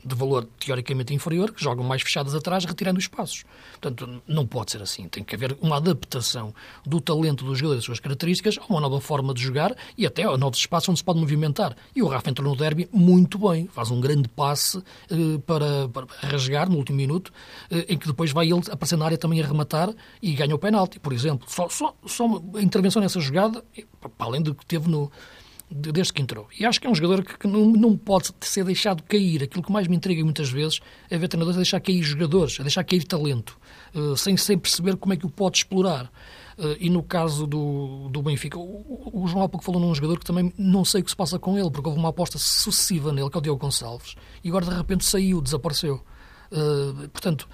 de 0.04 0.14
valor 0.14 0.48
teoricamente 0.58 1.14
inferior, 1.14 1.52
que 1.52 1.62
jogam 1.62 1.84
mais 1.84 2.02
fechadas 2.02 2.34
atrás, 2.34 2.64
retirando 2.64 2.98
espaços. 2.98 3.44
Portanto, 3.72 4.22
não 4.26 4.46
pode 4.46 4.72
ser 4.72 4.82
assim. 4.82 5.08
Tem 5.08 5.22
que 5.22 5.34
haver 5.34 5.56
uma 5.60 5.76
adaptação 5.76 6.54
do 6.84 7.00
talento 7.00 7.44
dos 7.44 7.58
jogadores, 7.58 7.80
das 7.80 7.84
suas 7.84 8.00
características, 8.00 8.58
a 8.58 8.66
uma 8.68 8.80
nova 8.80 9.00
forma 9.00 9.32
de 9.32 9.42
jogar 9.42 9.74
e 9.96 10.06
até 10.06 10.24
a 10.24 10.36
novos 10.36 10.58
espaços 10.58 10.88
onde 10.88 10.98
se 10.98 11.04
pode 11.04 11.20
movimentar. 11.20 11.76
E 11.94 12.02
o 12.02 12.08
Rafa 12.08 12.30
entrou 12.30 12.48
no 12.48 12.56
derby 12.56 12.88
muito 12.92 13.38
bem, 13.38 13.68
faz 13.68 13.90
um 13.90 14.00
grande 14.00 14.28
passe 14.28 14.82
eh, 15.10 15.38
para, 15.46 15.88
para, 15.88 16.06
rasgar 16.20 16.68
no 16.68 16.76
último 16.76 16.96
minuto, 16.96 17.32
eh, 17.70 17.86
em 17.88 17.98
que 17.98 18.06
depois 18.06 18.32
vai 18.32 18.46
ele 18.46 18.62
aparecer 18.70 18.96
na 18.96 19.04
área 19.04 19.18
também 19.18 19.40
a 19.40 19.46
rematar 19.46 19.90
e 20.20 20.32
ganha 20.32 20.54
o 20.54 20.58
penalti, 20.58 20.98
por 20.98 21.12
exemplo. 21.12 21.48
Só, 21.48 21.68
só, 21.68 21.94
só 22.06 22.42
a 22.54 22.62
intervenção 22.62 23.00
nessa 23.00 23.20
jogada, 23.20 23.64
para 24.00 24.26
além 24.26 24.42
do 24.42 24.54
que 24.54 24.64
teve 24.66 24.88
no 24.88 25.10
desde 25.74 26.12
que 26.12 26.22
entrou. 26.22 26.46
E 26.58 26.64
acho 26.64 26.80
que 26.80 26.86
é 26.86 26.90
um 26.90 26.94
jogador 26.94 27.24
que, 27.24 27.46
não, 27.46 27.64
não 27.66 27.96
pode 27.96 28.30
ser 28.40 28.64
deixado 28.64 29.02
cair. 29.02 29.42
Aquilo 29.42 29.62
que 29.62 29.72
mais 29.72 29.88
me 29.88 29.96
intriga 29.96 30.22
muitas 30.22 30.50
vezes 30.50 30.80
é 31.10 31.16
ver 31.16 31.28
treinadores 31.28 31.56
a 31.56 31.60
deixar 31.60 31.80
cair 31.80 32.02
jogadores, 32.02 32.58
a 32.60 32.62
deixar 32.62 32.84
cair 32.84 33.04
talento, 33.04 33.58
uh, 33.94 34.16
sem, 34.16 34.36
sem 34.36 34.58
perceber 34.58 34.96
como 34.96 35.14
é 35.14 35.16
que 35.16 35.26
o 35.26 35.30
pode 35.30 35.58
explorar. 35.58 36.12
Uh, 36.58 36.76
e 36.78 36.90
no 36.90 37.02
caso 37.02 37.46
do, 37.46 38.08
do 38.10 38.22
Benfica, 38.22 38.58
o, 38.58 39.10
o 39.12 39.26
João 39.26 39.44
há 39.44 39.48
pouco 39.48 39.64
falou 39.64 39.80
num 39.80 39.94
jogador 39.94 40.18
que 40.18 40.24
também 40.24 40.52
não 40.58 40.84
sei 40.84 41.00
o 41.00 41.04
que 41.04 41.10
se 41.10 41.16
passa 41.16 41.38
com 41.38 41.58
ele, 41.58 41.70
porque 41.70 41.88
houve 41.88 41.98
uma 41.98 42.10
aposta 42.10 42.38
sucessiva 42.38 43.12
nele, 43.12 43.30
que 43.30 43.36
é 43.36 43.38
o 43.38 43.42
Diogo 43.42 43.60
Gonçalves, 43.60 44.14
e 44.44 44.48
agora 44.48 44.66
de 44.66 44.74
repente 44.74 45.04
saiu, 45.04 45.40
desapareceu. 45.40 46.02
Uh, 46.50 47.08
portanto, 47.08 47.48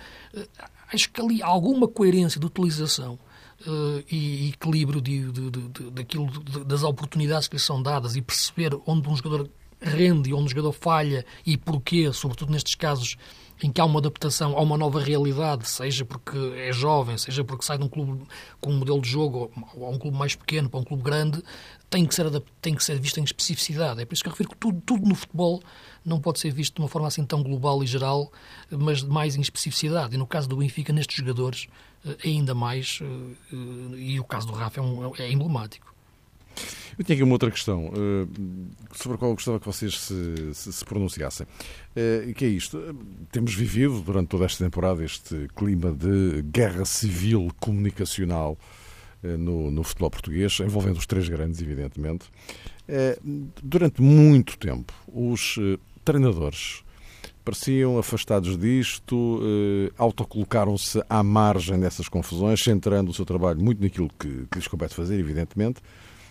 acho 0.93 1.11
que 1.11 1.21
ali 1.21 1.43
há 1.43 1.47
alguma 1.47 1.87
coerência 1.87 2.41
de 2.41 2.47
utilização 2.47 3.19
uh, 3.67 4.05
e 4.11 4.51
equilíbrio 4.51 5.01
de, 5.01 5.31
de, 5.31 5.51
de, 5.51 5.91
daquilo, 5.91 6.29
das 6.65 6.83
oportunidades 6.83 7.49
que 7.49 7.57
lhe 7.57 7.61
são 7.61 7.83
dadas 7.83 8.17
e 8.17 8.23
perceber 8.23 8.79
onde 8.87 9.09
um 9.09 9.17
jogador 9.17 9.49
rende 9.81 10.33
onde 10.33 10.45
um 10.45 10.49
jogador 10.49 10.73
falha 10.73 11.25
e 11.47 11.57
porquê, 11.57 12.13
sobretudo 12.13 12.53
nestes 12.53 12.75
casos 12.75 13.17
em 13.63 13.73
que 13.73 13.81
há 13.81 13.85
uma 13.85 13.99
adaptação 13.99 14.57
a 14.57 14.61
uma 14.61 14.77
nova 14.77 15.01
realidade, 15.01 15.69
seja 15.69 16.05
porque 16.05 16.39
é 16.57 16.73
jovem, 16.73 17.19
seja 17.19 17.43
porque 17.43 17.65
sai 17.65 17.77
de 17.77 17.85
um 17.85 17.89
clube 17.89 18.25
com 18.61 18.71
um 18.71 18.79
modelo 18.79 19.01
de 19.01 19.09
jogo 19.09 19.51
ou 19.75 19.93
um 19.93 19.99
clube 19.99 20.17
mais 20.17 20.35
pequeno 20.35 20.71
para 20.71 20.79
um 20.79 20.85
clube 20.85 21.03
grande, 21.03 21.43
tem 21.91 22.07
que 22.07 22.15
ser, 22.15 22.31
tem 22.61 22.75
que 22.75 22.85
ser 22.85 23.01
visto 23.01 23.19
em 23.19 23.25
especificidade. 23.25 24.01
É 24.01 24.05
por 24.05 24.15
isso 24.15 24.23
que 24.23 24.29
eu 24.29 24.33
refiro 24.33 24.51
que 24.51 24.57
tudo, 24.57 24.81
tudo 24.83 25.09
no 25.09 25.15
futebol 25.15 25.61
não 26.05 26.21
pode 26.21 26.39
ser 26.39 26.53
visto 26.53 26.77
de 26.77 26.81
uma 26.81 26.89
forma 26.89 27.09
assim 27.09 27.25
tão 27.25 27.43
global 27.43 27.83
e 27.83 27.87
geral, 27.87 28.31
mas 28.71 29.03
mais 29.03 29.35
em 29.35 29.41
especificidade. 29.41 30.15
E 30.15 30.19
no 30.19 30.27
caso 30.27 30.49
do 30.49 30.57
Benfica, 30.57 30.93
nestes 30.93 31.17
jogadores, 31.17 31.67
eh, 32.07 32.17
ainda 32.25 32.55
mais, 32.55 33.01
eh, 33.03 33.57
e 33.97 34.21
o 34.21 34.25
caso 34.25 34.47
do 34.47 34.53
Rafa 34.53 34.81
é, 34.81 34.83
um, 34.83 35.17
é 35.17 35.31
emblemático. 35.31 35.98
Eu 36.99 37.05
tinha 37.05 37.15
aqui 37.15 37.23
uma 37.23 37.33
outra 37.33 37.49
questão 37.49 37.87
uh, 37.87 38.29
sobre 38.93 39.15
a 39.15 39.19
qual 39.19 39.33
gostava 39.33 39.61
que 39.61 39.67
vocês 39.67 40.01
se, 40.01 40.53
se, 40.53 40.73
se 40.73 40.85
pronunciassem. 40.85 41.47
Uh, 41.97 42.35
que 42.35 42.45
é 42.45 42.49
isto? 42.49 42.97
Temos 43.31 43.55
vivido 43.55 44.01
durante 44.01 44.27
toda 44.27 44.45
esta 44.45 44.65
temporada 44.65 45.05
este 45.05 45.47
clima 45.55 45.93
de 45.93 46.43
guerra 46.43 46.85
civil 46.85 47.53
comunicacional 47.61 48.59
uh, 49.23 49.39
no, 49.39 49.71
no 49.71 49.85
futebol 49.85 50.11
português, 50.11 50.59
envolvendo 50.59 50.97
os 50.97 51.07
três 51.07 51.29
grandes, 51.29 51.63
evidentemente. 51.63 52.27
durante 53.63 54.03
muito 54.03 54.59
tempo, 54.59 54.93
os 55.07 55.57
treinadores 56.05 56.83
pareciam 57.45 57.97
afastados 57.97 58.59
disto, 58.59 59.41
autocolocaram-se 59.97 61.01
à 61.09 61.23
margem 61.23 61.79
dessas 61.79 62.09
confusões, 62.09 62.61
centrando 62.63 63.11
o 63.11 63.15
seu 63.15 63.25
trabalho 63.25 63.61
muito 63.61 63.81
naquilo 63.81 64.11
que, 64.19 64.47
que 64.51 64.59
lhes 64.59 64.67
compete 64.67 64.95
fazer, 64.95 65.19
evidentemente, 65.19 65.81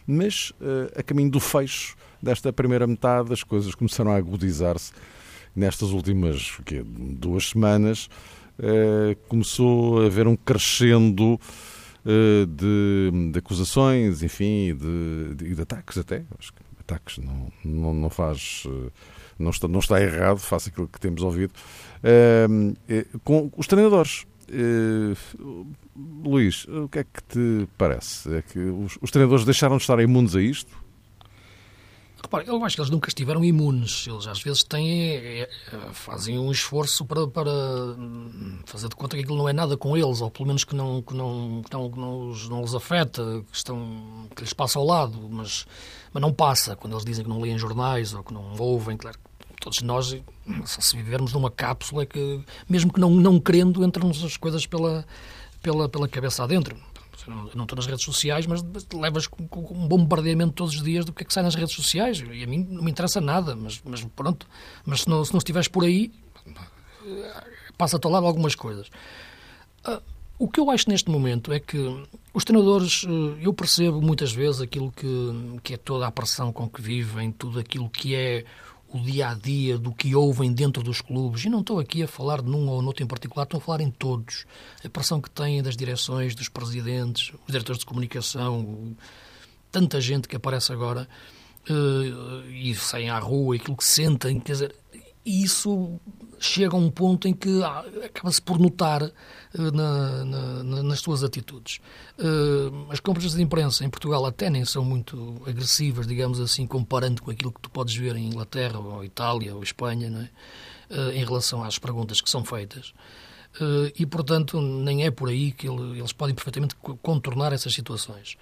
mas 0.08 0.53
a 0.95 1.03
caminho 1.03 1.30
do 1.30 1.39
fecho 1.39 1.95
desta 2.24 2.53
primeira 2.53 2.88
metade, 2.88 3.34
as 3.34 3.43
coisas 3.43 3.76
começaram 3.76 4.12
a 4.12 4.16
agudizar-se 4.16 4.93
nestas 5.55 5.89
últimas 5.89 6.58
quê, 6.66 6.84
duas 6.86 7.49
semanas. 7.49 8.10
começou 9.28 10.01
a 10.01 10.05
haver 10.05 10.28
um 10.28 10.36
crescendo 10.36 11.39
eh, 12.10 12.45
de, 12.45 13.32
de 13.34 13.39
acusações, 13.39 14.24
enfim, 14.24 14.74
de, 14.74 15.36
de, 15.36 15.53
de, 15.53 15.62
ataques 15.62 15.97
até. 15.97 16.24
Acho 16.39 16.53
que 16.53 16.62
ataques 16.80 17.18
não, 17.18 17.51
não, 17.66 17.93
não 17.93 18.10
faz. 18.10 18.64
Eh, 18.66 18.91
não 19.38 19.51
está, 19.51 19.68
não 19.68 19.80
está 19.80 20.01
errado, 20.01 20.38
faça 20.38 20.70
aquilo 20.70 20.88
que 20.88 20.99
temos 21.01 21.22
ouvido. 21.22 21.53
Com 23.26 23.51
os 23.58 23.68
treinadores. 23.68 24.26
Uh, 24.50 25.68
Luís, 26.24 26.66
o 26.66 26.88
que 26.88 27.00
é 27.00 27.04
que 27.04 27.24
te 27.24 27.68
parece? 27.78 28.34
É 28.36 28.41
que 28.41 28.60
os, 28.60 28.98
os 29.02 29.12
treinadores 29.12 29.45
deixaram 29.45 29.78
de 29.78 29.84
estar 29.84 30.00
imunes 30.00 30.36
a 30.36 30.41
isto? 30.41 30.88
Repare, 32.22 32.48
eu 32.48 32.64
acho 32.66 32.76
que 32.76 32.82
eles 32.82 32.89
nunca 32.89 33.10
estiveram 33.10 33.43
imunes. 33.45 34.06
Eles 34.08 34.26
às 34.26 34.41
vezes 34.41 34.64
têm, 34.64 35.12
é, 35.12 35.41
é, 35.41 35.50
fazem 35.93 36.39
um 36.39 36.52
esforço 36.52 37.06
para, 37.06 37.28
para 37.28 37.52
fazer 38.66 38.89
de 38.89 38.95
conta 38.95 39.16
que 39.16 39.24
aquilo 39.24 39.38
não 39.38 39.48
é 39.48 39.54
nada 39.54 39.78
com 39.78 39.95
eles, 39.95 40.20
ou 40.20 40.32
pelo 40.32 40.48
menos 40.48 40.64
que 40.64 40.76
não, 40.76 41.02
que 41.02 41.14
não, 41.14 41.62
que 41.64 41.72
não, 41.72 41.91
que 41.91 42.00
não, 42.00 42.30
os, 42.30 42.50
não 42.50 42.62
os 42.64 42.74
afeta, 42.74 43.24
que, 43.50 43.56
estão, 43.56 44.28
que 44.36 44.41
lhes 44.41 44.54
passa 44.54 44.80
ao 44.80 44.86
lado, 44.86 45.30
mas, 45.30 45.68
mas 46.12 46.22
não 46.22 46.34
passa. 46.34 46.76
Quando 46.76 46.93
eles 46.93 47.06
dizem 47.06 47.24
que 47.24 47.30
não 47.30 47.39
leem 47.39 47.58
jornais 47.58 48.14
ou 48.14 48.24
que 48.24 48.34
não 48.34 48.56
ouvem, 48.58 48.98
claro 48.98 49.18
todos 49.68 49.82
nós, 49.82 50.15
se 50.65 50.95
vivermos 50.95 51.34
numa 51.34 51.51
cápsula, 51.51 52.03
é 52.03 52.05
que, 52.05 52.41
mesmo 52.70 52.93
que 52.93 52.99
não, 53.01 53.09
não 53.09 53.38
querendo, 53.38 53.84
entram-nos 53.84 54.24
as 54.24 54.38
coisas 54.38 54.65
pela, 54.65 55.05
pela, 55.61 55.89
pela 55.89 56.07
cabeça 56.07 56.43
adentro 56.43 56.78
não, 57.28 57.49
não 57.53 57.63
estou 57.63 57.76
nas 57.76 57.86
redes 57.86 58.05
sociais, 58.05 58.45
mas 58.47 58.63
levas 58.93 59.28
com, 59.28 59.45
com, 59.47 59.74
um 59.74 59.86
bombardeamento 59.86 60.53
todos 60.53 60.76
os 60.76 60.82
dias 60.82 61.03
do 61.03 61.11
que 61.11 61.24
é 61.24 61.26
que 61.26 61.34
sai 61.34 61.43
nas 61.43 61.55
redes 61.55 61.76
sociais. 61.76 62.24
E 62.32 62.41
a 62.41 62.47
mim 62.47 62.65
não 62.70 62.82
me 62.82 62.89
interessa 62.89 63.20
nada, 63.20 63.53
mas, 63.55 63.82
mas 63.84 64.01
pronto. 64.15 64.47
Mas 64.86 65.01
se 65.01 65.09
não, 65.09 65.26
se 65.26 65.34
não 65.34 65.39
estiveres 65.39 65.68
por 65.68 65.84
aí, 65.84 66.09
passa-te 67.78 68.05
ao 68.05 68.11
lado 68.11 68.26
algumas 68.26 68.55
coisas. 68.55 68.88
Uh, 69.86 70.01
o 70.39 70.47
que 70.47 70.59
eu 70.59 70.72
acho 70.72 70.89
neste 70.89 71.09
momento 71.09 71.51
é 71.51 71.59
que 71.59 71.78
os 72.34 72.45
treinadores, 72.45 73.03
uh, 73.03 73.38
eu 73.41 73.53
percebo 73.53 74.01
muitas 74.01 74.32
vezes 74.32 74.61
aquilo 74.61 74.91
que, 74.91 75.59
que 75.63 75.74
é 75.74 75.78
toda 75.78 76.07
a 76.07 76.11
pressão 76.11 76.53
com 76.53 76.70
que 76.70 76.82
vivem, 76.82 77.32
tudo 77.32 77.59
aquilo 77.59 77.89
que 77.89 78.15
é 78.15 78.45
o 78.90 79.00
dia 79.00 79.30
a 79.30 79.34
dia 79.34 79.78
do 79.78 79.92
que 79.92 80.16
ouvem 80.16 80.54
dentro 80.54 80.82
dos 80.82 81.02
clubes, 81.02 81.44
e 81.44 81.50
não 81.50 81.60
estou 81.60 81.80
aqui 81.80 82.04
a 82.04 82.08
falar 82.08 82.42
de 82.42 82.50
num 82.50 82.70
ou 82.70 82.82
noutro 82.82 83.04
em 83.04 83.08
particular, 83.08 83.44
estou 83.44 83.58
a 83.58 83.62
falar 83.62 83.82
em 83.82 83.92
todos. 83.92 84.46
A 84.84 84.90
pressão 84.90 85.20
que 85.20 85.30
têm 85.30 85.62
das 85.62 85.76
direções, 85.76 86.34
dos 86.34 86.50
presidentes, 86.50 87.34
os 87.46 87.52
diretores 87.52 87.80
de 87.80 87.86
comunicação, 87.86 88.96
tanta 89.72 90.00
gente 90.00 90.28
que 90.28 90.36
aparece 90.36 90.72
agora 90.72 91.08
uh, 91.70 92.50
e 92.50 92.74
saem 92.76 93.10
à 93.10 93.20
rua, 93.20 93.56
aquilo 93.56 93.76
que 93.76 93.84
sentem, 93.84 94.40
quer 94.40 94.54
dizer, 94.54 94.76
isso 95.28 95.99
chega 96.39 96.75
a 96.75 96.80
um 96.80 96.89
ponto 96.89 97.28
em 97.28 97.34
que 97.34 97.61
ah, 97.63 97.84
acaba-se 98.05 98.41
por 98.41 98.59
notar 98.59 99.03
uh, 99.03 99.11
na, 99.73 100.23
na, 100.23 100.84
nas 100.84 100.99
suas 100.99 101.23
atitudes. 101.23 101.80
Uh, 102.17 102.91
as 102.91 102.99
compras 102.99 103.34
de 103.34 103.41
imprensa 103.41 103.84
em 103.84 103.89
Portugal 103.89 104.25
até 104.25 104.49
nem 104.49 104.63
são 104.63 104.86
muito 104.86 105.41
agressivas, 105.45 106.07
digamos 106.07 106.39
assim, 106.39 106.65
comparando 106.65 107.21
com 107.21 107.32
aquilo 107.32 107.51
que 107.51 107.61
tu 107.61 107.69
podes 107.69 107.95
ver 107.95 108.15
em 108.15 108.28
Inglaterra, 108.28 108.80
ou 108.80 109.03
Itália, 109.03 109.53
ou 109.53 109.61
Espanha, 109.61 110.07
é? 110.07 110.95
Uh, 110.95 111.11
em 111.11 111.25
relação 111.25 111.63
às 111.63 111.78
perguntas 111.78 112.21
que 112.21 112.30
são 112.30 112.45
feitas. 112.45 112.93
e, 113.99 114.05
portanto, 114.05 114.61
nem 114.61 115.03
é 115.03 115.11
por 115.11 115.28
aí 115.30 115.51
que 115.51 115.67
ele, 115.67 115.99
eles 115.99 116.13
podem 116.13 116.34
perfeitamente 116.34 116.75
contornar 117.01 117.51
essas 117.51 117.73
situações. 117.73 118.38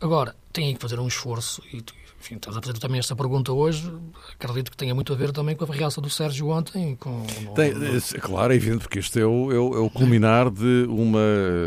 agora, 0.00 0.34
têm 0.52 0.74
que 0.74 0.80
fazer 0.80 0.98
um 1.00 1.08
esforço, 1.08 1.60
e 1.70 1.82
enfim, 2.24 2.36
estás 2.36 2.56
a 2.56 2.62
fazer 2.62 2.78
também 2.78 2.98
esta 2.98 3.14
pergunta 3.14 3.52
hoje, 3.52 3.92
acredito 4.32 4.70
que 4.70 4.76
tenha 4.76 4.94
muito 4.94 5.12
a 5.12 5.16
ver 5.16 5.30
também 5.30 5.54
com 5.54 5.64
a 5.64 5.74
reação 5.74 6.02
do 6.02 6.08
Sérgio 6.08 6.48
ontem. 6.48 6.96
Com, 6.96 7.22
Tem. 7.54 7.70
É, 7.70 8.18
claro, 8.18 8.52
é 8.52 8.56
evidente, 8.56 8.80
porque 8.80 8.98
este 8.98 9.20
é 9.20 9.26
o, 9.26 9.52
é 9.52 9.58
o, 9.58 9.74
é 9.74 9.78
o 9.78 9.90
culminar 9.90 10.50
de 10.50 10.86
uma 10.88 11.20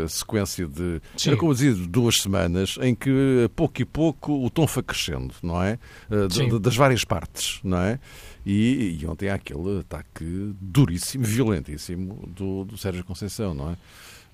sequência 0.08 0.66
de, 0.66 1.00
Sim. 1.16 1.30
era 1.30 1.38
como 1.38 1.54
dizia, 1.54 1.72
duas 1.74 2.20
semanas, 2.20 2.76
em 2.82 2.92
que 2.92 3.48
pouco 3.54 3.80
e 3.80 3.84
pouco 3.84 4.44
o 4.44 4.50
tom 4.50 4.66
foi 4.66 4.82
crescendo, 4.82 5.32
não 5.42 5.62
é? 5.62 5.78
Eh, 6.10 6.26
de, 6.26 6.58
das 6.58 6.74
várias 6.74 7.04
partes, 7.04 7.60
não 7.62 7.78
é? 7.78 8.00
E, 8.44 8.98
e, 9.00 9.06
ontem 9.06 9.28
há 9.28 9.34
aquele 9.34 9.80
ataque 9.80 10.24
duríssimo, 10.60 11.24
violentíssimo 11.24 12.26
do, 12.34 12.64
do 12.64 12.76
Sérgio 12.76 13.04
Conceição, 13.04 13.54
não 13.54 13.70
é? 13.70 13.76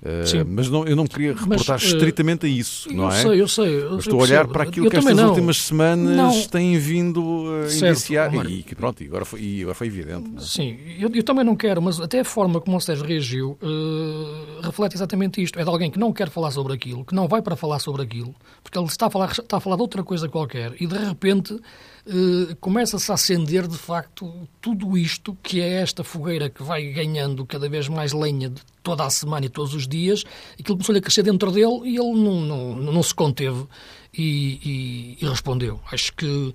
Uh, 0.02 0.44
mas 0.46 0.68
não, 0.68 0.84
eu 0.86 0.94
não 0.94 1.06
queria 1.06 1.32
reportar 1.32 1.80
mas, 1.80 1.84
uh, 1.84 1.96
estritamente 1.96 2.44
a 2.44 2.48
isso, 2.48 2.92
não 2.92 3.10
é? 3.10 3.22
Sei, 3.22 3.40
eu 3.40 3.48
sei, 3.48 3.82
eu 3.82 3.98
Estou 3.98 4.20
a 4.20 4.22
olhar 4.22 4.46
para 4.46 4.64
aquilo 4.64 4.90
que 4.90 4.96
estas 4.98 5.16
não. 5.16 5.30
últimas 5.30 5.56
semanas 5.56 6.14
não. 6.14 6.42
têm 6.42 6.76
vindo 6.78 7.46
a 7.64 7.68
certo, 7.70 7.86
iniciar 7.86 8.46
e 8.46 8.62
que 8.62 8.74
pronto, 8.74 9.02
e 9.02 9.06
agora 9.06 9.24
foi, 9.24 9.40
e 9.40 9.62
agora 9.62 9.74
foi 9.74 9.86
evidente. 9.86 10.30
É? 10.36 10.40
Sim, 10.40 10.78
eu, 10.98 11.10
eu, 11.14 11.22
também 11.22 11.42
não 11.42 11.56
quero, 11.56 11.80
mas 11.80 11.98
até 12.00 12.20
a 12.20 12.24
forma 12.24 12.60
como 12.60 12.76
o 12.76 12.80
Sérgio 12.80 13.06
reagiu 13.06 13.58
uh, 13.62 14.60
reflete 14.60 14.94
exatamente 14.94 15.42
isto. 15.42 15.58
É 15.58 15.62
de 15.62 15.70
alguém 15.70 15.90
que 15.90 15.98
não 15.98 16.12
quer 16.12 16.28
falar 16.28 16.50
sobre 16.50 16.74
aquilo, 16.74 17.02
que 17.02 17.14
não 17.14 17.26
vai 17.26 17.40
para 17.40 17.56
falar 17.56 17.78
sobre 17.78 18.02
aquilo, 18.02 18.34
porque 18.62 18.78
ele 18.78 18.86
está 18.86 19.06
a 19.06 19.10
falar, 19.10 19.30
está 19.30 19.56
a 19.56 19.60
falar 19.60 19.76
de 19.76 19.82
outra 19.82 20.02
coisa 20.02 20.28
qualquer 20.28 20.74
e 20.78 20.86
de 20.86 20.98
repente 20.98 21.58
Uh, 22.06 22.54
começa-se 22.56 23.10
a 23.10 23.14
acender 23.14 23.66
de 23.66 23.78
facto 23.78 24.46
tudo 24.60 24.96
isto 24.96 25.34
que 25.42 25.62
é 25.62 25.80
esta 25.80 26.04
fogueira 26.04 26.50
que 26.50 26.62
vai 26.62 26.92
ganhando 26.92 27.46
cada 27.46 27.66
vez 27.66 27.88
mais 27.88 28.12
lenha 28.12 28.50
de 28.50 28.60
toda 28.82 29.06
a 29.06 29.08
semana 29.08 29.46
e 29.46 29.48
todos 29.48 29.72
os 29.72 29.88
dias, 29.88 30.22
aquilo 30.52 30.76
começou 30.76 30.94
a 30.94 31.00
crescer 31.00 31.22
dentro 31.22 31.50
dele 31.50 31.80
e 31.84 31.96
ele 31.96 32.12
não, 32.12 32.40
não, 32.42 32.76
não 32.76 33.02
se 33.02 33.14
conteve 33.14 33.66
e, 34.12 35.16
e, 35.18 35.24
e, 35.24 35.26
respondeu. 35.26 35.80
Acho 35.90 36.12
que 36.12 36.54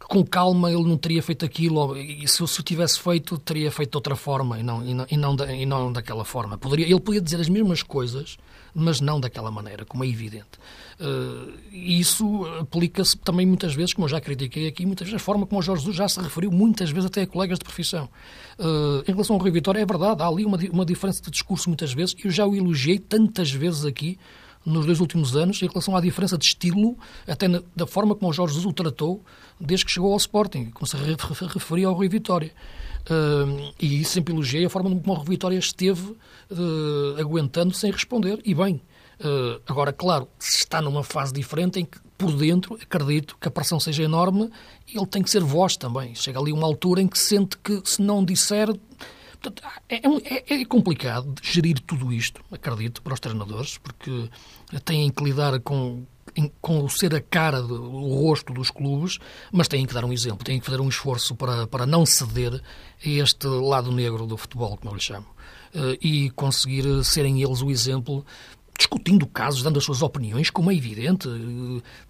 com 0.00 0.24
calma 0.24 0.70
ele 0.70 0.82
não 0.82 0.96
teria 0.96 1.22
feito 1.22 1.44
aquilo, 1.44 1.96
e 1.96 2.26
se 2.26 2.42
o 2.42 2.46
tivesse 2.46 2.98
feito, 2.98 3.38
teria 3.38 3.70
feito 3.70 3.92
de 3.92 3.96
outra 3.96 4.16
forma 4.16 4.58
e 4.58 4.62
não, 4.62 4.84
e 4.84 4.94
não, 4.94 5.06
e 5.10 5.16
não, 5.16 5.36
da, 5.36 5.52
e 5.52 5.64
não 5.64 5.92
daquela 5.92 6.24
forma. 6.24 6.58
Poderia, 6.58 6.86
ele 6.86 7.00
podia 7.00 7.20
dizer 7.20 7.40
as 7.40 7.48
mesmas 7.48 7.82
coisas, 7.82 8.36
mas 8.74 9.00
não 9.00 9.20
daquela 9.20 9.50
maneira, 9.50 9.84
como 9.84 10.04
é 10.04 10.08
evidente. 10.08 10.58
Uh, 11.00 11.52
isso 11.72 12.44
aplica-se 12.60 13.16
também 13.18 13.46
muitas 13.46 13.74
vezes, 13.74 13.92
como 13.92 14.06
eu 14.06 14.08
já 14.08 14.20
critiquei 14.20 14.66
aqui, 14.66 14.86
muitas 14.86 15.06
vezes 15.06 15.20
a 15.20 15.24
forma 15.24 15.46
como 15.46 15.60
o 15.60 15.62
Jorge 15.62 15.82
Jesus 15.82 15.96
já 15.96 16.08
se 16.08 16.20
referiu, 16.20 16.50
muitas 16.50 16.90
vezes 16.90 17.06
até 17.06 17.22
a 17.22 17.26
colegas 17.26 17.58
de 17.58 17.64
profissão. 17.64 18.08
Uh, 18.58 19.02
em 19.06 19.12
relação 19.12 19.36
ao 19.36 19.42
Rui 19.42 19.50
Vitória, 19.50 19.80
é 19.80 19.86
verdade, 19.86 20.22
há 20.22 20.26
ali 20.26 20.44
uma, 20.44 20.58
uma 20.70 20.86
diferença 20.86 21.22
de 21.22 21.30
discurso 21.30 21.68
muitas 21.68 21.92
vezes, 21.92 22.14
eu 22.24 22.30
já 22.30 22.46
o 22.46 22.54
elogiei 22.54 22.98
tantas 22.98 23.50
vezes 23.50 23.84
aqui, 23.84 24.18
nos 24.64 24.86
dois 24.86 25.00
últimos 25.00 25.36
anos, 25.36 25.60
em 25.60 25.66
relação 25.66 25.96
à 25.96 26.00
diferença 26.00 26.38
de 26.38 26.44
estilo, 26.44 26.96
até 27.26 27.48
na, 27.48 27.62
da 27.74 27.86
forma 27.86 28.14
como 28.14 28.30
o 28.30 28.32
Jorge 28.32 28.54
Jesus 28.54 28.70
o 28.70 28.72
tratou 28.72 29.22
desde 29.60 29.84
que 29.84 29.92
chegou 29.92 30.12
ao 30.12 30.16
Sporting, 30.16 30.70
como 30.70 30.86
se 30.86 30.96
referia 30.96 31.88
ao 31.88 31.94
Rui 31.94 32.08
Vitória. 32.08 32.52
Uh, 33.10 33.72
e 33.80 34.04
sempre 34.04 34.32
elogiei 34.32 34.64
a 34.64 34.70
forma 34.70 34.88
como 34.88 35.20
o 35.20 35.24
Vitória 35.24 35.58
esteve 35.58 36.12
uh, 36.50 37.18
aguentando 37.18 37.74
sem 37.74 37.90
responder, 37.90 38.40
e 38.44 38.54
bem. 38.54 38.80
Uh, 39.20 39.60
agora, 39.66 39.92
claro, 39.92 40.28
se 40.38 40.58
está 40.58 40.80
numa 40.80 41.02
fase 41.02 41.32
diferente 41.32 41.80
em 41.80 41.84
que, 41.84 41.98
por 42.16 42.32
dentro, 42.32 42.78
acredito 42.80 43.36
que 43.40 43.48
a 43.48 43.50
pressão 43.50 43.78
seja 43.80 44.02
enorme, 44.02 44.50
ele 44.92 45.06
tem 45.06 45.22
que 45.22 45.30
ser 45.30 45.42
voz 45.42 45.76
também. 45.76 46.14
Chega 46.14 46.38
ali 46.38 46.52
uma 46.52 46.66
altura 46.66 47.00
em 47.00 47.08
que 47.08 47.18
sente 47.18 47.58
que, 47.58 47.82
se 47.84 48.00
não 48.00 48.24
disser. 48.24 48.68
Portanto, 49.40 49.62
é, 49.88 49.96
é, 49.96 50.60
é, 50.60 50.64
complicado 50.64 51.34
gerir 51.42 51.80
tudo 51.80 52.12
isto, 52.12 52.40
acredito, 52.52 53.02
para 53.02 53.14
os 53.14 53.20
treinadores, 53.20 53.78
porque 53.78 54.28
têm 54.84 55.10
que 55.10 55.24
lidar 55.24 55.58
com, 55.60 56.04
com 56.60 56.88
ser 56.88 57.14
a 57.14 57.20
cara, 57.20 57.62
o 57.62 58.22
rosto 58.22 58.52
dos 58.52 58.70
clubes, 58.70 59.18
mas 59.50 59.68
têm 59.68 59.86
que 59.86 59.94
dar 59.94 60.04
um 60.04 60.12
exemplo, 60.12 60.44
têm 60.44 60.58
que 60.58 60.66
fazer 60.66 60.80
um 60.80 60.88
esforço 60.88 61.34
para, 61.34 61.66
para 61.66 61.86
não 61.86 62.06
ceder 62.06 62.54
a 62.54 63.08
este 63.08 63.46
lado 63.46 63.92
negro 63.92 64.26
do 64.26 64.36
futebol, 64.36 64.76
como 64.76 64.90
eu 64.90 64.96
lhe 64.96 65.02
chamo, 65.02 65.26
eh, 65.74 65.98
e 66.00 66.30
conseguir 66.30 67.04
serem 67.04 67.42
eles 67.42 67.62
o 67.62 67.70
exemplo 67.70 68.24
discutindo 68.82 69.26
casos, 69.26 69.62
dando 69.62 69.78
as 69.78 69.84
suas 69.84 70.02
opiniões, 70.02 70.50
como 70.50 70.70
é 70.70 70.74
evidente. 70.74 71.28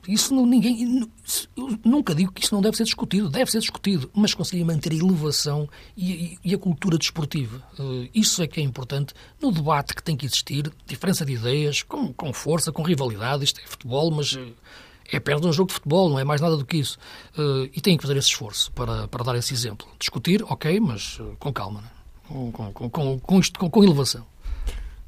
Isso 0.09 0.35
não, 0.35 0.47
ninguém. 0.47 1.07
Eu 1.57 1.79
nunca 1.85 2.15
digo 2.15 2.33
que 2.33 2.43
isso 2.43 2.55
não 2.55 2.63
deve 2.63 2.77
ser 2.77 2.85
discutido, 2.85 3.29
deve 3.29 3.51
ser 3.51 3.61
discutido, 3.61 4.11
mas 4.15 4.35
conseguir 4.35 4.65
manter 4.65 4.93
a 4.93 4.97
elevação 4.97 5.69
e, 5.97 6.39
e, 6.45 6.55
a 6.55 6.59
cultura 6.59 6.97
desportiva. 6.97 7.63
Eh, 7.79 8.09
isso 8.15 8.43
é 8.43 8.47
que 8.47 8.61
é 8.61 8.63
importante 8.63 9.15
no 9.41 9.53
debate 9.53 9.95
que 9.95 10.03
tem 10.03 10.17
que 10.17 10.25
existir, 10.27 10.73
diferença 10.87 11.25
de 11.25 11.35
ideias, 11.35 11.83
com, 11.83 12.13
com 12.13 12.33
força, 12.33 12.73
com 12.73 12.83
rivalidade. 12.83 13.45
Isto 13.45 13.61
é 13.61 13.67
futebol, 13.67 14.11
mas 14.11 14.39
é 15.11 15.21
perto 15.21 15.43
de 15.43 15.49
um 15.49 15.53
jogo 15.53 15.69
de 15.69 15.75
futebol, 15.75 16.09
não 16.09 16.19
é 16.19 16.25
mais 16.25 16.41
nada 16.41 16.57
do 16.57 16.65
que 16.65 16.79
isso. 16.79 16.99
Eh, 17.37 17.71
e 17.75 17.81
tem 17.81 17.97
que 17.97 18.03
fazer 18.03 18.17
esse 18.17 18.29
esforço 18.29 18.73
para, 18.73 19.07
para 19.09 19.25
dar 19.25 19.37
esse 19.37 19.53
exemplo. 19.53 19.87
Discutir, 19.99 20.43
ok, 20.45 20.81
mas 20.81 21.19
eh, 21.21 21.37
com 21.39 21.53
calma, 21.53 21.85
é? 21.85 22.03
com, 22.29 22.51
com, 22.51 22.91
com, 22.91 23.19
com, 23.19 23.41
isto, 23.41 23.59
com, 23.59 23.71
com 23.71 23.85
elevação. 23.85 24.32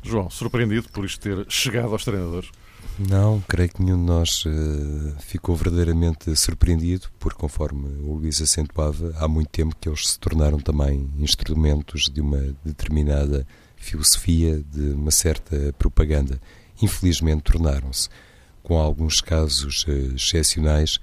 João, 0.05 0.29
surpreendido 0.29 0.89
por 0.91 1.05
isto 1.05 1.21
ter 1.21 1.47
chegado 1.49 1.93
aos 1.93 2.05
treinadores? 2.05 2.51
Não, 2.99 3.41
creio 3.49 3.71
que 3.71 3.83
nenhum 3.83 3.99
de 3.99 4.05
nós 4.05 4.45
uh, 4.45 5.17
ficou 5.21 5.57
verdadeiramente 5.57 6.37
surpreendido, 6.37 7.09
porque, 7.19 7.41
conforme 7.41 7.89
o 8.03 8.15
Luís 8.15 8.41
acentuava, 8.41 9.13
há 9.19 9.27
muito 9.27 9.49
tempo 9.49 9.75
que 9.81 9.89
eles 9.89 10.11
se 10.11 10.19
tornaram 10.19 10.61
também 10.61 11.11
instrumentos 11.19 12.03
de 12.13 12.21
uma 12.21 12.55
determinada 12.65 13.47
filosofia, 13.77 14.63
de 14.71 14.93
uma 14.93 15.11
certa 15.11 15.75
propaganda. 15.79 16.41
Infelizmente, 16.81 17.43
tornaram-se, 17.43 18.09
com 18.63 18.79
alguns 18.79 19.21
casos 19.21 19.85
uh, 19.89 20.15
excepcionais, 20.15 20.99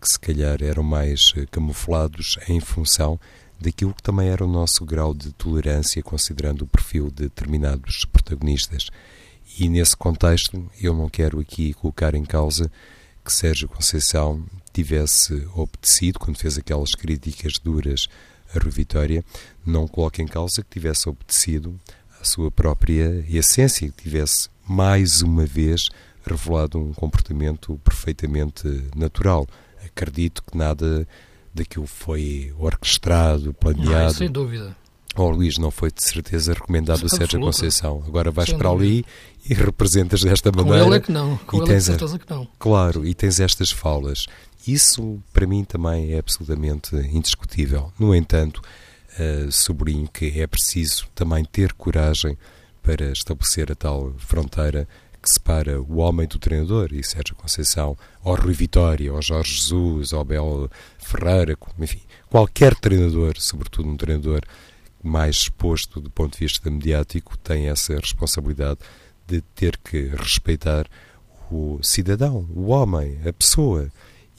que 0.00 0.08
se 0.08 0.18
calhar 0.18 0.62
eram 0.62 0.82
mais 0.82 1.32
uh, 1.36 1.46
camuflados 1.50 2.38
em 2.48 2.58
função 2.60 3.20
daquilo 3.60 3.94
que 3.94 4.02
também 4.02 4.28
era 4.28 4.44
o 4.44 4.48
nosso 4.48 4.84
grau 4.84 5.12
de 5.12 5.32
tolerância, 5.32 6.02
considerando 6.02 6.62
o 6.62 6.66
perfil 6.66 7.06
de 7.08 7.24
determinados 7.24 8.04
protagonistas. 8.04 8.88
E 9.58 9.68
nesse 9.68 9.96
contexto, 9.96 10.70
eu 10.80 10.94
não 10.94 11.08
quero 11.08 11.40
aqui 11.40 11.74
colocar 11.74 12.14
em 12.14 12.24
causa 12.24 12.70
que 13.24 13.32
Sérgio 13.32 13.68
Conceição 13.68 14.44
tivesse 14.72 15.46
obedecido, 15.54 16.18
quando 16.18 16.38
fez 16.38 16.56
aquelas 16.56 16.92
críticas 16.92 17.54
duras 17.58 18.06
a 18.54 18.58
Rui 18.58 18.70
Vitória, 18.70 19.24
não 19.66 19.86
coloque 19.86 20.22
em 20.22 20.26
causa 20.26 20.62
que 20.62 20.70
tivesse 20.70 21.08
obedecido 21.08 21.78
à 22.20 22.24
sua 22.24 22.50
própria 22.50 23.24
essência, 23.28 23.88
que 23.90 24.04
tivesse 24.04 24.48
mais 24.66 25.22
uma 25.22 25.44
vez 25.44 25.88
revelado 26.24 26.78
um 26.78 26.92
comportamento 26.92 27.78
perfeitamente 27.84 28.84
natural. 28.94 29.46
Acredito 29.84 30.42
que 30.42 30.56
nada 30.56 31.06
daquilo 31.58 31.86
foi 31.86 32.52
orquestrado, 32.58 33.52
planeado. 33.54 34.04
Não, 34.04 34.10
sem 34.10 34.30
dúvida. 34.30 34.76
Oh, 35.16 35.30
Luís, 35.30 35.58
não 35.58 35.70
foi 35.70 35.90
de 35.90 36.02
certeza 36.02 36.52
recomendado 36.52 37.02
o 37.02 37.08
Sérgio 37.08 37.40
Conceição. 37.40 38.04
Agora 38.06 38.30
vais 38.30 38.50
Sem 38.50 38.58
para 38.58 38.70
ali 38.70 39.04
e 39.48 39.52
representas 39.52 40.22
desta 40.22 40.52
maneira. 40.52 40.80
Com 40.80 40.86
ele 40.86 40.96
é 40.96 41.00
que 41.00 41.10
não, 41.10 41.36
com 41.38 41.56
e 41.56 41.60
ele 41.60 41.72
é 41.72 41.76
é 41.76 41.80
certeza 41.80 42.18
que 42.18 42.30
não. 42.30 42.46
Claro, 42.58 43.04
e 43.04 43.14
tens 43.14 43.40
estas 43.40 43.70
falas. 43.70 44.26
Isso, 44.66 45.18
para 45.32 45.46
mim, 45.46 45.64
também 45.64 46.12
é 46.12 46.18
absolutamente 46.18 46.94
indiscutível. 46.94 47.92
No 47.98 48.14
entanto, 48.14 48.62
uh, 49.18 49.50
sublinho 49.50 50.08
que 50.08 50.40
é 50.40 50.46
preciso 50.46 51.08
também 51.14 51.44
ter 51.44 51.72
coragem 51.72 52.38
para 52.82 53.10
estabelecer 53.10 53.72
a 53.72 53.74
tal 53.74 54.14
fronteira 54.18 54.86
que 55.22 55.28
separa 55.28 55.80
o 55.80 55.98
homem 55.98 56.26
do 56.26 56.38
treinador, 56.38 56.90
e 56.92 57.02
Sérgio 57.04 57.34
Conceição, 57.34 57.96
ao 58.22 58.34
Rui 58.34 58.54
Vitória, 58.54 59.10
ao 59.10 59.20
Jorge 59.20 59.54
Jesus, 59.54 60.12
ao 60.12 60.24
Bel 60.24 60.70
Ferreira, 60.98 61.56
enfim, 61.78 62.00
qualquer 62.28 62.74
treinador, 62.74 63.34
sobretudo 63.38 63.88
um 63.88 63.96
treinador 63.96 64.40
mais 65.02 65.36
exposto 65.36 66.00
do 66.00 66.10
ponto 66.10 66.34
de 66.34 66.44
vista 66.44 66.70
mediático, 66.70 67.36
tem 67.38 67.68
essa 67.68 67.94
responsabilidade 67.96 68.80
de 69.26 69.40
ter 69.54 69.76
que 69.76 70.08
respeitar 70.08 70.86
o 71.50 71.78
cidadão, 71.82 72.48
o 72.54 72.68
homem, 72.68 73.18
a 73.26 73.32
pessoa. 73.32 73.90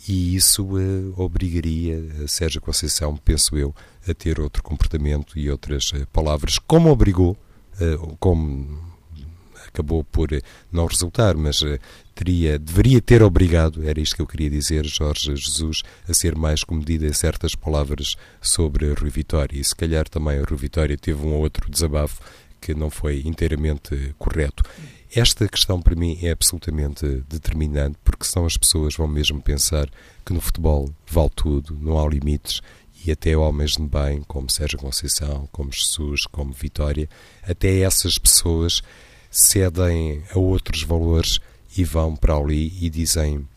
E 0.08 0.36
isso 0.36 0.64
uh, 0.64 1.14
obrigaria 1.22 2.02
a 2.24 2.28
Sérgio 2.28 2.62
Conceição, 2.62 3.18
penso 3.18 3.58
eu, 3.58 3.76
a 4.08 4.14
ter 4.14 4.40
outro 4.40 4.64
comportamento 4.64 5.38
e 5.38 5.52
outras 5.52 5.92
uh, 5.92 6.08
palavras, 6.08 6.58
como 6.58 6.90
obrigou, 6.90 7.38
uh, 7.82 8.18
como 8.18 8.89
acabou 9.70 10.04
por 10.04 10.30
não 10.72 10.86
resultar, 10.86 11.36
mas 11.36 11.62
teria, 12.14 12.60
deveria 12.60 13.02
ter 13.02 13.24
obrigado, 13.24 13.88
era 13.88 14.00
isto 14.00 14.16
que 14.16 14.22
eu 14.22 14.28
queria 14.28 14.50
dizer, 14.50 14.86
Jorge 14.86 15.36
Jesus, 15.36 15.84
a 16.08 16.14
ser 16.14 16.36
mais 16.36 16.64
comedido 16.64 17.06
em 17.06 17.14
certas 17.14 17.56
palavras 17.56 18.16
sobre 18.42 18.92
Rui 18.94 19.10
Vitória. 19.10 19.58
E 19.58 19.64
se 19.64 19.76
calhar 19.76 20.08
também 20.10 20.38
a 20.38 20.44
Rui 20.44 20.58
Vitória 20.58 20.98
teve 20.98 21.26
um 21.26 21.34
ou 21.34 21.42
outro 21.42 21.72
desabafo 21.72 22.22
que 22.60 22.74
não 22.74 22.90
foi 22.90 23.22
inteiramente 23.26 24.14
correto. 24.18 24.64
Esta 25.16 25.48
questão 25.48 25.82
para 25.82 25.96
mim 25.96 26.20
é 26.22 26.32
absolutamente 26.32 27.24
determinante, 27.28 27.98
porque 28.04 28.26
senão 28.26 28.46
as 28.46 28.58
pessoas 28.58 28.96
vão 28.96 29.08
mesmo 29.08 29.42
pensar 29.42 29.90
que 30.26 30.34
no 30.34 30.42
futebol 30.42 30.94
vale 31.08 31.32
tudo, 31.36 31.76
não 31.82 31.98
há 31.98 32.08
limites, 32.08 32.62
e 33.06 33.12
até 33.12 33.36
homens 33.36 33.72
de 33.72 33.88
bem, 33.88 34.22
como 34.28 34.52
Sérgio 34.52 34.78
Conceição, 34.78 35.48
como 35.52 35.72
Jesus, 35.72 36.26
como 36.28 36.52
Vitória, 36.52 37.10
até 37.42 37.80
essas 37.80 38.18
pessoas 38.18 38.82
cedem 39.30 40.24
a 40.34 40.40
outros 40.40 40.84
valores 40.84 41.40
e 41.78 41.84
vão 41.84 42.16
para 42.16 42.36
ali 42.36 42.74
e 42.82 42.90
dizem, 42.90 43.48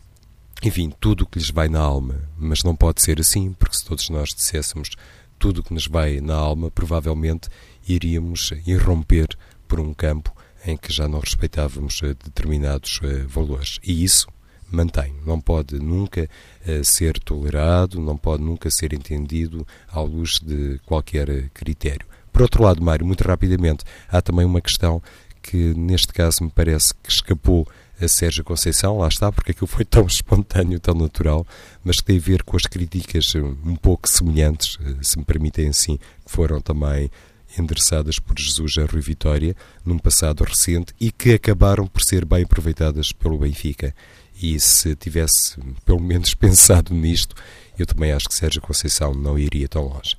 enfim, 0.63 0.91
tudo 0.99 1.23
o 1.23 1.27
que 1.27 1.39
lhes 1.39 1.49
vai 1.49 1.67
na 1.67 1.79
alma. 1.79 2.21
Mas 2.37 2.63
não 2.63 2.75
pode 2.75 3.01
ser 3.01 3.19
assim, 3.19 3.53
porque 3.53 3.75
se 3.75 3.85
todos 3.85 4.09
nós 4.09 4.29
disséssemos 4.29 4.91
tudo 5.39 5.59
o 5.59 5.63
que 5.63 5.73
nos 5.73 5.87
vai 5.87 6.21
na 6.21 6.35
alma, 6.35 6.71
provavelmente 6.71 7.49
iríamos 7.87 8.53
irromper 8.65 9.27
por 9.67 9.79
um 9.79 9.93
campo 9.93 10.33
em 10.65 10.77
que 10.77 10.93
já 10.93 11.07
não 11.07 11.19
respeitávamos 11.19 11.99
eh, 12.03 12.15
determinados 12.23 12.99
eh, 13.03 13.25
valores. 13.27 13.79
E 13.83 14.03
isso 14.03 14.27
mantém, 14.71 15.13
não 15.25 15.39
pode 15.39 15.77
nunca 15.79 16.29
eh, 16.65 16.81
ser 16.83 17.19
tolerado, 17.19 17.99
não 17.99 18.17
pode 18.17 18.41
nunca 18.41 18.71
ser 18.71 18.93
entendido 18.93 19.67
à 19.91 19.99
luz 19.99 20.39
de 20.39 20.79
qualquer 20.85 21.49
critério. 21.49 22.05
Por 22.31 22.41
outro 22.41 22.63
lado, 22.63 22.81
Mário, 22.81 23.05
muito 23.05 23.23
rapidamente, 23.23 23.83
há 24.09 24.19
também 24.21 24.45
uma 24.45 24.61
questão 24.61 25.01
que 25.43 25.73
neste 25.75 26.13
caso 26.13 26.43
me 26.43 26.49
parece 26.49 26.93
que 27.03 27.11
escapou 27.11 27.67
a 28.01 28.07
Sérgio 28.07 28.43
Conceição, 28.43 28.97
lá 28.97 29.07
está, 29.07 29.31
porque 29.31 29.51
aquilo 29.51 29.67
foi 29.67 29.85
tão 29.85 30.05
espontâneo, 30.07 30.79
tão 30.79 30.95
natural, 30.95 31.45
mas 31.83 31.97
que 31.97 32.05
tem 32.05 32.17
a 32.17 32.21
ver 32.21 32.43
com 32.43 32.55
as 32.55 32.63
críticas 32.63 33.35
um 33.35 33.75
pouco 33.75 34.09
semelhantes, 34.09 34.79
se 35.01 35.17
me 35.19 35.25
permitem 35.25 35.67
assim, 35.67 35.97
que 35.97 36.31
foram 36.31 36.61
também 36.61 37.11
endereçadas 37.57 38.17
por 38.17 38.37
Jesus 38.39 38.77
a 38.77 38.85
Rui 38.85 39.01
Vitória 39.01 39.55
num 39.85 39.99
passado 39.99 40.43
recente 40.43 40.93
e 40.99 41.11
que 41.11 41.33
acabaram 41.33 41.85
por 41.85 42.01
ser 42.01 42.25
bem 42.25 42.43
aproveitadas 42.43 43.11
pelo 43.11 43.37
Benfica. 43.37 43.93
E 44.41 44.59
se 44.59 44.95
tivesse 44.95 45.59
pelo 45.85 46.01
menos 46.01 46.33
pensado 46.35 46.93
nisto, 46.93 47.35
eu 47.77 47.85
também 47.85 48.11
acho 48.11 48.27
que 48.27 48.33
Sérgio 48.33 48.61
Conceição 48.61 49.13
não 49.13 49.37
iria 49.37 49.67
tão 49.67 49.83
longe. 49.83 50.17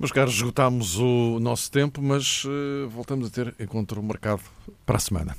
Meus 0.00 0.12
caros, 0.12 0.32
esgotámos 0.32 0.98
o 0.98 1.38
nosso 1.40 1.70
tempo, 1.70 2.00
mas 2.00 2.42
uh, 2.46 2.88
voltamos 2.88 3.28
a 3.28 3.30
ter 3.30 3.54
encontro 3.60 4.02
marcado 4.02 4.40
para 4.86 4.96
a 4.96 4.98
semana. 4.98 5.36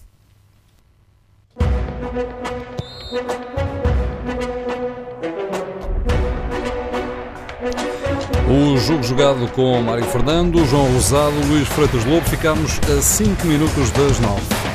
O 8.48 8.78
jogo 8.78 9.02
jogado 9.02 9.52
com 9.54 9.82
Mário 9.82 10.06
Fernando, 10.06 10.64
João 10.68 10.94
Rosado, 10.94 11.36
Luís 11.48 11.68
Freitas 11.70 12.06
Lobo. 12.06 12.30
Ficamos 12.30 12.80
a 12.96 13.02
5 13.02 13.48
minutos 13.48 13.90
das 13.90 14.20
9. 14.20 14.71